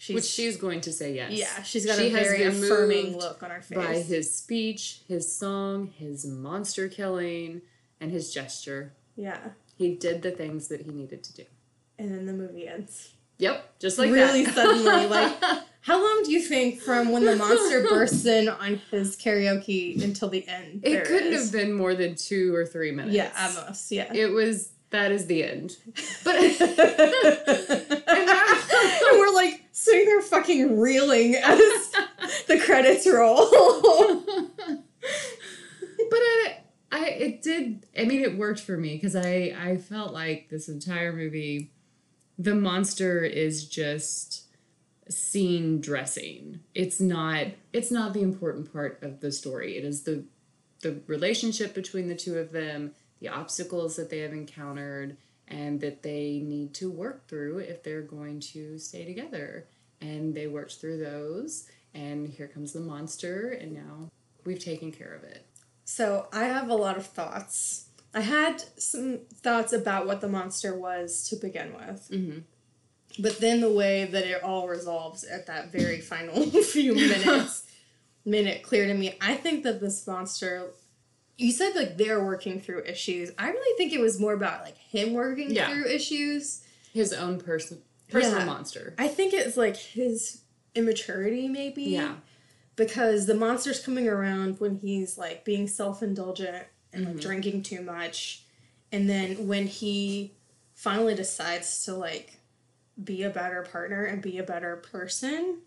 She's, 0.00 0.14
Which 0.14 0.24
she's 0.26 0.56
going 0.56 0.80
to 0.82 0.92
say 0.92 1.14
yes. 1.14 1.32
Yeah, 1.32 1.62
she's 1.64 1.84
got 1.84 1.98
she 1.98 2.06
a 2.06 2.10
very 2.10 2.44
affirming 2.44 3.18
look 3.18 3.42
on 3.42 3.50
her 3.50 3.60
face. 3.60 3.76
By 3.76 3.94
his 3.94 4.32
speech, 4.32 5.00
his 5.08 5.34
song, 5.34 5.88
his 5.88 6.24
monster 6.24 6.88
killing, 6.88 7.62
and 8.00 8.12
his 8.12 8.32
gesture. 8.32 8.92
Yeah. 9.16 9.38
He 9.76 9.96
did 9.96 10.22
the 10.22 10.30
things 10.30 10.68
that 10.68 10.82
he 10.82 10.92
needed 10.92 11.24
to 11.24 11.34
do. 11.34 11.44
And 11.98 12.12
then 12.12 12.26
the 12.26 12.32
movie 12.32 12.68
ends. 12.68 13.12
Yep, 13.38 13.78
just 13.78 13.98
like 13.98 14.10
really 14.10 14.44
that. 14.44 14.54
suddenly. 14.54 15.06
Like, 15.06 15.32
how 15.80 16.02
long 16.02 16.22
do 16.24 16.32
you 16.32 16.42
think 16.42 16.80
from 16.80 17.10
when 17.10 17.24
the 17.24 17.36
monster 17.36 17.82
bursts 17.88 18.26
in 18.26 18.48
on 18.48 18.80
his 18.90 19.16
karaoke 19.16 20.02
until 20.02 20.28
the 20.28 20.46
end? 20.46 20.80
It 20.84 21.04
couldn't 21.06 21.32
have 21.32 21.52
been 21.52 21.72
more 21.72 21.94
than 21.94 22.16
two 22.16 22.54
or 22.54 22.66
three 22.66 22.90
minutes. 22.90 23.14
Yeah, 23.14 23.30
almost. 23.38 23.90
Yeah, 23.90 24.12
it 24.12 24.32
was 24.32 24.70
that 24.90 25.12
is 25.12 25.26
the 25.26 25.44
end. 25.44 25.76
But 26.24 26.36
and, 26.38 26.58
we're 29.18 29.34
like 29.34 29.64
sitting 29.72 30.06
there 30.06 30.22
fucking 30.22 30.78
reeling 30.78 31.34
as 31.34 31.92
the 32.46 32.58
credits 32.64 33.06
roll. 33.06 33.50
but 36.10 36.18
I, 36.18 36.58
I, 36.90 37.06
it 37.06 37.42
did. 37.42 37.86
I 37.98 38.04
mean, 38.04 38.22
it 38.22 38.38
worked 38.38 38.60
for 38.60 38.76
me 38.76 38.94
because 38.94 39.14
I, 39.14 39.54
I 39.58 39.76
felt 39.76 40.12
like 40.12 40.48
this 40.48 40.68
entire 40.68 41.12
movie, 41.12 41.70
the 42.38 42.54
monster 42.54 43.22
is 43.22 43.68
just 43.68 44.44
scene 45.10 45.80
dressing. 45.80 46.60
It's 46.74 47.00
not. 47.00 47.48
It's 47.72 47.90
not 47.90 48.14
the 48.14 48.22
important 48.22 48.72
part 48.72 49.02
of 49.02 49.20
the 49.20 49.32
story. 49.32 49.76
It 49.76 49.84
is 49.84 50.04
the, 50.04 50.24
the 50.82 51.00
relationship 51.06 51.74
between 51.74 52.08
the 52.08 52.14
two 52.14 52.38
of 52.38 52.52
them 52.52 52.92
the 53.20 53.28
obstacles 53.28 53.96
that 53.96 54.10
they 54.10 54.18
have 54.18 54.32
encountered 54.32 55.16
and 55.48 55.80
that 55.80 56.02
they 56.02 56.40
need 56.44 56.74
to 56.74 56.90
work 56.90 57.26
through 57.26 57.58
if 57.58 57.82
they're 57.82 58.02
going 58.02 58.40
to 58.40 58.78
stay 58.78 59.04
together. 59.04 59.66
And 60.00 60.34
they 60.34 60.46
worked 60.46 60.74
through 60.74 60.98
those, 60.98 61.68
and 61.92 62.28
here 62.28 62.46
comes 62.46 62.72
the 62.72 62.80
monster, 62.80 63.50
and 63.50 63.72
now 63.72 64.10
we've 64.44 64.62
taken 64.62 64.92
care 64.92 65.12
of 65.12 65.24
it. 65.24 65.44
So 65.84 66.28
I 66.32 66.44
have 66.44 66.68
a 66.68 66.74
lot 66.74 66.96
of 66.96 67.06
thoughts. 67.06 67.86
I 68.14 68.20
had 68.20 68.62
some 68.80 69.20
thoughts 69.42 69.72
about 69.72 70.06
what 70.06 70.20
the 70.20 70.28
monster 70.28 70.78
was 70.78 71.28
to 71.30 71.36
begin 71.36 71.74
with. 71.74 72.08
Mm-hmm. 72.10 72.38
But 73.18 73.38
then 73.38 73.60
the 73.60 73.72
way 73.72 74.04
that 74.04 74.24
it 74.24 74.42
all 74.42 74.68
resolves 74.68 75.24
at 75.24 75.46
that 75.46 75.72
very 75.72 76.00
final 76.00 76.44
few 76.62 76.94
minutes 76.94 77.64
made 78.24 78.46
it 78.46 78.62
clear 78.62 78.86
to 78.86 78.94
me. 78.94 79.16
I 79.20 79.34
think 79.34 79.64
that 79.64 79.80
this 79.80 80.06
monster 80.06 80.70
you 81.38 81.52
said 81.52 81.74
like 81.76 81.96
they're 81.96 82.22
working 82.22 82.60
through 82.60 82.82
issues. 82.84 83.30
I 83.38 83.48
really 83.50 83.76
think 83.78 83.92
it 83.92 84.00
was 84.00 84.20
more 84.20 84.32
about 84.32 84.64
like 84.64 84.76
him 84.76 85.14
working 85.14 85.50
yeah. 85.50 85.70
through 85.70 85.86
issues. 85.86 86.64
His 86.92 87.12
own 87.12 87.40
person 87.40 87.80
personal 88.10 88.40
yeah. 88.40 88.44
monster. 88.44 88.94
I 88.98 89.08
think 89.08 89.32
it's 89.32 89.56
like 89.56 89.76
his 89.76 90.42
immaturity 90.74 91.48
maybe. 91.48 91.84
Yeah. 91.84 92.16
Because 92.76 93.26
the 93.26 93.34
monster's 93.34 93.80
coming 93.80 94.08
around 94.08 94.60
when 94.60 94.78
he's 94.78 95.16
like 95.16 95.44
being 95.44 95.68
self 95.68 96.02
indulgent 96.02 96.66
and 96.92 97.04
mm-hmm. 97.04 97.14
like 97.14 97.22
drinking 97.22 97.62
too 97.62 97.82
much. 97.82 98.44
And 98.90 99.08
then 99.08 99.46
when 99.46 99.66
he 99.66 100.34
finally 100.74 101.14
decides 101.14 101.84
to 101.84 101.94
like 101.94 102.40
be 103.02 103.22
a 103.22 103.30
better 103.30 103.62
partner 103.70 104.04
and 104.04 104.20
be 104.20 104.38
a 104.38 104.42
better 104.42 104.76
person 104.76 105.58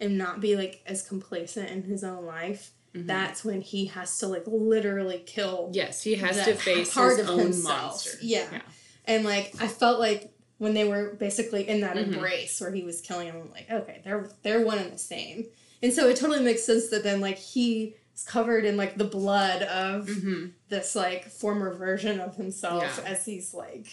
and 0.00 0.18
not 0.18 0.40
be 0.40 0.56
like 0.56 0.82
as 0.86 1.06
complacent 1.06 1.70
in 1.70 1.84
his 1.84 2.02
own 2.02 2.26
life 2.26 2.72
Mm-hmm. 2.94 3.06
That's 3.06 3.44
when 3.44 3.60
he 3.60 3.86
has 3.86 4.18
to 4.18 4.26
like 4.26 4.44
literally 4.46 5.22
kill. 5.24 5.70
Yes, 5.72 6.02
he 6.02 6.16
has 6.16 6.44
to 6.44 6.54
face 6.54 6.92
part 6.92 7.18
his 7.18 7.28
of 7.28 7.30
own 7.30 7.38
himself. 7.38 7.82
monster. 7.82 8.18
Yeah. 8.20 8.46
yeah. 8.50 8.60
and 9.04 9.24
like 9.24 9.54
I 9.60 9.68
felt 9.68 10.00
like 10.00 10.32
when 10.58 10.74
they 10.74 10.86
were 10.86 11.14
basically 11.14 11.68
in 11.68 11.82
that 11.82 11.96
mm-hmm. 11.96 12.14
embrace 12.14 12.60
where 12.60 12.72
he 12.72 12.82
was 12.82 13.00
killing 13.00 13.28
him, 13.28 13.36
I'm 13.36 13.50
like, 13.52 13.70
okay, 13.70 14.00
they're 14.04 14.28
they're 14.42 14.64
one 14.64 14.78
and 14.78 14.92
the 14.92 14.98
same, 14.98 15.46
and 15.82 15.92
so 15.92 16.08
it 16.08 16.16
totally 16.16 16.42
makes 16.42 16.64
sense 16.64 16.90
that 16.90 17.04
then 17.04 17.20
like 17.20 17.38
he's 17.38 17.94
covered 18.26 18.64
in 18.64 18.76
like 18.76 18.96
the 18.96 19.04
blood 19.04 19.62
of 19.62 20.06
mm-hmm. 20.06 20.46
this 20.68 20.96
like 20.96 21.26
former 21.26 21.72
version 21.72 22.18
of 22.18 22.34
himself 22.34 23.00
yeah. 23.04 23.10
as 23.10 23.24
he's 23.24 23.54
like 23.54 23.86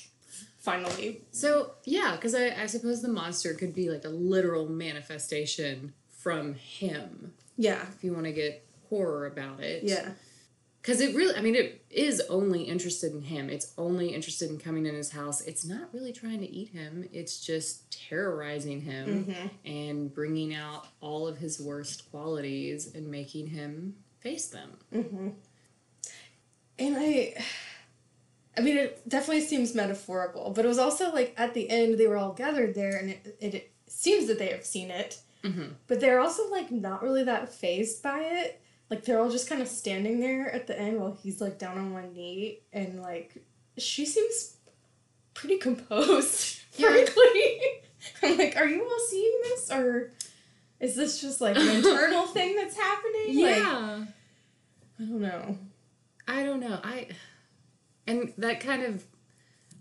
finally. 0.57 1.21
So 1.31 1.71
yeah, 1.85 2.15
because 2.15 2.35
I, 2.35 2.47
I 2.63 2.65
suppose 2.65 3.03
the 3.03 3.07
monster 3.07 3.53
could 3.53 3.73
be 3.73 3.89
like 3.89 4.05
a 4.05 4.09
literal 4.09 4.67
manifestation 4.67 5.93
from 6.09 6.55
him. 6.55 7.33
Yeah. 7.55 7.81
If 7.95 8.03
you 8.03 8.13
want 8.13 8.25
to 8.25 8.33
get 8.33 8.66
horror 8.89 9.25
about 9.25 9.59
it. 9.59 9.83
Yeah. 9.83 10.09
Because 10.81 11.01
it 11.01 11.15
really, 11.15 11.35
I 11.35 11.41
mean, 11.41 11.55
it 11.55 11.83
is 11.89 12.21
only 12.29 12.63
interested 12.63 13.11
in 13.11 13.21
him. 13.21 13.49
It's 13.49 13.73
only 13.77 14.13
interested 14.13 14.49
in 14.49 14.57
coming 14.57 14.85
in 14.85 14.95
his 14.95 15.11
house. 15.11 15.41
It's 15.41 15.65
not 15.65 15.89
really 15.91 16.13
trying 16.13 16.39
to 16.39 16.49
eat 16.49 16.69
him. 16.69 17.09
It's 17.11 17.41
just 17.41 17.91
terrorizing 18.07 18.79
him 18.81 19.25
mm-hmm. 19.25 19.47
and 19.69 20.13
bringing 20.13 20.55
out 20.55 20.87
all 21.01 21.27
of 21.27 21.39
his 21.39 21.59
worst 21.59 22.09
qualities 22.09 22.95
and 22.95 23.11
making 23.11 23.47
him 23.47 23.95
face 24.21 24.47
them. 24.47 24.77
Mm-hmm. 24.93 25.29
And 26.79 26.95
I, 26.97 27.33
I 28.57 28.61
mean, 28.61 28.77
it 28.77 29.07
definitely 29.09 29.41
seems 29.41 29.75
metaphorical, 29.75 30.51
but 30.51 30.63
it 30.63 30.69
was 30.69 30.79
also 30.79 31.11
like 31.11 31.33
at 31.37 31.53
the 31.53 31.69
end 31.69 31.97
they 31.97 32.07
were 32.07 32.17
all 32.17 32.33
gathered 32.33 32.75
there, 32.75 32.95
and 32.95 33.09
it, 33.09 33.37
it, 33.41 33.55
it 33.55 33.71
seems 33.87 34.27
that 34.27 34.39
they 34.39 34.47
have 34.47 34.63
seen 34.63 34.91
it, 34.91 35.19
mm-hmm. 35.43 35.73
but 35.87 35.99
they're 35.99 36.19
also 36.19 36.49
like 36.49 36.71
not 36.71 37.03
really 37.03 37.23
that 37.23 37.51
phased 37.51 38.01
by 38.01 38.21
it 38.21 38.61
like 38.89 39.03
they're 39.03 39.19
all 39.19 39.29
just 39.29 39.49
kind 39.49 39.61
of 39.61 39.67
standing 39.67 40.19
there 40.19 40.49
at 40.51 40.67
the 40.67 40.79
end 40.79 40.99
while 40.99 41.17
he's 41.21 41.41
like 41.41 41.59
down 41.59 41.77
on 41.77 41.93
one 41.93 42.13
knee 42.13 42.59
and 42.71 43.01
like 43.01 43.43
she 43.77 44.05
seems 44.05 44.57
pretty 45.33 45.57
composed 45.57 46.59
yeah. 46.77 46.89
frankly. 46.89 47.61
I'm 48.23 48.37
like 48.37 48.55
are 48.55 48.67
you 48.67 48.83
all 48.83 48.99
seeing 49.09 49.39
this 49.43 49.71
or 49.71 50.13
is 50.79 50.95
this 50.95 51.19
just 51.19 51.41
like 51.41 51.57
an 51.57 51.67
internal 51.67 52.25
thing 52.27 52.55
that's 52.55 52.77
happening? 52.77 53.25
Yeah. 53.29 53.97
Like, 53.99 54.07
i 54.99 55.03
don't 55.03 55.21
know. 55.21 55.57
I 56.27 56.43
don't 56.43 56.59
know. 56.59 56.79
I 56.83 57.07
and 58.05 58.33
that 58.37 58.59
kind 58.61 58.83
of 58.83 59.03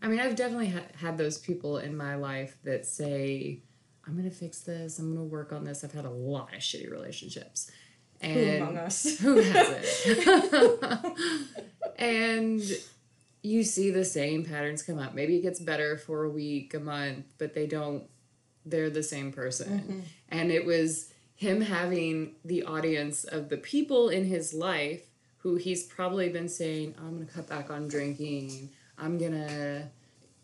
i 0.03 0.09
mean 0.09 0.21
i've 0.21 0.37
definitely 0.37 0.69
ha- 0.69 0.81
had 0.99 1.17
those 1.17 1.39
people 1.39 1.79
in 1.79 1.97
my 1.97 2.17
life 2.17 2.59
that 2.65 2.85
say 2.85 3.63
i'm 4.07 4.17
gonna 4.17 4.31
fix 4.31 4.61
this. 4.61 4.99
I'm 4.99 5.15
gonna 5.15 5.27
work 5.27 5.53
on 5.53 5.65
this. 5.65 5.85
I've 5.85 5.93
had 5.93 6.05
a 6.05 6.11
lot 6.11 6.53
of 6.55 6.61
shitty 6.61 6.91
relationships 6.91 7.71
and 8.21 8.35
who 8.35 8.57
among 8.57 8.79
us? 8.79 9.19
Who 9.21 9.41
hasn't? 9.41 10.79
and 11.97 12.63
you 13.43 13.63
see 13.63 13.91
the 13.91 14.05
same 14.05 14.45
patterns 14.45 14.83
come 14.83 14.99
up. 14.99 15.15
Maybe 15.15 15.37
it 15.37 15.43
gets 15.43 15.61
better 15.61 15.97
for 15.97 16.25
a 16.25 16.31
week, 16.31 16.75
a 16.75 16.81
month, 16.81 17.27
but 17.39 17.55
they 17.55 17.67
don't. 17.67 18.05
They're 18.65 18.91
the 18.91 19.03
same 19.03 19.33
person, 19.33 19.81
mm-hmm. 19.81 20.01
and 20.29 20.51
it 20.51 20.67
was 20.67 21.13
him 21.37 21.61
having 21.61 22.35
the 22.45 22.65
audience 22.65 23.25
of 23.25 23.49
the 23.49 23.59
people 23.59 24.09
in 24.09 24.25
his 24.25 24.55
life 24.55 25.03
who 25.47 25.55
he's 25.55 25.85
probably 25.85 26.29
been 26.29 26.49
saying, 26.49 26.95
I'm 26.99 27.15
going 27.15 27.27
to 27.27 27.33
cut 27.33 27.47
back 27.47 27.71
on 27.71 27.87
drinking. 27.87 28.71
I'm 28.99 29.17
going 29.17 29.33
to, 29.33 29.89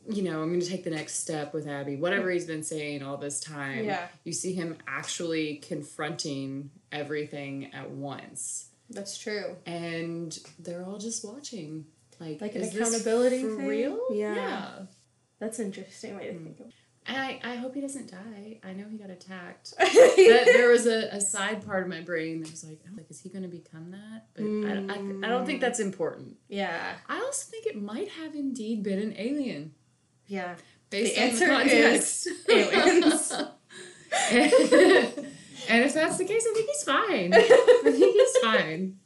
you 0.08 0.22
know, 0.22 0.42
I'm 0.42 0.50
going 0.50 0.60
to 0.60 0.68
take 0.68 0.84
the 0.84 0.90
next 0.90 1.20
step 1.20 1.52
with 1.52 1.66
Abby. 1.66 1.96
Whatever 1.96 2.30
he's 2.30 2.46
been 2.46 2.62
saying 2.62 3.02
all 3.02 3.16
this 3.16 3.40
time. 3.40 3.84
Yeah. 3.84 4.06
You 4.22 4.32
see 4.32 4.52
him 4.52 4.76
actually 4.86 5.56
confronting 5.56 6.70
everything 6.92 7.72
at 7.74 7.90
once. 7.90 8.68
That's 8.90 9.16
true. 9.18 9.56
And 9.66 10.38
they're 10.58 10.84
all 10.84 10.98
just 10.98 11.24
watching. 11.24 11.86
Like, 12.20 12.40
Like 12.40 12.54
an 12.54 12.62
is 12.62 12.72
this 12.72 12.88
accountability 12.88 13.42
for 13.42 13.56
thing? 13.56 13.66
real? 13.66 13.98
Yeah. 14.12 14.34
yeah. 14.34 14.68
That's 15.40 15.58
an 15.58 15.66
interesting 15.66 16.16
way 16.16 16.26
to 16.26 16.38
think 16.38 16.60
of 16.60 16.66
mm. 16.66 16.72
And 17.04 17.16
I, 17.16 17.40
I 17.42 17.56
hope 17.56 17.74
he 17.74 17.80
doesn't 17.80 18.12
die. 18.12 18.60
I 18.62 18.74
know 18.74 18.84
he 18.88 18.96
got 18.96 19.10
attacked. 19.10 19.74
it. 19.80 20.44
but 20.46 20.52
there 20.52 20.68
was 20.68 20.86
a, 20.86 21.08
a 21.08 21.20
side 21.20 21.66
part 21.66 21.82
of 21.82 21.88
my 21.88 22.00
brain 22.00 22.42
that 22.42 22.50
was 22.50 22.62
like, 22.62 22.78
I'm 22.86 22.96
like, 22.96 23.10
is 23.10 23.20
he 23.20 23.28
going 23.28 23.42
to 23.42 23.48
become 23.48 23.90
that? 23.90 24.26
But 24.34 24.44
I, 24.44 24.94
I, 24.94 25.26
I 25.26 25.28
don't 25.28 25.44
think 25.44 25.58
mm. 25.58 25.62
that's 25.62 25.80
important. 25.80 26.36
yeah. 26.48 26.94
I 27.08 27.16
also 27.16 27.50
think 27.50 27.66
it 27.66 27.82
might 27.82 28.08
have 28.10 28.36
indeed 28.36 28.84
been 28.84 29.00
an 29.00 29.14
alien. 29.18 29.74
Yeah. 30.28 30.54
Based 30.90 31.16
The 31.16 31.22
on 31.22 31.28
answer 31.28 31.46
the 31.46 31.52
context. 31.52 32.26
is 32.28 33.32
aliens. 34.22 35.26
and 35.68 35.84
if 35.84 35.94
that's 35.94 36.18
the 36.18 36.24
case, 36.24 36.46
I 36.48 36.54
think 36.54 36.68
he's 36.68 36.82
fine. 36.82 37.34
I 37.34 37.90
think 37.90 38.14
he's 38.14 38.38
fine. 38.38 38.96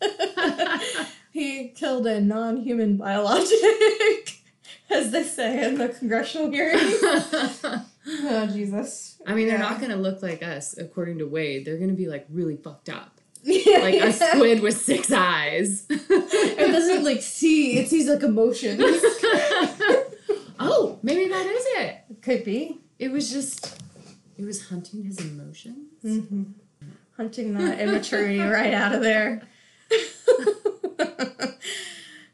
he 1.32 1.68
killed 1.68 2.06
a 2.06 2.20
non-human 2.20 2.96
biologic, 2.96 4.40
as 4.90 5.10
they 5.12 5.22
say 5.22 5.64
in 5.66 5.78
the 5.78 5.88
congressional 5.88 6.50
hearing. 6.50 6.78
oh 6.80 8.48
Jesus! 8.52 9.20
I 9.26 9.34
mean, 9.34 9.48
they're 9.48 9.58
Yeah. 9.58 9.68
not 9.70 9.78
going 9.80 9.90
to 9.92 9.96
look 9.96 10.22
like 10.22 10.42
us, 10.42 10.76
according 10.78 11.18
to 11.18 11.26
Wade. 11.26 11.64
They're 11.64 11.76
going 11.78 11.90
to 11.90 11.96
be 11.96 12.08
like 12.08 12.26
really 12.30 12.56
fucked 12.56 12.88
up. 12.88 13.12
Yeah, 13.42 13.78
Like 13.78 14.00
a 14.02 14.12
squid 14.12 14.60
with 14.60 14.76
six 14.76 15.12
eyes. 15.12 15.86
It 15.88 16.72
doesn't 16.72 17.04
like 17.04 17.22
see; 17.22 17.78
it 17.78 17.88
sees 17.88 18.08
like 18.08 18.22
emotions. 18.24 18.80
oh, 20.58 20.98
maybe 21.02 21.28
that 21.28 21.46
is 21.46 21.64
it. 21.78 22.22
Could 22.22 22.44
be 22.44 22.80
It 22.98 23.10
was 23.12 23.30
just, 23.30 23.80
it 24.36 24.44
was 24.44 24.68
hunting 24.68 25.04
his 25.04 25.20
emotions. 25.20 25.95
Mm-hmm. 26.06 26.42
hunting 27.16 27.54
that 27.54 27.80
immaturity 27.80 28.40
right 28.40 28.72
out 28.74 28.94
of 28.94 29.02
there. 29.02 29.42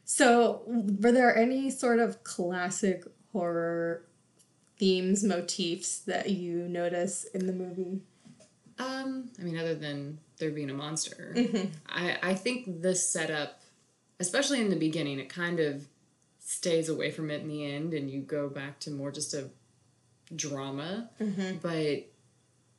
so, 0.04 0.62
were 0.66 1.12
there 1.12 1.36
any 1.36 1.70
sort 1.70 1.98
of 1.98 2.22
classic 2.24 3.04
horror 3.32 4.04
themes, 4.78 5.24
motifs 5.24 5.98
that 6.00 6.30
you 6.30 6.68
notice 6.68 7.24
in 7.34 7.46
the 7.46 7.52
movie? 7.52 8.00
Um, 8.78 9.30
I 9.38 9.42
mean, 9.42 9.58
other 9.58 9.74
than 9.74 10.18
there 10.38 10.50
being 10.50 10.70
a 10.70 10.74
monster, 10.74 11.32
Mm-hmm. 11.36 11.68
I 11.88 12.18
I 12.22 12.34
think 12.34 12.82
the 12.82 12.94
setup, 12.94 13.60
especially 14.20 14.60
in 14.60 14.70
the 14.70 14.76
beginning, 14.76 15.18
it 15.18 15.28
kind 15.28 15.60
of 15.60 15.86
stays 16.38 16.88
away 16.88 17.10
from 17.10 17.30
it 17.30 17.42
in 17.42 17.48
the 17.48 17.64
end, 17.64 17.94
and 17.94 18.10
you 18.10 18.20
go 18.20 18.48
back 18.48 18.78
to 18.80 18.90
more 18.90 19.10
just 19.12 19.34
a 19.34 19.48
drama. 20.34 21.10
Mm-hmm. 21.20 21.58
But 21.62 22.08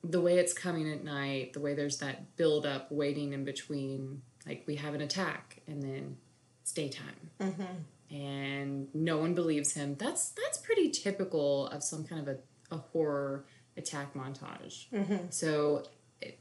the 0.03 0.19
way 0.19 0.37
it's 0.37 0.53
coming 0.53 0.91
at 0.91 1.03
night, 1.03 1.53
the 1.53 1.59
way 1.59 1.73
there's 1.73 1.97
that 1.99 2.35
build 2.35 2.65
up, 2.65 2.91
waiting 2.91 3.33
in 3.33 3.45
between, 3.45 4.21
like 4.45 4.63
we 4.67 4.75
have 4.75 4.93
an 4.93 5.01
attack, 5.01 5.61
and 5.67 5.81
then 5.81 6.17
it's 6.61 6.71
daytime. 6.73 7.29
Mm-hmm. 7.39 8.15
and 8.15 8.87
no 8.93 9.17
one 9.17 9.33
believes 9.33 9.73
him. 9.73 9.95
That's 9.95 10.29
that's 10.29 10.57
pretty 10.57 10.89
typical 10.91 11.67
of 11.67 11.83
some 11.83 12.03
kind 12.05 12.27
of 12.27 12.35
a, 12.35 12.75
a 12.75 12.77
horror 12.77 13.45
attack 13.77 14.13
montage. 14.13 14.87
Mm-hmm. 14.91 15.27
So 15.29 15.83
it, 16.21 16.37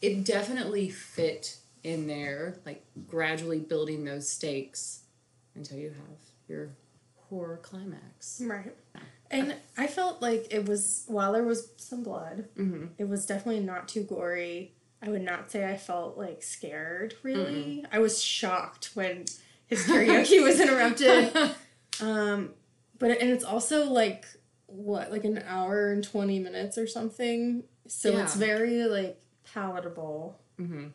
it 0.00 0.24
definitely 0.24 0.88
fit 0.90 1.56
in 1.82 2.06
there, 2.06 2.58
like 2.64 2.84
gradually 3.06 3.58
building 3.58 4.04
those 4.04 4.28
stakes 4.28 5.02
until 5.54 5.78
you 5.78 5.88
have 5.88 6.18
your 6.46 6.70
horror 7.28 7.58
climax. 7.62 8.40
Right. 8.44 8.74
And 9.30 9.54
I 9.76 9.86
felt 9.86 10.22
like 10.22 10.46
it 10.52 10.66
was, 10.68 11.04
while 11.06 11.32
there 11.32 11.44
was 11.44 11.70
some 11.76 12.02
blood, 12.02 12.48
Mm-hmm. 12.56 12.86
it 12.98 13.08
was 13.08 13.26
definitely 13.26 13.62
not 13.62 13.88
too 13.88 14.02
gory. 14.04 14.74
I 15.02 15.10
would 15.10 15.22
not 15.22 15.50
say 15.50 15.68
I 15.70 15.76
felt 15.76 16.16
like 16.18 16.42
scared, 16.42 17.14
really. 17.22 17.84
I 17.92 17.98
was 18.00 18.22
shocked 18.22 18.90
when 18.94 19.26
his 19.66 19.84
karaoke 19.86 20.42
was 20.44 20.60
interrupted. 20.60 21.32
Um, 22.00 22.50
but, 22.98 23.10
and 23.20 23.28
it's 23.30 23.42
also 23.44 23.90
like, 23.90 24.24
what, 24.66 25.10
like 25.10 25.24
an 25.24 25.42
hour 25.48 25.90
and 25.90 26.04
20 26.04 26.38
minutes 26.38 26.78
or 26.78 26.86
something? 26.86 27.64
So 27.88 28.16
it's 28.18 28.36
very, 28.36 28.84
like, 28.84 29.20
palatable. 29.52 30.38
hmm 30.56 30.86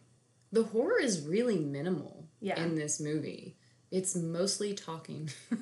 The 0.54 0.64
horror 0.64 1.00
is 1.02 1.26
really 1.28 1.60
minimal 1.60 2.26
Yeah. 2.40 2.58
in 2.62 2.76
this 2.76 3.02
movie. 3.02 3.58
It's 3.92 4.16
mostly 4.16 4.74
talking. 4.74 5.30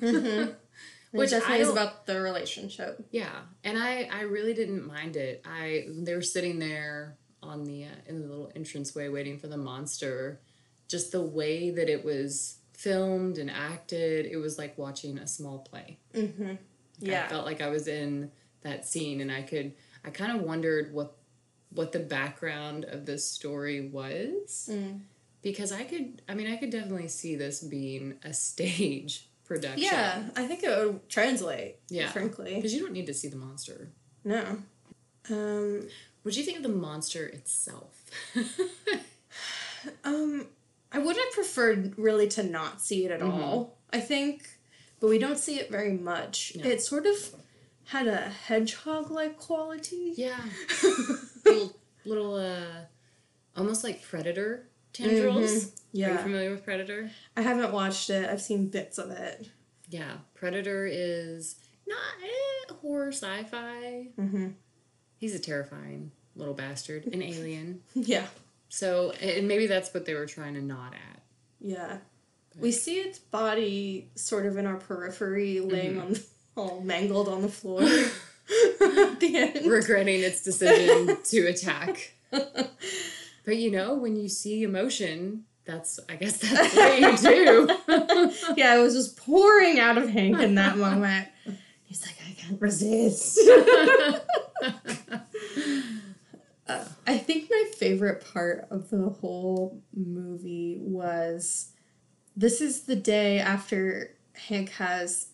Which 1.12 1.32
I 1.32 1.38
definitely 1.38 1.60
is 1.62 1.68
about 1.70 2.06
the 2.06 2.20
relationship. 2.20 3.04
Yeah, 3.10 3.30
and 3.64 3.78
I 3.78 4.08
I 4.12 4.22
really 4.22 4.54
didn't 4.54 4.86
mind 4.86 5.16
it. 5.16 5.42
I 5.46 5.86
they 5.88 6.14
were 6.14 6.22
sitting 6.22 6.58
there 6.58 7.16
on 7.42 7.64
the 7.64 7.84
uh, 7.84 7.88
in 8.08 8.20
the 8.22 8.26
little 8.28 8.50
entranceway 8.54 9.08
waiting 9.08 9.38
for 9.38 9.46
the 9.46 9.56
monster. 9.58 10.40
Just 10.88 11.12
the 11.12 11.22
way 11.22 11.70
that 11.70 11.88
it 11.88 12.04
was 12.04 12.58
filmed 12.72 13.38
and 13.38 13.50
acted, 13.50 14.26
it 14.26 14.36
was 14.36 14.58
like 14.58 14.76
watching 14.76 15.18
a 15.18 15.26
small 15.26 15.58
play. 15.60 15.98
Mm-hmm. 16.14 16.50
I 16.50 16.58
Yeah. 16.98 17.28
felt 17.28 17.46
like 17.46 17.60
I 17.60 17.68
was 17.68 17.88
in 17.88 18.30
that 18.62 18.86
scene, 18.86 19.20
and 19.20 19.30
I 19.30 19.42
could 19.42 19.72
I 20.04 20.10
kind 20.10 20.36
of 20.36 20.42
wondered 20.42 20.92
what 20.92 21.16
what 21.70 21.92
the 21.92 21.98
background 22.00 22.84
of 22.84 23.06
this 23.06 23.26
story 23.26 23.88
was 23.88 24.68
Mm. 24.70 25.00
because 25.42 25.72
I 25.72 25.84
could 25.84 26.22
I 26.28 26.34
mean 26.34 26.46
I 26.52 26.56
could 26.56 26.70
definitely 26.70 27.08
see 27.08 27.34
this 27.36 27.60
being 27.62 28.18
a 28.24 28.32
stage 28.48 29.28
production. 29.54 29.82
Yeah, 29.84 30.22
I 30.36 30.46
think 30.46 30.62
it 30.62 30.68
would 30.86 31.08
translate, 31.08 31.76
Yeah. 31.90 32.10
frankly. 32.10 32.54
because 32.54 32.72
you 32.74 32.80
don't 32.80 32.92
need 32.92 33.06
to 33.06 33.14
see 33.14 33.28
the 33.28 33.36
monster. 33.36 33.90
No. 34.24 34.62
Um, 35.30 35.88
What 36.22 36.34
do 36.34 36.40
you 36.40 36.46
think 36.46 36.56
of 36.58 36.62
the 36.62 36.68
monster 36.68 37.26
itself? 37.26 38.04
um, 40.04 40.46
I 40.92 40.98
would 40.98 41.16
have 41.16 41.32
preferred 41.32 41.98
really 41.98 42.28
to 42.28 42.42
not 42.42 42.80
see 42.80 43.04
it 43.04 43.10
at 43.10 43.20
Mhm. 43.20 43.32
all. 43.40 43.78
I 43.92 44.00
think, 44.00 44.48
but 45.00 45.08
we 45.08 45.18
don't 45.18 45.38
see 45.38 45.58
it 45.58 45.70
very 45.70 45.92
much. 45.92 46.54
No. 46.56 46.64
It 46.64 46.80
sort 46.82 47.06
of 47.06 47.34
had 47.84 48.06
a 48.06 48.16
hedgehog-like 48.16 49.36
quality. 49.38 50.14
yeah, 50.16 50.40
little, 51.44 51.76
little, 52.04 52.34
uh, 52.36 52.86
almost 53.56 53.84
like 53.84 54.02
predator 54.02 54.68
tendrils. 54.92 55.72
Yeah. 55.92 56.08
Are 56.08 56.12
you 56.12 56.18
familiar 56.18 56.50
with 56.50 56.64
Predator? 56.64 57.10
I 57.36 57.42
haven't 57.42 57.72
watched 57.72 58.08
it. 58.10 58.28
I've 58.28 58.40
seen 58.42 58.68
bits 58.68 58.98
of 58.98 59.10
it. 59.10 59.48
Yeah, 59.90 60.12
Predator 60.34 60.86
is 60.90 61.56
not 61.86 61.98
eh, 62.22 62.74
horror 62.80 63.12
sci-fi. 63.12 64.08
Mm-hmm. 64.18 64.48
He's 65.18 65.34
a 65.34 65.38
terrifying 65.38 66.12
little 66.34 66.54
bastard, 66.54 67.06
an 67.06 67.22
alien. 67.22 67.82
Yeah, 67.94 68.26
So, 68.68 69.10
and 69.20 69.46
maybe 69.46 69.66
that's 69.66 69.92
what 69.92 70.06
they 70.06 70.14
were 70.14 70.26
trying 70.26 70.54
to 70.54 70.62
nod 70.62 70.94
at. 70.94 71.22
yeah. 71.60 71.98
We 72.58 72.70
see 72.70 72.96
its 72.96 73.18
body 73.18 74.10
sort 74.14 74.44
of 74.44 74.58
in 74.58 74.66
our 74.66 74.76
periphery, 74.76 75.60
laying 75.60 75.98
on 75.98 76.16
all 76.54 76.82
mangled 76.82 77.26
on 77.28 77.40
the 77.40 77.48
floor. 77.48 77.80
at 77.82 79.20
the 79.20 79.32
end. 79.36 79.66
regretting 79.70 80.20
its 80.20 80.42
decision 80.44 81.16
to 81.24 81.46
attack. 81.46 82.12
But 83.44 83.56
you 83.56 83.70
know, 83.70 83.94
when 83.94 84.16
you 84.16 84.28
see 84.28 84.62
emotion, 84.62 85.44
that's 85.64 85.98
I 86.08 86.16
guess 86.16 86.38
that's 86.38 86.74
what 86.74 87.00
you 87.00 87.16
do. 87.16 87.78
yeah, 88.56 88.76
it 88.76 88.82
was 88.82 88.94
just 88.94 89.16
pouring 89.16 89.78
out 89.78 89.98
of 89.98 90.08
Hank 90.08 90.38
in 90.40 90.54
that 90.56 90.76
moment. 90.76 91.28
He's 91.84 92.06
like, 92.06 92.16
I 92.26 92.32
can't 92.32 92.60
resist. 92.60 93.38
Uh, 96.68 96.84
I 97.06 97.18
think 97.18 97.50
my 97.50 97.70
favorite 97.76 98.24
part 98.32 98.66
of 98.70 98.88
the 98.90 99.10
whole 99.20 99.82
movie 99.94 100.78
was 100.80 101.72
this 102.36 102.60
is 102.60 102.82
the 102.82 102.96
day 102.96 103.40
after 103.40 104.14
Hank 104.34 104.70
has 104.70 105.28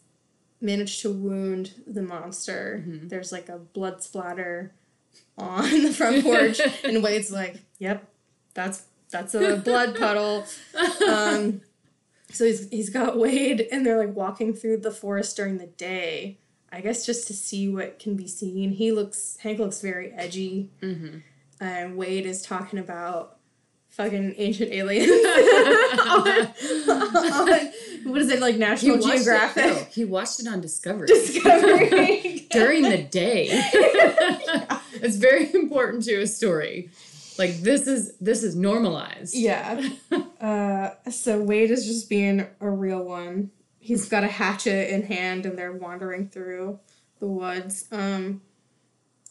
managed 0.60 1.02
to 1.02 1.12
wound 1.12 1.74
the 1.86 2.02
monster. 2.02 2.82
There's 2.86 3.30
like 3.30 3.48
a 3.48 3.58
blood 3.58 4.02
splatter 4.02 4.72
on 5.36 5.82
the 5.82 5.92
front 5.92 6.24
porch, 6.24 6.60
and 6.82 7.02
Wade's 7.02 7.30
like, 7.30 7.60
"Yep, 7.78 8.08
that's 8.54 8.84
that's 9.10 9.34
a 9.34 9.56
blood 9.56 9.96
puddle." 9.98 10.44
Um, 11.08 11.60
so 12.30 12.44
he's 12.44 12.68
he's 12.70 12.90
got 12.90 13.18
Wade, 13.18 13.66
and 13.72 13.84
they're 13.84 13.98
like 13.98 14.14
walking 14.14 14.54
through 14.54 14.78
the 14.78 14.90
forest 14.90 15.36
during 15.36 15.58
the 15.58 15.66
day. 15.66 16.38
I 16.70 16.80
guess 16.82 17.06
just 17.06 17.26
to 17.28 17.32
see 17.32 17.68
what 17.68 17.98
can 17.98 18.14
be 18.14 18.28
seen. 18.28 18.72
He 18.72 18.92
looks 18.92 19.38
Hank 19.40 19.58
looks 19.58 19.80
very 19.80 20.12
edgy, 20.12 20.70
hmm 20.80 21.18
and 21.60 21.96
Wade 21.96 22.24
is 22.24 22.42
talking 22.42 22.78
about 22.78 23.38
fucking 23.88 24.34
ancient 24.36 24.70
aliens 24.70 25.08
what 28.04 28.22
is 28.22 28.30
it 28.30 28.40
like 28.40 28.56
National 28.56 28.98
Geographic 28.98 29.64
It, 29.64 29.88
he 29.88 30.04
watched 30.04 30.38
it 30.38 30.46
on 30.46 30.60
Discovery 30.60 31.08
Discovery. 31.08 32.46
during 32.50 32.82
the 32.82 33.02
day. 33.02 33.48
It's 35.00 35.16
very 35.16 35.52
important 35.52 36.04
to 36.04 36.20
a 36.20 36.26
story. 36.26 36.90
Like 37.38 37.60
this 37.60 37.86
is 37.86 38.16
this 38.20 38.42
is 38.42 38.56
normalized. 38.56 39.34
Yeah. 39.34 39.88
uh, 40.40 40.90
so 41.10 41.40
Wade 41.40 41.70
is 41.70 41.86
just 41.86 42.08
being 42.08 42.46
a 42.60 42.68
real 42.68 43.04
one. 43.04 43.50
He's 43.78 44.08
got 44.08 44.24
a 44.24 44.28
hatchet 44.28 44.92
in 44.92 45.04
hand, 45.04 45.46
and 45.46 45.56
they're 45.56 45.72
wandering 45.72 46.28
through 46.28 46.80
the 47.20 47.28
woods. 47.28 47.86
Um, 47.92 48.42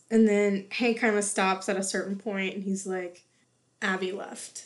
and 0.09 0.27
then 0.27 0.67
Hank 0.71 0.99
kind 0.99 1.17
of 1.17 1.23
stops 1.23 1.67
at 1.67 1.75
a 1.75 1.83
certain 1.83 2.17
point, 2.17 2.55
and 2.55 2.63
he's 2.63 2.87
like, 2.87 3.25
"Abby 3.81 4.13
left." 4.13 4.65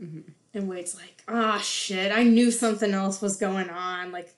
Mm-hmm. 0.00 0.30
And 0.54 0.68
Wade's 0.68 0.94
like, 0.94 1.22
"Ah, 1.26 1.56
oh, 1.56 1.60
shit! 1.60 2.12
I 2.12 2.22
knew 2.22 2.52
something 2.52 2.92
else 2.92 3.20
was 3.20 3.36
going 3.36 3.68
on. 3.68 4.12
Like, 4.12 4.34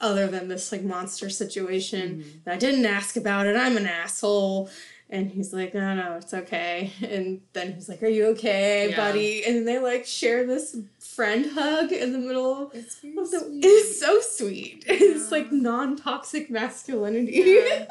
other 0.00 0.28
than 0.28 0.48
this 0.48 0.70
like 0.70 0.82
monster 0.82 1.28
situation. 1.28 2.24
Mm-hmm. 2.24 2.50
I 2.50 2.56
didn't 2.56 2.86
ask 2.86 3.16
about 3.16 3.46
it. 3.46 3.56
I'm 3.56 3.76
an 3.76 3.86
asshole." 3.86 4.70
And 5.10 5.30
he's 5.30 5.52
like, 5.52 5.74
no, 5.74 5.94
no, 5.94 6.16
it's 6.16 6.32
okay. 6.32 6.92
And 7.02 7.42
then 7.52 7.74
he's 7.74 7.88
like, 7.88 8.02
are 8.02 8.08
you 8.08 8.26
okay, 8.28 8.90
yeah. 8.90 8.96
buddy? 8.96 9.44
And 9.44 9.56
then 9.56 9.64
they 9.64 9.78
like 9.78 10.06
share 10.06 10.46
this 10.46 10.76
friend 10.98 11.46
hug 11.52 11.92
in 11.92 12.12
the 12.12 12.18
middle 12.18 12.70
it's 12.72 12.96
of 12.96 13.30
the. 13.30 13.40
Sweet. 13.40 13.64
It's 13.64 14.00
so 14.00 14.20
sweet. 14.20 14.84
Yeah. 14.88 14.96
It's 15.00 15.30
like 15.30 15.52
non 15.52 15.96
toxic 15.96 16.50
masculinity. 16.50 17.62
Yeah. 17.66 17.86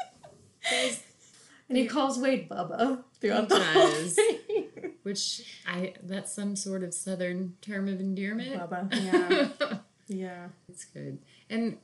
and 1.68 1.78
he 1.78 1.86
calls 1.86 2.18
Wade 2.18 2.48
Bubba 2.48 3.04
throughout 3.20 3.42
he 3.42 3.46
the 3.48 3.58
does. 3.58 4.18
whole 4.18 4.90
Which 5.02 5.58
I 5.66 5.94
that's 6.02 6.32
some 6.32 6.56
sort 6.56 6.82
of 6.82 6.94
southern 6.94 7.56
term 7.60 7.88
of 7.88 8.00
endearment. 8.00 8.58
Bubba, 8.58 8.88
yeah, 9.04 9.78
yeah, 10.08 10.46
it's 10.68 10.84
good. 10.84 11.18
And 11.50 11.78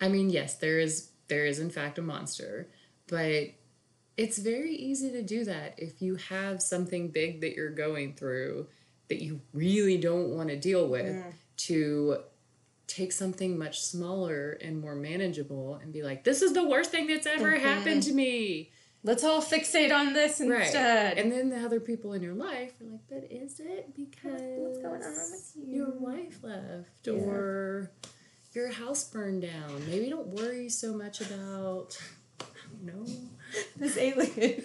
I 0.00 0.08
mean, 0.08 0.30
yes, 0.30 0.56
there 0.56 0.78
is 0.78 1.10
there 1.28 1.46
is 1.46 1.58
in 1.58 1.70
fact 1.70 1.98
a 1.98 2.02
monster, 2.02 2.68
but 3.08 3.50
it's 4.16 4.38
very 4.38 4.74
easy 4.74 5.10
to 5.10 5.22
do 5.22 5.44
that 5.44 5.74
if 5.78 6.00
you 6.00 6.16
have 6.16 6.62
something 6.62 7.08
big 7.08 7.40
that 7.40 7.54
you're 7.54 7.70
going 7.70 8.14
through 8.14 8.66
that 9.08 9.22
you 9.22 9.40
really 9.52 9.98
don't 9.98 10.30
want 10.30 10.48
to 10.48 10.56
deal 10.56 10.88
with 10.88 11.14
yeah. 11.14 11.32
to 11.56 12.18
take 12.86 13.12
something 13.12 13.58
much 13.58 13.80
smaller 13.80 14.52
and 14.60 14.80
more 14.80 14.94
manageable 14.94 15.78
and 15.82 15.92
be 15.92 16.02
like 16.02 16.24
this 16.24 16.42
is 16.42 16.52
the 16.52 16.66
worst 16.66 16.90
thing 16.90 17.06
that's 17.06 17.26
ever 17.26 17.52
mm-hmm. 17.52 17.66
happened 17.66 18.02
to 18.02 18.12
me 18.12 18.70
let's 19.02 19.22
all 19.22 19.42
fixate 19.42 19.92
on 19.92 20.12
this 20.12 20.40
instead 20.40 21.16
right. 21.16 21.18
and 21.18 21.30
then 21.30 21.50
the 21.50 21.58
other 21.58 21.80
people 21.80 22.12
in 22.12 22.22
your 22.22 22.34
life 22.34 22.72
are 22.80 22.90
like 22.90 23.00
but 23.08 23.26
is 23.30 23.60
it 23.60 23.94
because 23.94 24.40
what's 24.58 24.78
going 24.78 25.02
on 25.02 25.30
with 25.30 25.52
you 25.56 25.76
your 25.76 25.90
wife 25.90 26.38
left 26.42 27.06
yeah. 27.06 27.12
or 27.12 27.90
your 28.52 28.70
house 28.70 29.04
burned 29.04 29.42
down 29.42 29.86
maybe 29.88 30.08
don't 30.08 30.28
worry 30.28 30.68
so 30.68 30.94
much 30.94 31.20
about 31.20 31.98
no 32.82 33.04
this 33.76 33.96
alien 33.96 34.62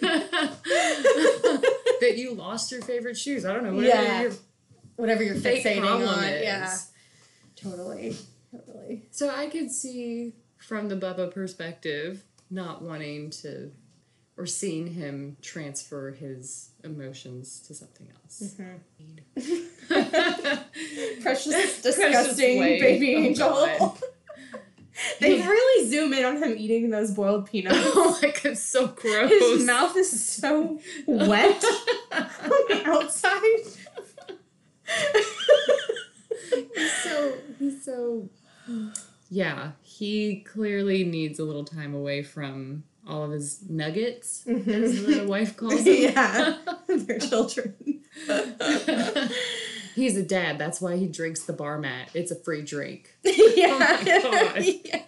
that 2.00 2.14
you 2.16 2.34
lost 2.34 2.72
your 2.72 2.82
favorite 2.82 3.16
shoes. 3.16 3.44
I 3.44 3.52
don't 3.52 3.64
know. 3.64 3.74
Whatever 3.74 4.02
yeah. 4.02 4.22
your 4.22 4.32
whatever 4.96 5.22
your 5.22 5.36
fixating 5.36 5.84
on. 5.84 6.24
Is. 6.24 6.42
Yeah. 6.42 6.74
Totally. 7.56 8.16
Totally. 8.50 9.02
So 9.10 9.30
I 9.30 9.46
could 9.46 9.70
see 9.70 10.34
from 10.58 10.88
the 10.88 10.96
Bubba 10.96 11.32
perspective 11.32 12.24
not 12.50 12.82
wanting 12.82 13.30
to 13.30 13.72
or 14.36 14.46
seeing 14.46 14.86
him 14.88 15.36
transfer 15.42 16.10
his 16.10 16.70
emotions 16.84 17.60
to 17.60 17.74
something 17.74 18.08
else. 18.24 18.54
Mm-hmm. 18.58 19.12
Precious, 21.22 21.82
disgusting 21.82 22.58
Precious 22.58 22.80
baby 22.80 23.14
oh, 23.14 23.18
angel. 23.18 23.98
They 25.22 25.40
really 25.46 25.88
zoom 25.88 26.12
in 26.12 26.24
on 26.24 26.42
him 26.42 26.54
eating 26.56 26.90
those 26.90 27.12
boiled 27.12 27.46
peanuts. 27.46 27.78
Oh, 27.94 28.18
like 28.22 28.44
it's 28.44 28.62
so 28.62 28.88
gross. 28.88 29.30
His 29.30 29.64
mouth 29.64 29.96
is 29.96 30.24
so 30.24 30.80
wet 31.06 31.64
on 32.12 32.28
the 32.68 32.82
outside. 32.86 33.40
he's 36.74 36.92
so 37.02 37.34
he's 37.58 37.84
so 37.84 38.28
yeah. 39.30 39.72
He 39.82 40.40
clearly 40.40 41.04
needs 41.04 41.38
a 41.38 41.44
little 41.44 41.64
time 41.64 41.94
away 41.94 42.22
from 42.22 42.84
all 43.06 43.24
of 43.24 43.30
his 43.32 43.68
nuggets, 43.68 44.44
mm-hmm. 44.46 44.70
as 44.70 45.04
the 45.04 45.26
wife 45.26 45.56
calls 45.56 45.84
them. 45.84 45.94
yeah, 45.96 46.56
their 46.88 47.18
children. 47.18 47.74
He's 49.94 50.16
a 50.16 50.22
dad. 50.22 50.58
That's 50.58 50.80
why 50.80 50.96
he 50.96 51.06
drinks 51.06 51.42
the 51.44 51.52
bar 51.52 51.78
mat. 51.78 52.10
It's 52.14 52.30
a 52.30 52.36
free 52.36 52.62
drink. 52.62 53.14
yeah. 53.24 54.02
Oh 54.24 54.54
yeah. 54.58 55.02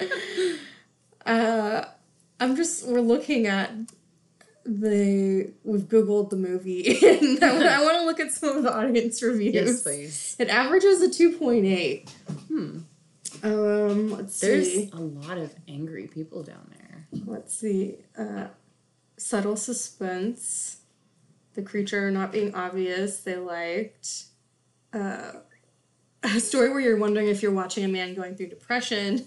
Uh, 1.26 1.84
I'm 2.40 2.56
just 2.56 2.88
we're 2.88 3.02
looking 3.02 3.46
at 3.46 3.70
the 4.64 5.52
we've 5.64 5.82
googled 5.82 6.30
the 6.30 6.36
movie 6.36 6.98
and 7.06 7.44
I 7.44 7.82
want 7.82 7.98
to 7.98 8.04
look 8.06 8.20
at 8.20 8.32
some 8.32 8.56
of 8.56 8.62
the 8.62 8.74
audience 8.74 9.22
reviews. 9.22 9.54
Yes, 9.54 9.82
please. 9.82 10.36
It 10.38 10.48
averages 10.48 11.02
a 11.02 11.08
2.8. 11.08 12.08
Hmm. 12.48 12.78
Um, 13.42 14.10
let's 14.10 14.34
see. 14.34 14.46
There's 14.46 14.72
see. 14.72 14.90
a 14.94 15.00
lot 15.00 15.36
of 15.36 15.54
angry 15.68 16.06
people 16.06 16.42
down 16.42 16.72
there. 16.78 17.06
Let's 17.26 17.54
see. 17.54 17.96
Uh, 18.18 18.46
subtle 19.18 19.56
suspense 19.56 20.78
the 21.54 21.62
creature 21.62 22.10
not 22.10 22.32
being 22.32 22.54
obvious. 22.54 23.20
They 23.20 23.36
liked 23.36 24.24
uh, 24.92 25.32
a 26.22 26.40
story 26.40 26.70
where 26.70 26.80
you're 26.80 26.98
wondering 26.98 27.28
if 27.28 27.42
you're 27.42 27.52
watching 27.52 27.84
a 27.84 27.88
man 27.88 28.14
going 28.14 28.36
through 28.36 28.48
depression 28.48 29.26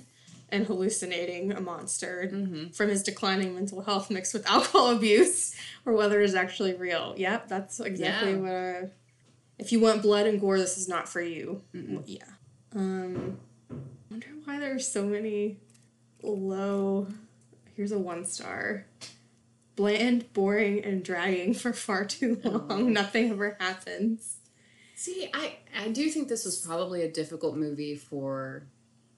and 0.50 0.66
hallucinating 0.66 1.52
a 1.52 1.62
monster 1.62 2.30
mm-hmm. 2.32 2.70
from 2.70 2.90
his 2.90 3.04
declining 3.04 3.56
mental 3.56 3.82
health 3.82 4.10
mixed 4.10 4.34
with 4.34 4.46
alcohol 4.50 4.96
abuse, 4.96 5.56
or 5.86 5.94
whether 5.94 6.22
it 6.22 6.26
is 6.26 6.36
actually 6.36 6.74
real. 6.74 7.14
Yep, 7.18 7.48
that's 7.48 7.80
exactly 7.80 8.32
yeah. 8.32 8.38
what. 8.38 8.52
Uh, 8.52 8.88
if 9.60 9.72
you 9.72 9.80
want 9.80 10.02
blood 10.02 10.28
and 10.28 10.42
gore, 10.42 10.58
this 10.58 10.78
is 10.78 10.88
not 10.88 11.08
for 11.08 11.22
you. 11.22 11.62
mm 11.74 12.04
Yeah. 12.06 12.24
Um, 12.76 13.38
I 13.70 13.76
wonder 14.10 14.28
why 14.44 14.60
there 14.60 14.76
are 14.76 14.80
so 14.80 15.06
many 15.06 15.58
low. 16.22 17.08
Here's 17.76 17.92
a 17.92 18.00
one 18.00 18.26
star 18.26 18.86
bland, 19.76 20.32
boring, 20.34 20.84
and 20.84 21.04
dragging 21.04 21.54
for 21.54 21.74
far 21.74 22.06
too 22.06 22.40
long. 22.44 22.68
Oh. 22.70 22.78
Nothing 22.78 23.32
ever 23.32 23.58
happens. 23.60 24.38
See, 24.96 25.30
I 25.34 25.58
I 25.78 25.90
do 25.90 26.10
think 26.10 26.28
this 26.28 26.46
was 26.46 26.58
probably 26.58 27.02
a 27.02 27.12
difficult 27.12 27.58
movie 27.58 27.96
for 27.96 28.64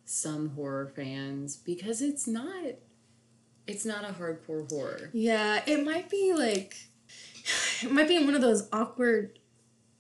some 0.06 0.50
horror 0.52 0.92
fans 0.96 1.58
because 1.58 2.02
it's 2.02 2.28
not 2.28 2.76
it's 3.68 3.86
not 3.86 4.04
a 4.04 4.14
hardcore 4.14 4.70
horror. 4.70 5.10
Yeah, 5.12 5.62
it 5.66 5.84
might 5.84 6.10
be 6.10 6.34
like 6.34 6.76
it 7.82 7.92
might 7.92 8.08
be 8.08 8.24
one 8.24 8.36
of 8.36 8.42
those 8.42 8.68
awkward 8.72 9.40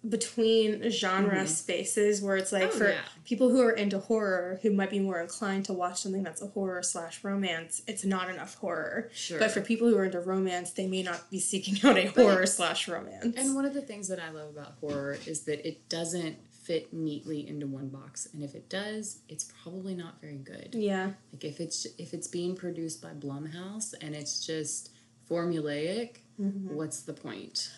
between 0.07 0.89
genre 0.91 1.37
mm-hmm. 1.37 1.45
spaces 1.47 2.21
where 2.21 2.37
it's 2.37 2.51
like 2.51 2.63
oh, 2.63 2.69
for 2.69 2.89
yeah. 2.89 2.99
people 3.23 3.49
who 3.49 3.61
are 3.61 3.71
into 3.71 3.97
horror 3.97 4.59
who 4.61 4.71
might 4.71 4.89
be 4.89 4.99
more 4.99 5.19
inclined 5.19 5.65
to 5.65 5.73
watch 5.73 6.01
something 6.01 6.21
that's 6.21 6.41
a 6.41 6.47
horror 6.47 6.83
slash 6.83 7.23
romance 7.23 7.81
it's 7.87 8.05
not 8.05 8.29
enough 8.29 8.55
horror 8.55 9.09
sure. 9.13 9.39
but 9.39 9.49
for 9.49 9.61
people 9.61 9.89
who 9.89 9.97
are 9.97 10.05
into 10.05 10.19
romance 10.19 10.71
they 10.71 10.85
may 10.85 11.01
not 11.01 11.29
be 11.31 11.39
seeking 11.39 11.75
out 11.89 11.97
a 11.97 12.05
horror 12.07 12.45
slash 12.45 12.87
romance 12.87 13.35
and 13.35 13.55
one 13.55 13.65
of 13.65 13.73
the 13.73 13.81
things 13.81 14.07
that 14.07 14.19
i 14.19 14.29
love 14.29 14.49
about 14.49 14.73
horror 14.79 15.17
is 15.25 15.41
that 15.41 15.67
it 15.67 15.89
doesn't 15.89 16.37
fit 16.65 16.91
neatly 16.93 17.47
into 17.47 17.67
one 17.67 17.89
box 17.89 18.27
and 18.33 18.43
if 18.43 18.55
it 18.55 18.69
does 18.69 19.19
it's 19.29 19.51
probably 19.61 19.93
not 19.93 20.19
very 20.19 20.37
good 20.37 20.69
yeah 20.73 21.11
like 21.31 21.43
if 21.43 21.59
it's 21.59 21.85
if 21.97 22.13
it's 22.13 22.27
being 22.27 22.55
produced 22.55 23.01
by 23.01 23.09
blumhouse 23.09 23.93
and 24.01 24.15
it's 24.15 24.45
just 24.45 24.91
formulaic 25.29 26.17
mm-hmm. 26.39 26.73
what's 26.73 27.01
the 27.03 27.13
point 27.13 27.71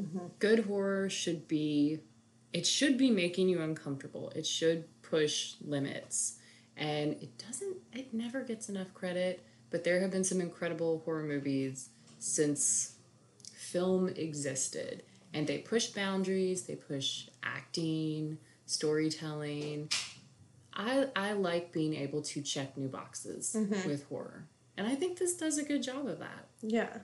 Mm-hmm. 0.00 0.18
Good 0.38 0.66
horror 0.66 1.10
should 1.10 1.48
be 1.48 2.00
it 2.52 2.66
should 2.66 2.98
be 2.98 3.10
making 3.10 3.48
you 3.48 3.60
uncomfortable. 3.60 4.32
It 4.34 4.46
should 4.46 4.84
push 5.02 5.54
limits. 5.60 6.38
And 6.76 7.12
it 7.14 7.38
doesn't 7.38 7.76
it 7.92 8.14
never 8.14 8.42
gets 8.42 8.68
enough 8.68 8.92
credit, 8.94 9.44
but 9.70 9.84
there 9.84 10.00
have 10.00 10.10
been 10.10 10.24
some 10.24 10.40
incredible 10.40 11.02
horror 11.04 11.22
movies 11.22 11.90
since 12.18 12.94
film 13.54 14.08
existed. 14.08 15.02
And 15.32 15.46
they 15.46 15.58
push 15.58 15.86
boundaries, 15.86 16.64
they 16.64 16.74
push 16.74 17.28
acting, 17.42 18.38
storytelling. 18.66 19.90
I 20.74 21.08
I 21.16 21.32
like 21.32 21.72
being 21.72 21.94
able 21.94 22.22
to 22.22 22.42
check 22.42 22.76
new 22.76 22.88
boxes 22.88 23.54
mm-hmm. 23.56 23.88
with 23.88 24.04
horror. 24.08 24.46
And 24.76 24.86
I 24.86 24.94
think 24.94 25.18
this 25.18 25.36
does 25.36 25.58
a 25.58 25.64
good 25.64 25.82
job 25.82 26.06
of 26.06 26.20
that. 26.20 26.46
Yeah. 26.62 26.98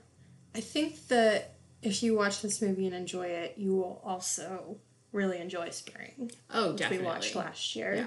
I 0.55 0.61
think 0.61 1.09
that 1.09 1.57
if 1.83 2.03
you 2.03 2.17
watch 2.17 2.41
this 2.41 2.63
movie 2.63 2.87
and 2.87 2.95
enjoy 2.95 3.27
it, 3.27 3.55
you 3.59 3.75
will 3.75 4.01
also 4.05 4.79
really 5.13 5.39
enjoy 5.39 5.71
Spring. 5.71 6.31
Oh, 6.51 6.71
which 6.73 6.79
definitely. 6.79 7.07
we 7.07 7.13
watched 7.13 7.35
last 7.35 7.77
year. 7.77 7.95
Yeah. 7.97 8.07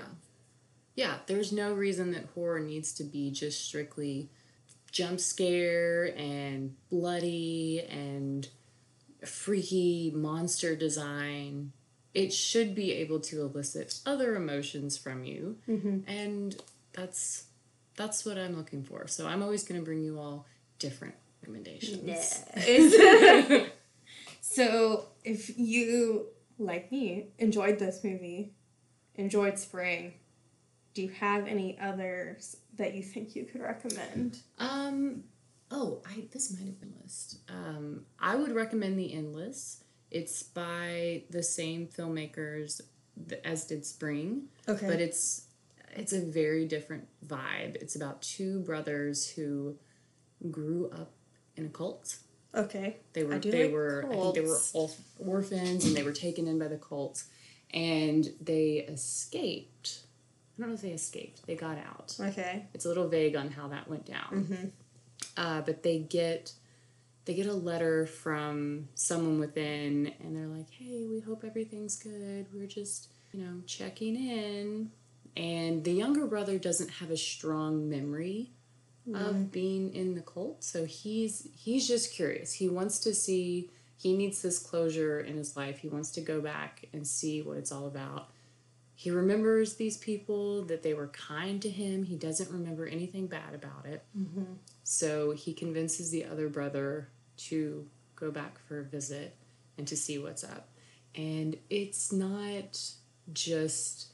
Yeah, 0.95 1.13
there's 1.27 1.53
no 1.53 1.73
reason 1.73 2.11
that 2.11 2.25
horror 2.35 2.59
needs 2.59 2.91
to 2.93 3.03
be 3.03 3.31
just 3.31 3.65
strictly 3.65 4.29
jump 4.91 5.19
scare 5.19 6.13
and 6.17 6.75
bloody 6.89 7.85
and 7.89 8.47
freaky 9.25 10.11
monster 10.15 10.75
design. 10.75 11.71
It 12.19 12.33
should 12.33 12.75
be 12.75 12.91
able 12.93 13.19
to 13.21 13.41
elicit 13.41 13.99
other 14.05 14.35
emotions 14.35 14.97
from 14.97 15.23
you. 15.23 15.57
Mm-hmm. 15.67 16.09
And 16.09 16.55
that's 16.93 17.45
that's 17.95 18.25
what 18.25 18.37
I'm 18.37 18.55
looking 18.55 18.83
for. 18.83 19.07
So 19.07 19.27
I'm 19.27 19.43
always 19.43 19.63
going 19.63 19.79
to 19.79 19.85
bring 19.85 20.01
you 20.01 20.19
all 20.19 20.45
different 20.79 21.15
recommendations. 21.41 22.03
So, 24.49 25.05
if 25.23 25.57
you, 25.59 26.25
like 26.57 26.91
me, 26.91 27.27
enjoyed 27.37 27.77
this 27.77 28.03
movie, 28.03 28.53
enjoyed 29.13 29.59
Spring, 29.59 30.13
do 30.95 31.03
you 31.03 31.09
have 31.09 31.45
any 31.45 31.77
others 31.79 32.57
that 32.77 32.95
you 32.95 33.03
think 33.03 33.35
you 33.35 33.45
could 33.45 33.61
recommend? 33.61 34.39
Um, 34.57 35.23
oh, 35.69 36.01
I 36.03 36.23
this 36.31 36.51
might 36.51 36.65
have 36.65 36.79
been 36.79 36.95
list. 37.01 37.37
Um, 37.47 38.05
I 38.19 38.35
would 38.35 38.53
recommend 38.55 38.97
The 38.97 39.13
Endless. 39.13 39.83
It's 40.11 40.43
by 40.43 41.23
the 41.29 41.43
same 41.43 41.87
filmmakers 41.87 42.81
as 43.43 43.65
did 43.65 43.85
Spring, 43.85 44.43
Okay. 44.67 44.87
but 44.87 44.99
it's 45.01 45.43
it's 45.95 46.13
a 46.13 46.21
very 46.21 46.65
different 46.67 47.07
vibe. 47.25 47.75
It's 47.75 47.95
about 47.95 48.21
two 48.21 48.59
brothers 48.61 49.27
who 49.29 49.75
grew 50.51 50.89
up 50.91 51.11
in 51.57 51.65
a 51.65 51.69
cult. 51.69 52.17
okay. 52.55 52.97
They 53.13 53.23
were 53.23 53.37
they 53.39 53.63
like 53.65 53.73
were 53.73 54.05
I 54.07 54.15
think 54.15 54.35
they 54.35 54.41
were 54.41 54.59
all 54.73 54.91
orphans 55.19 55.85
and 55.85 55.95
they 55.95 56.03
were 56.03 56.13
taken 56.13 56.47
in 56.47 56.57
by 56.59 56.67
the 56.69 56.77
cult 56.77 57.23
and 57.73 58.31
they 58.41 58.85
escaped. 58.87 60.01
I 60.57 60.61
don't 60.61 60.69
know 60.69 60.75
if 60.75 60.81
they 60.81 60.91
escaped. 60.91 61.45
They 61.45 61.55
got 61.55 61.77
out. 61.77 62.15
Okay. 62.19 62.65
It's 62.73 62.85
a 62.85 62.87
little 62.87 63.07
vague 63.07 63.35
on 63.35 63.49
how 63.51 63.67
that 63.69 63.87
went 63.87 64.05
down. 64.05 64.31
Mm-hmm. 64.31 64.65
Uh, 65.37 65.61
but 65.61 65.83
they 65.83 65.99
get 65.99 66.53
they 67.29 67.35
get 67.35 67.45
a 67.45 67.53
letter 67.53 68.07
from 68.07 68.89
someone 68.95 69.39
within 69.39 70.11
and 70.19 70.35
they're 70.35 70.47
like, 70.47 70.67
"Hey, 70.71 71.05
we 71.07 71.19
hope 71.19 71.43
everything's 71.45 71.95
good. 71.95 72.47
We're 72.51 72.65
just, 72.65 73.09
you 73.31 73.39
know, 73.39 73.61
checking 73.67 74.15
in." 74.15 74.89
And 75.37 75.83
the 75.83 75.91
younger 75.91 76.25
brother 76.25 76.57
doesn't 76.57 76.89
have 76.89 77.11
a 77.11 77.17
strong 77.17 77.87
memory 77.87 78.49
of 79.13 79.51
being 79.51 79.93
in 79.93 80.15
the 80.15 80.21
cult, 80.21 80.63
so 80.63 80.85
he's 80.85 81.47
he's 81.55 81.87
just 81.87 82.13
curious. 82.13 82.53
He 82.53 82.67
wants 82.67 82.97
to 83.01 83.13
see 83.13 83.69
he 83.95 84.17
needs 84.17 84.41
this 84.41 84.57
closure 84.57 85.19
in 85.19 85.37
his 85.37 85.55
life. 85.55 85.77
He 85.77 85.87
wants 85.87 86.09
to 86.11 86.21
go 86.21 86.41
back 86.41 86.85
and 86.93 87.05
see 87.05 87.43
what 87.43 87.57
it's 87.57 87.71
all 87.71 87.85
about. 87.85 88.31
He 88.95 89.11
remembers 89.11 89.75
these 89.75 89.97
people 89.97 90.63
that 90.63 90.81
they 90.81 90.95
were 90.95 91.09
kind 91.09 91.61
to 91.61 91.69
him. 91.69 92.05
He 92.05 92.15
doesn't 92.15 92.49
remember 92.49 92.87
anything 92.87 93.27
bad 93.27 93.53
about 93.53 93.85
it. 93.85 94.03
Mm-hmm. 94.17 94.53
So 94.83 95.31
he 95.31 95.53
convinces 95.53 96.09
the 96.09 96.25
other 96.25 96.49
brother 96.49 97.09
to 97.47 97.87
go 98.15 98.31
back 98.31 98.59
for 98.67 98.79
a 98.79 98.83
visit 98.83 99.35
and 99.77 99.87
to 99.87 99.95
see 99.95 100.17
what's 100.17 100.43
up. 100.43 100.69
And 101.15 101.57
it's 101.69 102.11
not 102.11 102.79
just 103.33 104.11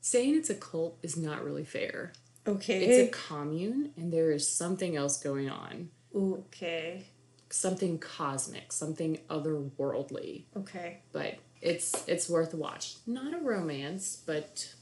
saying 0.00 0.36
it's 0.36 0.50
a 0.50 0.54
cult 0.54 0.98
is 1.02 1.16
not 1.16 1.44
really 1.44 1.64
fair. 1.64 2.12
Okay. 2.46 2.84
It's 2.84 3.08
a 3.08 3.28
commune 3.28 3.92
and 3.96 4.12
there 4.12 4.30
is 4.30 4.48
something 4.48 4.96
else 4.96 5.18
going 5.22 5.50
on. 5.50 5.90
okay. 6.14 7.04
Something 7.50 7.98
cosmic, 7.98 8.72
something 8.72 9.20
otherworldly. 9.30 10.44
Okay. 10.54 10.98
But 11.12 11.38
it's 11.62 12.06
it's 12.06 12.28
worth 12.28 12.52
a 12.52 12.58
watch. 12.58 12.96
Not 13.06 13.32
a 13.32 13.38
romance, 13.38 14.22
but 14.26 14.74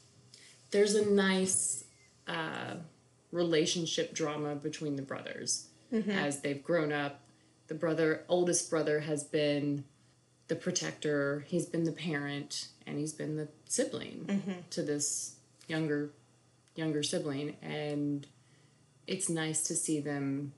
there's 0.72 0.96
a 0.96 1.08
nice 1.08 1.84
uh, 2.26 2.74
relationship 3.30 4.14
drama 4.14 4.56
between 4.56 4.96
the 4.96 5.02
brothers 5.02 5.68
as 6.10 6.40
they've 6.40 6.62
grown 6.62 6.92
up. 6.92 7.20
The 7.68 7.74
brother, 7.74 8.24
oldest 8.28 8.70
brother, 8.70 9.00
has 9.00 9.24
been 9.24 9.84
the 10.48 10.56
protector. 10.56 11.44
He's 11.48 11.66
been 11.66 11.84
the 11.84 11.92
parent, 11.92 12.68
and 12.86 12.98
he's 12.98 13.12
been 13.12 13.36
the 13.36 13.48
sibling 13.66 14.24
mm-hmm. 14.26 14.60
to 14.70 14.82
this 14.82 15.36
younger 15.66 16.10
younger 16.76 17.02
sibling, 17.02 17.56
and 17.62 18.26
it's 19.06 19.28
nice 19.28 19.62
to 19.64 19.74
see 19.74 20.00
them 20.00 20.52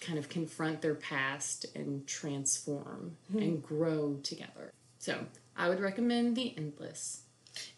kind 0.00 0.18
of 0.18 0.28
confront 0.28 0.82
their 0.82 0.94
past 0.94 1.66
and 1.74 2.06
transform 2.06 3.16
mm-hmm. 3.30 3.42
and 3.42 3.62
grow 3.62 4.18
together. 4.22 4.72
So 4.98 5.26
I 5.56 5.68
would 5.68 5.80
recommend 5.80 6.36
The 6.36 6.54
Endless. 6.56 7.22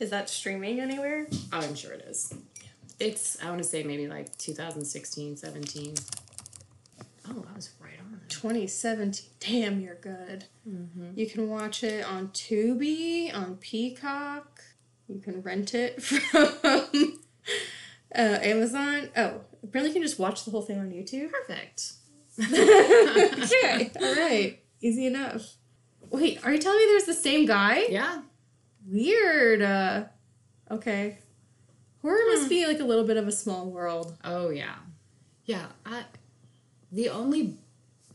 Is 0.01 0.11
that 0.11 0.29
streaming 0.29 0.81
anywhere? 0.81 1.27
Oh, 1.53 1.59
I'm 1.59 1.75
sure 1.75 1.93
it 1.93 2.05
is. 2.09 2.33
It's, 2.99 3.43
I 3.43 3.49
want 3.51 3.59
to 3.59 3.69
say 3.69 3.83
maybe 3.83 4.09
like 4.09 4.37
2016, 4.39 5.37
17. 5.37 5.95
Oh, 7.29 7.45
I 7.51 7.55
was 7.55 7.71
right. 7.81 7.86
2017. 8.41 9.31
Damn, 9.41 9.81
you're 9.81 9.95
good. 9.95 10.47
You 11.15 11.27
can 11.27 11.49
watch 11.49 11.85
it 11.85 12.05
on 12.05 12.29
Tubi, 12.29 13.35
on 13.35 13.57
Peacock. 13.57 14.63
You 15.09 15.21
can 15.21 15.41
rent 15.43 15.75
it 15.75 16.03
from 16.03 16.49
uh, 18.15 18.19
Amazon. 18.19 19.11
Oh, 19.17 19.41
apparently 19.63 19.91
you 19.91 19.93
can 19.93 20.03
just 20.03 20.19
watch 20.19 20.45
the 20.45 20.51
whole 20.51 20.63
thing 20.63 20.79
on 20.79 20.91
YouTube. 20.91 21.31
Perfect. 21.31 21.93
okay, 22.43 23.91
all 24.01 24.15
right, 24.15 24.61
easy 24.81 25.07
enough. 25.07 25.57
Wait, 26.11 26.45
are 26.45 26.53
you 26.53 26.59
telling 26.59 26.79
me 26.79 26.87
there's 26.87 27.05
the 27.05 27.15
same 27.15 27.47
guy? 27.47 27.85
Yeah. 27.89 28.23
Weird. 28.87 29.63
Uh, 29.63 30.05
okay. 30.71 31.19
Horror 32.03 32.25
must 32.29 32.49
be 32.49 32.67
like 32.67 32.81
a 32.81 32.85
little 32.85 33.05
bit 33.05 33.17
of 33.17 33.27
a 33.27 33.33
small 33.33 33.71
world. 33.71 34.17
Oh, 34.23 34.51
yeah. 34.51 34.77
Yeah. 35.45 35.67
I, 35.85 36.05
the 36.93 37.09
only 37.09 37.57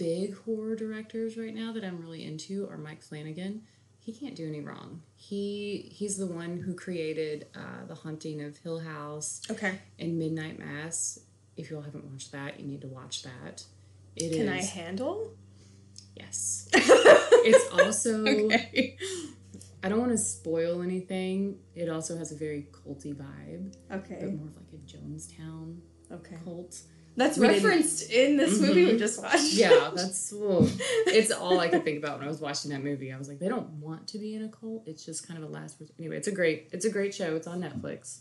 big 0.02 0.36
horror 0.46 0.76
directors 0.76 1.38
right 1.38 1.54
now 1.54 1.72
that 1.72 1.84
I'm 1.84 2.02
really 2.02 2.26
into 2.26 2.68
are 2.72 2.78
Mike 2.78 3.04
Flanagan. 3.04 3.62
He 4.00 4.12
can't 4.12 4.36
do 4.36 4.48
any 4.48 4.60
wrong. 4.62 5.04
He 5.16 5.92
he's 5.92 6.18
the 6.18 6.26
one 6.26 6.58
who 6.60 6.74
created 6.74 7.46
uh, 7.56 7.86
the 7.88 7.94
Haunting 7.94 8.42
of 8.42 8.58
Hill 8.58 8.80
House 8.80 9.44
Okay. 9.52 9.78
and 10.00 10.18
Midnight 10.18 10.58
Mass. 10.58 11.20
If 11.56 11.70
you 11.70 11.76
all 11.78 11.84
haven't 11.84 12.06
watched 12.06 12.32
that, 12.32 12.60
you 12.60 12.66
need 12.66 12.82
to 12.82 12.88
watch 12.88 13.22
that. 13.22 13.64
It 14.16 14.32
is 14.32 14.38
Can 14.38 14.50
I 14.50 14.64
handle? 14.64 15.32
yes. 16.16 16.68
It's 17.44 17.72
also 17.72 18.26
Okay. 18.46 18.98
I 19.84 19.90
don't 19.90 20.00
want 20.00 20.12
to 20.12 20.18
spoil 20.18 20.82
anything. 20.82 21.58
It 21.76 21.90
also 21.90 22.18
has 22.18 22.32
a 22.32 22.36
very 22.36 22.68
culty 22.72 23.14
vibe, 23.16 23.76
but 23.90 23.98
Okay. 24.00 24.26
more 24.26 24.48
of 24.48 24.56
like 24.56 24.74
a 24.74 24.78
Jonestown 24.92 25.78
Okay. 26.12 26.38
cult. 26.44 26.82
That's 27.18 27.38
We 27.38 27.48
didn't- 27.48 27.64
referenced 27.66 28.10
in 28.10 28.38
this 28.38 28.60
movie 28.60 28.86
we 28.86 28.98
just 28.98 29.22
watched. 29.22 29.54
Yeah, 29.54 29.92
that's 29.96 30.32
well, 30.34 30.68
it's 31.08 31.32
all 31.32 31.60
I 31.60 31.68
could 31.68 31.84
think 31.84 31.98
about 31.98 32.18
when 32.20 32.26
I 32.28 32.30
was 32.30 32.40
watching 32.40 32.72
that 32.72 32.84
movie. 32.84 33.12
I 33.12 33.18
was 33.18 33.28
like, 33.28 33.40
they 33.40 33.50
don't 33.50 33.70
want 33.82 34.08
to 34.10 34.18
be 34.18 34.34
in 34.36 34.44
a 34.44 34.50
cult. 34.50 34.84
It's 34.86 35.06
just 35.06 35.28
kind 35.28 35.42
of 35.44 35.50
a 35.50 35.52
last 35.52 35.80
resort. 35.80 35.96
Anyway, 36.00 36.16
it's 36.18 36.28
a 36.28 36.32
great, 36.32 36.70
it's 36.72 36.86
a 36.86 36.90
great 36.90 37.14
show. 37.14 37.36
It's 37.36 37.48
on 37.48 37.62
Netflix. 37.62 38.20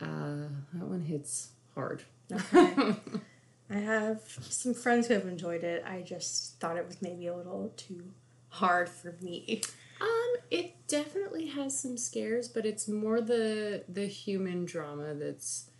Uh, 0.00 0.48
that 0.74 0.86
one 0.86 1.00
hits 1.02 1.50
hard. 1.74 2.02
Okay. 2.32 2.94
I 3.70 3.74
have 3.78 4.20
some 4.48 4.72
friends 4.74 5.06
who 5.08 5.14
have 5.14 5.26
enjoyed 5.26 5.62
it. 5.64 5.84
I 5.86 6.00
just 6.02 6.58
thought 6.60 6.76
it 6.76 6.86
was 6.86 7.02
maybe 7.02 7.26
a 7.26 7.34
little 7.36 7.72
too 7.76 8.12
hard 8.48 8.88
for 8.88 9.16
me. 9.20 9.60
Um, 10.00 10.34
it 10.50 10.74
definitely 10.86 11.46
has 11.48 11.78
some 11.78 11.96
scares, 11.98 12.48
but 12.48 12.64
it's 12.64 12.88
more 12.88 13.20
the 13.20 13.84
the 13.88 14.06
human 14.06 14.64
drama 14.64 15.14
that's 15.14 15.70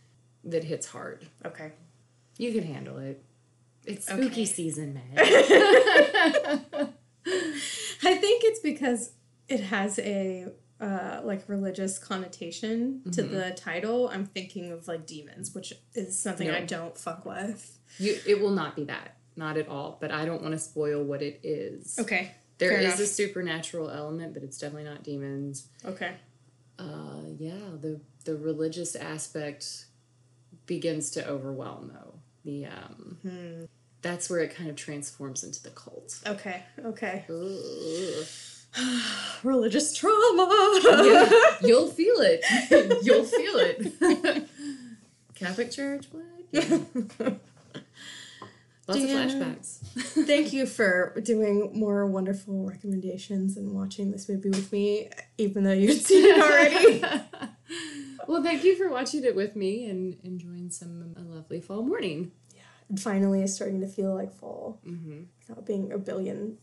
that 0.45 0.65
hits 0.65 0.87
hard. 0.89 1.29
Okay. 1.47 1.73
You 2.39 2.53
can 2.53 2.63
handle 2.65 2.99
it. 2.99 3.23
It's 3.85 4.09
Okay. 4.11 4.23
spooky 4.23 4.45
season, 4.47 4.95
man. 4.95 5.13
I 8.03 8.15
think 8.15 8.45
it's 8.45 8.61
because 8.61 9.13
it 9.49 9.61
has 9.61 9.99
a 9.99 10.47
uh, 10.81 11.21
like 11.25 11.49
religious 11.49 11.99
connotation 11.99 13.03
to 13.13 13.23
the 13.23 13.51
title. 13.57 14.09
I'm 14.09 14.25
thinking 14.27 14.71
of 14.73 14.87
like 14.89 15.07
demons, 15.07 15.55
which 15.55 15.73
is 15.95 16.19
something 16.19 16.49
I 16.51 16.61
don't 16.65 16.97
fuck 16.97 17.25
with. 17.25 17.79
you, 17.99 18.17
it 18.27 18.41
will 18.41 18.51
not 18.53 18.77
be 18.77 18.85
that, 18.85 19.17
not 19.37 19.57
at 19.57 19.69
all. 19.69 19.99
But 20.01 20.13
I 20.13 20.25
don't 20.25 20.41
want 20.43 20.53
to 20.53 20.59
spoil 20.59 21.03
what 21.03 21.21
it 21.23 21.41
is. 21.43 21.99
Okay. 21.99 22.33
There 22.59 22.71
fair 22.71 22.79
is 22.81 22.85
enough. 22.87 23.01
a 23.01 23.07
supernatural 23.07 23.91
element, 23.91 24.35
but 24.35 24.43
it's 24.43 24.59
definitely 24.59 24.89
not 24.89 25.03
demons. 25.03 25.69
Okay. 25.85 26.13
Uh, 26.79 27.23
yeah, 27.39 27.59
the 27.81 28.01
the 28.25 28.37
religious 28.37 28.95
aspect 28.95 29.87
begins 30.67 31.11
to 31.13 31.27
overwhelm 31.29 31.91
though. 31.93 32.18
The 32.49 32.65
um, 32.65 33.19
Hmm. 33.21 33.65
that's 34.01 34.31
where 34.31 34.41
it 34.41 34.55
kind 34.55 34.71
of 34.71 34.77
transforms 34.77 35.45
into 35.45 35.63
the 35.63 35.69
cult. 35.69 36.19
Okay. 36.27 36.63
Okay. 36.83 37.27
Religious 39.43 39.95
trauma. 39.95 40.81
Yeah, 40.83 41.29
you'll 41.61 41.89
feel 41.89 42.21
it. 42.21 42.43
you'll 43.05 43.25
feel 43.25 43.57
it. 43.57 44.49
Catholic 45.35 45.71
Church, 45.71 46.07
what? 46.11 46.25
Yeah. 46.51 46.79
Lots 48.87 49.01
Yeah. 49.01 49.25
of 49.25 49.31
flashbacks. 49.33 49.81
Thank 50.27 50.55
you 50.55 50.65
for 50.65 51.13
doing 51.23 51.79
more 51.79 52.07
wonderful 52.07 52.65
recommendations 52.67 53.59
and 53.59 53.75
watching 53.75 54.11
this 54.11 54.27
movie 54.27 54.49
with 54.49 54.73
me, 54.73 55.11
even 55.37 55.65
though 55.65 55.73
you'd 55.75 56.01
seen 56.01 56.25
it 56.25 56.41
already. 56.41 57.03
well, 58.27 58.43
thank 58.43 58.65
you 58.65 58.75
for 58.77 58.89
watching 58.89 59.23
it 59.25 59.37
with 59.37 59.55
me 59.55 59.91
and 59.91 60.17
enjoying 60.25 60.71
some 60.71 61.15
a 61.19 61.21
lovely 61.21 61.61
fall 61.61 61.83
morning. 61.83 62.33
And 62.89 63.01
finally, 63.01 63.43
is 63.43 63.55
starting 63.55 63.81
to 63.81 63.87
feel 63.87 64.15
like 64.15 64.33
fall 64.35 64.81
Mm-hmm. 64.87 65.23
without 65.49 65.67
being 65.67 65.93
a 65.93 65.99
billion 65.99 66.59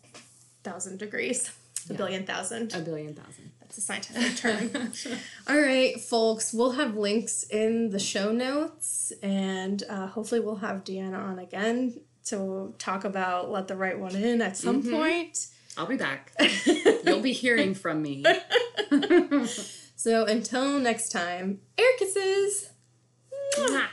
thousand 0.63 0.97
degrees. 0.99 1.51
A 1.89 1.93
Yeah. 1.93 1.97
billion 1.97 2.25
thousand. 2.25 2.73
A 2.73 2.79
billion 2.79 3.13
thousand. 3.13 3.51
That's 3.59 3.77
a 3.77 3.81
scientific 3.81 4.35
term. 4.37 4.91
All 5.47 5.59
right, 5.61 5.99
folks, 6.01 6.51
we'll 6.53 6.71
have 6.71 6.95
links 6.97 7.43
in 7.43 7.89
the 7.91 7.99
show 7.99 8.31
notes, 8.31 9.13
and 9.21 9.83
uh, 9.89 10.07
hopefully, 10.07 10.41
we'll 10.41 10.55
have 10.57 10.83
Deanna 10.83 11.19
on 11.19 11.37
again 11.39 11.99
to 12.25 12.73
talk 12.79 13.03
about 13.05 13.51
Let 13.51 13.67
the 13.67 13.75
Right 13.75 13.99
One 13.99 14.15
In 14.15 14.41
at 14.41 14.57
some 14.57 14.81
Mhm. 14.81 14.91
point. 14.91 15.47
I'll 15.77 15.85
be 15.85 15.97
back. 15.97 16.31
You'll 17.05 17.19
be 17.21 17.33
hearing 17.33 17.73
from 17.75 18.01
me. 18.01 18.23
so 19.95 20.25
until 20.25 20.79
next 20.79 21.09
time, 21.11 21.59
air 21.77 21.91
kisses. 21.99 22.69
Mwah. 23.57 23.87